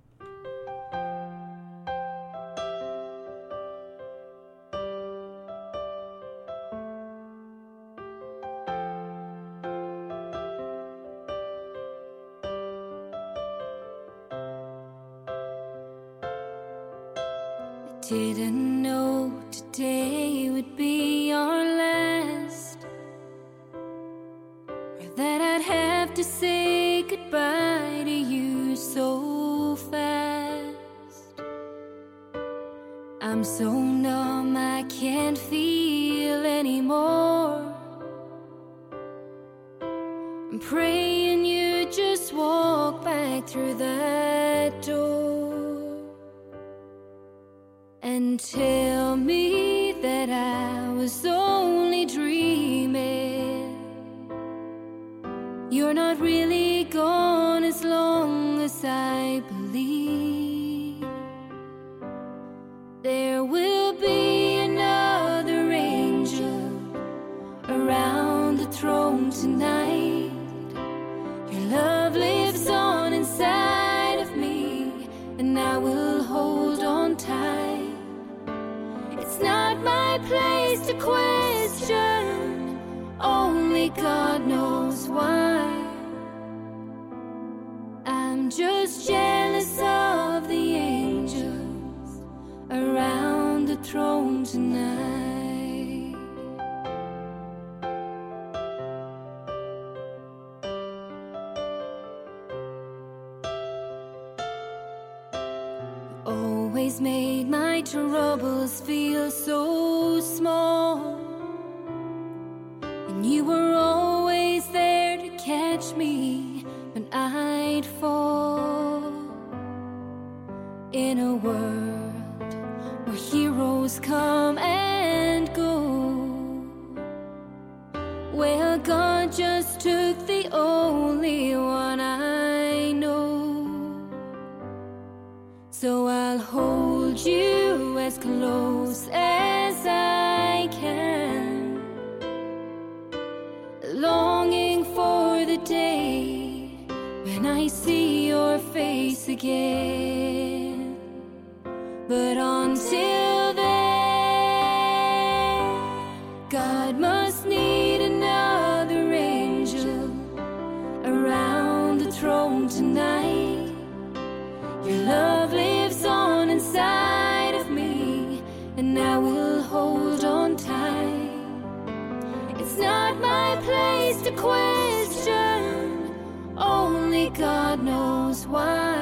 It's 172.65 172.77
not 172.77 173.19
my 173.19 173.57
place 173.61 174.21
to 174.21 174.31
question, 174.31 176.15
only 176.55 177.29
God 177.31 177.83
knows 177.83 178.47
why. 178.47 178.95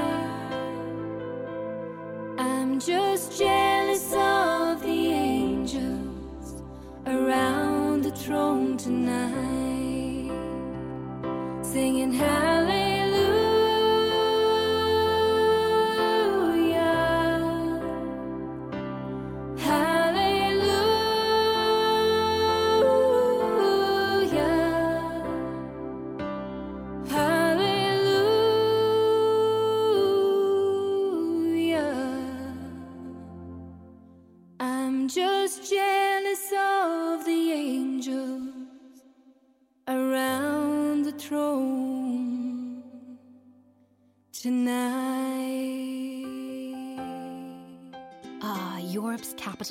I'm 2.39 2.80
just 2.80 3.38
jealous 3.38 4.14
of 4.14 4.82
the 4.82 5.12
angels 5.12 6.64
around 7.05 8.01
the 8.03 8.09
throne 8.09 8.78
tonight, 8.78 10.32
singing 11.62 12.14
hallelujah. 12.14 12.51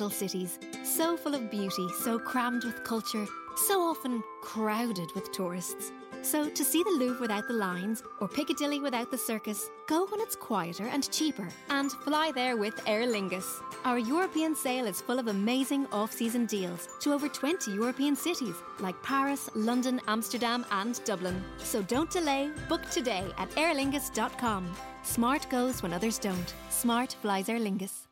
Capital 0.01 0.27
cities. 0.27 0.57
So 0.83 1.15
full 1.15 1.35
of 1.35 1.51
beauty, 1.51 1.87
so 1.99 2.17
crammed 2.17 2.63
with 2.63 2.83
culture, 2.83 3.27
so 3.67 3.81
often 3.81 4.23
crowded 4.41 5.11
with 5.13 5.31
tourists. 5.31 5.91
So, 6.23 6.49
to 6.49 6.63
see 6.63 6.83
the 6.83 6.97
Louvre 6.99 7.21
without 7.21 7.47
the 7.47 7.53
lines 7.53 8.03
or 8.19 8.27
Piccadilly 8.27 8.79
without 8.79 9.11
the 9.11 9.17
circus, 9.17 9.69
go 9.87 10.05
when 10.07 10.21
it's 10.21 10.35
quieter 10.35 10.85
and 10.87 11.11
cheaper 11.11 11.47
and 11.69 11.91
fly 11.91 12.31
there 12.33 12.57
with 12.57 12.79
Aer 12.87 13.07
Lingus. 13.07 13.61
Our 13.85 13.97
European 13.97 14.55
sale 14.55 14.85
is 14.87 15.01
full 15.01 15.19
of 15.19 15.27
amazing 15.27 15.87
off 15.91 16.11
season 16.11 16.45
deals 16.45 16.87
to 17.01 17.13
over 17.13 17.27
20 17.27 17.71
European 17.71 18.15
cities 18.15 18.55
like 18.79 19.01
Paris, 19.03 19.49
London, 19.55 19.99
Amsterdam, 20.07 20.65
and 20.71 21.03
Dublin. 21.05 21.43
So, 21.57 21.81
don't 21.83 22.09
delay, 22.09 22.49
book 22.69 22.87
today 22.89 23.25
at 23.37 23.49
aerlingus.com. 23.51 24.71
Smart 25.03 25.49
goes 25.49 25.83
when 25.83 25.93
others 25.93 26.17
don't. 26.19 26.53
Smart 26.69 27.15
flies 27.21 27.49
Aer 27.49 27.59
Lingus. 27.59 28.10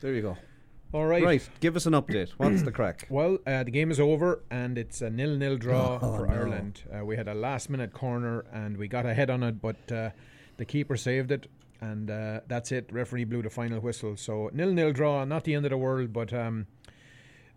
There 0.00 0.14
you 0.14 0.22
go. 0.22 0.36
All 0.92 1.06
right. 1.06 1.22
Right. 1.22 1.48
Give 1.60 1.76
us 1.76 1.86
an 1.86 1.92
update. 1.94 2.30
What's 2.36 2.62
the 2.62 2.70
crack? 2.72 3.06
Well, 3.10 3.38
uh, 3.46 3.64
the 3.64 3.70
game 3.70 3.90
is 3.90 3.98
over 4.00 4.42
and 4.50 4.78
it's 4.78 5.02
a 5.02 5.10
nil-nil 5.10 5.56
draw 5.58 5.98
Oh, 6.00 6.16
for 6.16 6.26
no. 6.26 6.32
Ireland. 6.34 6.82
Uh, 6.96 7.04
we 7.04 7.16
had 7.16 7.28
a 7.28 7.34
last-minute 7.34 7.92
corner 7.92 8.44
and 8.52 8.76
we 8.76 8.88
got 8.88 9.04
ahead 9.04 9.30
on 9.30 9.42
it, 9.42 9.60
but 9.60 9.90
uh, 9.92 10.10
the 10.58 10.64
keeper 10.64 10.96
saved 10.96 11.32
it, 11.32 11.48
and 11.80 12.10
uh, 12.10 12.40
that's 12.46 12.72
it. 12.72 12.88
Referee 12.92 13.24
blew 13.24 13.42
the 13.42 13.50
final 13.50 13.80
whistle. 13.80 14.16
So 14.16 14.48
nil-nil 14.54 14.92
draw, 14.92 15.24
not 15.24 15.44
the 15.44 15.54
end 15.54 15.66
of 15.66 15.70
the 15.70 15.76
world, 15.76 16.12
but 16.12 16.32
um, 16.32 16.66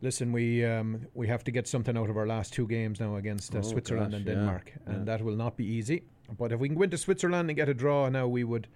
listen, 0.02 0.32
we 0.32 0.66
um, 0.66 1.06
we 1.14 1.28
have 1.28 1.44
to 1.46 1.52
get 1.52 1.68
something 1.68 1.96
out 1.98 2.10
of 2.10 2.18
our 2.18 2.28
last 2.28 2.52
two 2.54 2.68
games 2.68 3.00
now 3.00 3.16
against 3.16 3.54
uh, 3.56 3.60
Oh, 3.60 3.62
Switzerland 3.62 4.12
gosh, 4.12 4.18
and 4.18 4.26
Denmark, 4.26 4.72
yeah. 4.88 4.94
and 4.94 5.08
that 5.08 5.22
will 5.22 5.36
not 5.36 5.56
be 5.56 5.66
easy. 5.66 6.04
But 6.38 6.52
if 6.52 6.60
we 6.60 6.68
can 6.68 6.76
go 6.78 6.84
into 6.84 6.98
Switzerland 6.98 7.50
and 7.50 7.56
get 7.56 7.70
a 7.70 7.74
draw 7.74 8.10
now, 8.10 8.28
we 8.28 8.44
would 8.44 8.68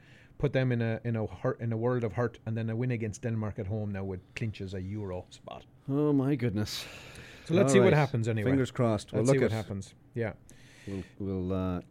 put 0.43 0.51
them 0.51 0.73
in 0.73 0.81
a 0.81 0.99
in 1.05 1.15
a 1.15 1.25
hurt, 1.25 1.61
in 1.61 1.71
a 1.71 1.77
world 1.77 2.03
of 2.03 2.11
hurt, 2.11 2.37
and 2.45 2.57
then 2.57 2.69
a 2.69 2.75
win 2.75 2.91
against 2.91 3.21
Denmark 3.21 3.59
at 3.59 3.67
home 3.67 3.93
now 3.93 4.03
would 4.03 4.19
clinch 4.35 4.61
us 4.61 4.73
a 4.73 4.81
Euro 4.81 5.23
spot. 5.29 5.63
Oh 5.87 6.11
my 6.11 6.35
goodness. 6.35 6.85
So 7.45 7.53
let's 7.53 7.67
All 7.67 7.75
see 7.75 7.79
what 7.79 7.93
right. 7.93 7.93
happens 7.93 8.27
anyway. 8.27 8.51
Fingers 8.51 8.69
crossed. 8.69 9.13
Let's 9.13 9.27
we'll 9.27 9.35
see 9.35 9.39
look 9.39 9.51
what 9.51 9.55
happens. 9.55 9.93
Yeah. 10.15 10.33
We'll 10.85 11.03
we'll, 11.19 11.53
uh, 11.53 11.81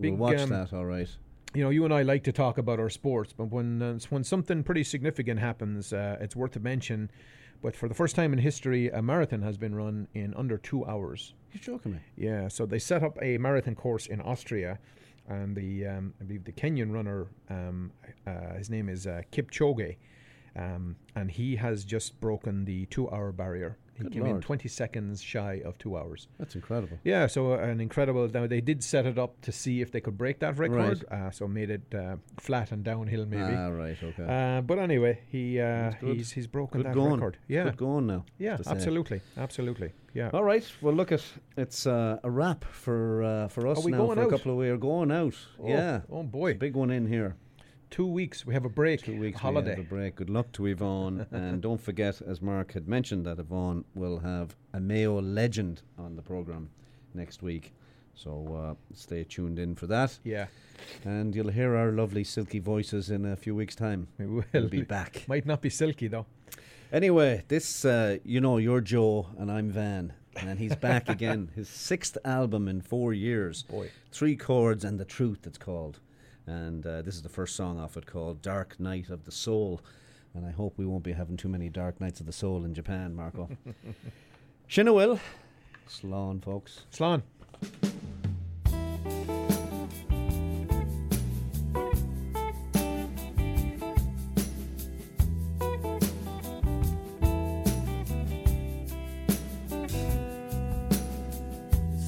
Big, 0.00 0.10
we'll 0.10 0.32
watch 0.32 0.40
um, 0.40 0.50
that. 0.50 0.72
All 0.72 0.86
right. 0.86 1.08
You 1.54 1.62
know, 1.62 1.70
you 1.70 1.84
and 1.84 1.94
I 1.94 2.02
like 2.02 2.24
to 2.24 2.32
talk 2.32 2.58
about 2.58 2.80
our 2.80 2.90
sports, 2.90 3.32
but 3.32 3.44
when 3.44 3.80
uh, 3.80 3.98
when 4.08 4.24
something 4.24 4.64
pretty 4.64 4.82
significant 4.82 5.38
happens, 5.38 5.92
uh, 5.92 6.16
it's 6.20 6.34
worth 6.34 6.52
to 6.52 6.60
mention. 6.60 7.10
But 7.62 7.76
for 7.76 7.88
the 7.88 7.94
first 7.94 8.16
time 8.16 8.32
in 8.32 8.40
history, 8.40 8.88
a 8.88 9.02
marathon 9.02 9.42
has 9.42 9.56
been 9.56 9.74
run 9.76 10.08
in 10.14 10.34
under 10.34 10.58
two 10.58 10.84
hours. 10.84 11.34
You're 11.52 11.62
joking 11.62 11.92
me. 11.92 12.00
Yeah, 12.16 12.48
so 12.48 12.66
they 12.66 12.80
set 12.80 13.04
up 13.04 13.18
a 13.22 13.38
marathon 13.38 13.76
course 13.76 14.06
in 14.06 14.20
Austria, 14.20 14.78
and 15.30 15.56
the 15.56 15.86
um, 15.86 16.14
I 16.20 16.24
believe 16.24 16.44
the 16.44 16.52
Kenyan 16.52 16.92
runner, 16.92 17.28
um, 17.48 17.92
uh, 18.26 18.54
his 18.58 18.68
name 18.68 18.88
is 18.88 19.06
uh, 19.06 19.22
Kipchoge, 19.32 19.96
Um, 20.56 20.96
and 21.14 21.30
he 21.30 21.56
has 21.56 21.84
just 21.84 22.20
broken 22.20 22.64
the 22.64 22.86
two-hour 22.86 23.32
barrier. 23.32 23.78
He 24.00 24.04
Good 24.04 24.12
came 24.14 24.26
in 24.26 24.40
20 24.40 24.68
seconds 24.68 25.22
shy 25.22 25.62
of 25.64 25.78
two 25.78 25.96
hours. 25.96 26.28
That's 26.38 26.54
incredible. 26.54 26.98
Yeah, 27.04 27.26
so 27.26 27.52
uh, 27.52 27.58
an 27.58 27.80
incredible. 27.80 28.28
Now 28.28 28.46
they 28.46 28.60
did 28.60 28.82
set 28.82 29.06
it 29.06 29.18
up 29.18 29.40
to 29.42 29.52
see 29.52 29.80
if 29.80 29.92
they 29.92 30.00
could 30.00 30.16
break 30.18 30.38
that 30.40 30.58
record, 30.58 31.04
uh, 31.10 31.30
so 31.30 31.46
made 31.46 31.70
it 31.70 31.94
uh, 31.94 32.16
flat 32.38 32.72
and 32.72 32.82
downhill 32.82 33.26
maybe. 33.26 33.42
Ah, 33.42 33.68
right, 33.68 33.96
okay. 34.02 34.26
Uh, 34.28 34.60
but 34.62 34.78
anyway, 34.78 35.20
he 35.28 35.60
uh, 35.60 35.92
he's 36.00 36.32
he's 36.32 36.46
broken 36.46 36.80
Good 36.80 36.88
that 36.90 36.94
going. 36.94 37.14
record. 37.14 37.38
Yeah, 37.48 37.64
Good 37.64 37.76
going 37.76 38.06
now. 38.06 38.24
Yeah, 38.38 38.58
absolutely, 38.66 39.20
absolutely. 39.36 39.92
Yeah. 40.14 40.30
All 40.32 40.42
right. 40.42 40.64
Well, 40.80 40.94
look 40.94 41.12
at 41.12 41.22
it's 41.56 41.86
uh, 41.86 42.18
a 42.24 42.30
wrap 42.30 42.64
for 42.64 43.22
uh, 43.22 43.48
for 43.48 43.68
us 43.68 43.78
Are 43.78 43.82
we 43.84 43.92
now 43.92 43.98
going 43.98 44.16
for 44.16 44.22
out? 44.22 44.26
a 44.28 44.30
couple 44.30 44.52
of 44.52 44.58
weeks. 44.58 44.70
We're 44.70 44.76
going 44.78 45.12
out. 45.12 45.34
Oh, 45.62 45.68
yeah. 45.68 46.00
Oh 46.10 46.22
boy. 46.22 46.54
Big 46.54 46.74
one 46.74 46.90
in 46.90 47.06
here. 47.06 47.36
Two 47.90 48.06
weeks. 48.06 48.46
We 48.46 48.54
have 48.54 48.64
a 48.64 48.68
break. 48.68 49.02
Two 49.02 49.18
weeks. 49.18 49.40
holiday. 49.40 49.70
We 49.74 49.82
have 49.82 49.86
a 49.86 49.88
break. 49.88 50.14
Good 50.16 50.30
luck 50.30 50.52
to 50.52 50.66
Yvonne, 50.66 51.26
and 51.32 51.60
don't 51.60 51.80
forget, 51.80 52.22
as 52.22 52.40
Mark 52.40 52.72
had 52.72 52.86
mentioned, 52.88 53.26
that 53.26 53.38
Yvonne 53.38 53.84
will 53.94 54.20
have 54.20 54.54
a 54.72 54.80
Mayo 54.80 55.20
legend 55.20 55.82
on 55.98 56.14
the 56.16 56.22
program 56.22 56.70
next 57.14 57.42
week. 57.42 57.72
So 58.14 58.54
uh, 58.54 58.94
stay 58.94 59.24
tuned 59.24 59.58
in 59.58 59.74
for 59.74 59.86
that. 59.88 60.18
Yeah. 60.24 60.46
And 61.04 61.34
you'll 61.34 61.50
hear 61.50 61.74
our 61.74 61.90
lovely 61.90 62.22
silky 62.22 62.58
voices 62.58 63.10
in 63.10 63.24
a 63.24 63.34
few 63.36 63.54
weeks' 63.54 63.74
time. 63.74 64.08
We 64.18 64.26
will 64.26 64.44
We'll 64.52 64.68
be 64.68 64.82
back. 64.82 65.24
Might 65.28 65.46
not 65.46 65.60
be 65.60 65.70
silky 65.70 66.06
though. 66.08 66.26
Anyway, 66.92 67.44
this, 67.48 67.84
uh, 67.84 68.18
you 68.24 68.40
know, 68.40 68.58
you're 68.58 68.80
Joe 68.80 69.28
and 69.38 69.50
I'm 69.50 69.70
Van, 69.70 70.12
and 70.36 70.58
he's 70.58 70.74
back 70.76 71.08
again. 71.16 71.50
His 71.54 71.68
sixth 71.68 72.18
album 72.24 72.68
in 72.68 72.82
four 72.82 73.12
years. 73.14 73.62
Boy. 73.62 73.90
Three 74.12 74.36
Chords 74.36 74.84
and 74.84 74.98
the 74.98 75.04
Truth, 75.04 75.46
it's 75.46 75.58
called. 75.58 76.00
And 76.50 76.84
uh, 76.84 77.02
this 77.02 77.14
is 77.14 77.22
the 77.22 77.28
first 77.28 77.54
song 77.54 77.78
off 77.78 77.96
it 77.96 78.06
called 78.06 78.42
Dark 78.42 78.80
Night 78.80 79.08
of 79.08 79.24
the 79.24 79.30
Soul. 79.30 79.80
And 80.34 80.44
I 80.44 80.50
hope 80.50 80.74
we 80.76 80.84
won't 80.84 81.04
be 81.04 81.12
having 81.12 81.36
too 81.36 81.48
many 81.48 81.68
Dark 81.68 82.00
Nights 82.00 82.18
of 82.18 82.26
the 82.26 82.32
Soul 82.32 82.64
in 82.64 82.74
Japan, 82.74 83.14
Marco. 83.14 83.48
Shinna 84.68 84.92
will. 84.92 85.20
Slán, 85.88 86.42
folks. 86.42 86.86
Slán. 86.92 87.22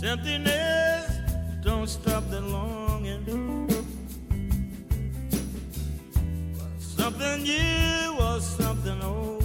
Emptiness 0.05 1.11
don't 1.63 1.87
stop 1.87 2.29
the 2.29 2.41
longing. 2.41 3.72
Something 7.23 7.45
new 7.45 8.17
or 8.19 8.41
something 8.41 9.01
old. 9.05 9.45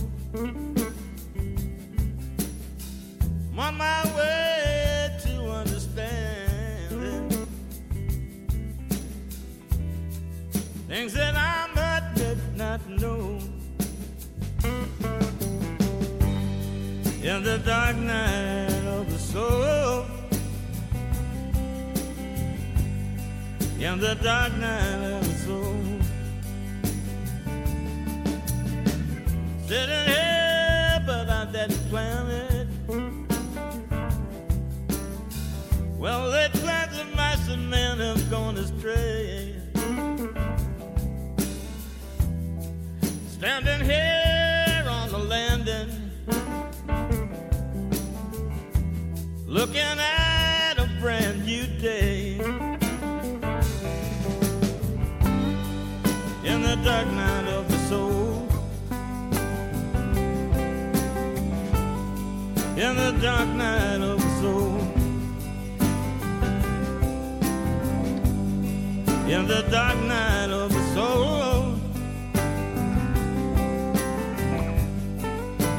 I'm 3.52 3.60
on 3.60 3.78
my 3.78 4.04
way 4.18 5.16
to 5.26 5.34
understand 5.62 7.48
things 10.88 11.14
that 11.14 11.36
I 11.36 11.68
might 11.76 12.16
did 12.16 12.40
not 12.58 12.82
know. 12.90 13.40
In 17.22 17.44
the 17.44 17.62
dark 17.64 17.96
night 17.98 18.86
of 18.88 19.08
the 19.12 19.20
soul. 19.20 20.06
in 23.80 24.00
the 24.00 24.16
dark 24.16 24.54
night 24.58 25.27
Sitting 29.68 30.06
here, 30.06 31.04
but 31.06 31.30
I 31.30 31.44
didn't 31.52 31.90
plan 31.90 32.28
it. 32.30 32.68
Well, 35.98 36.32
they 36.32 36.48
planted 36.54 37.14
mice 37.18 37.50
and 37.50 37.70
men 37.70 37.98
have 37.98 38.30
gone 38.30 38.56
astray. 38.56 39.62
Standing 43.28 43.82
here 43.86 44.86
on 44.88 45.10
the 45.10 45.18
landing, 45.18 45.90
looking 49.46 49.82
at 49.82 50.76
a 50.78 50.90
brand 51.02 51.46
new 51.46 51.68
day. 51.78 52.40
in 56.46 56.62
the 56.62 56.78
dark 56.86 57.08
night 57.08 57.27
In 62.78 62.96
the 62.96 63.12
dark 63.20 63.50
night 63.50 64.02
of 64.02 64.22
the 64.22 64.30
soul. 64.40 64.78
In 69.28 69.48
the 69.48 69.66
dark 69.72 69.98
night 70.02 70.52
of 70.52 70.72
the 70.72 70.84
soul. 70.94 71.74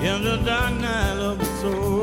In 0.03 0.25
the 0.25 0.39
dark 0.45 0.75
night 0.81 1.19
of 1.21 1.39
the 1.39 1.45
soul. 1.61 1.98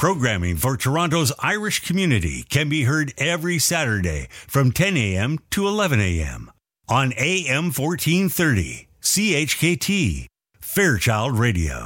Programming 0.00 0.56
for 0.56 0.78
Toronto's 0.78 1.30
Irish 1.40 1.86
community 1.86 2.42
can 2.48 2.70
be 2.70 2.84
heard 2.84 3.12
every 3.18 3.58
Saturday 3.58 4.28
from 4.30 4.72
10 4.72 4.96
a.m. 4.96 5.38
to 5.50 5.68
11 5.68 6.00
a.m. 6.00 6.50
on 6.88 7.12
AM 7.18 7.64
1430, 7.64 8.88
CHKT, 9.02 10.24
Fairchild 10.58 11.38
Radio. 11.38 11.84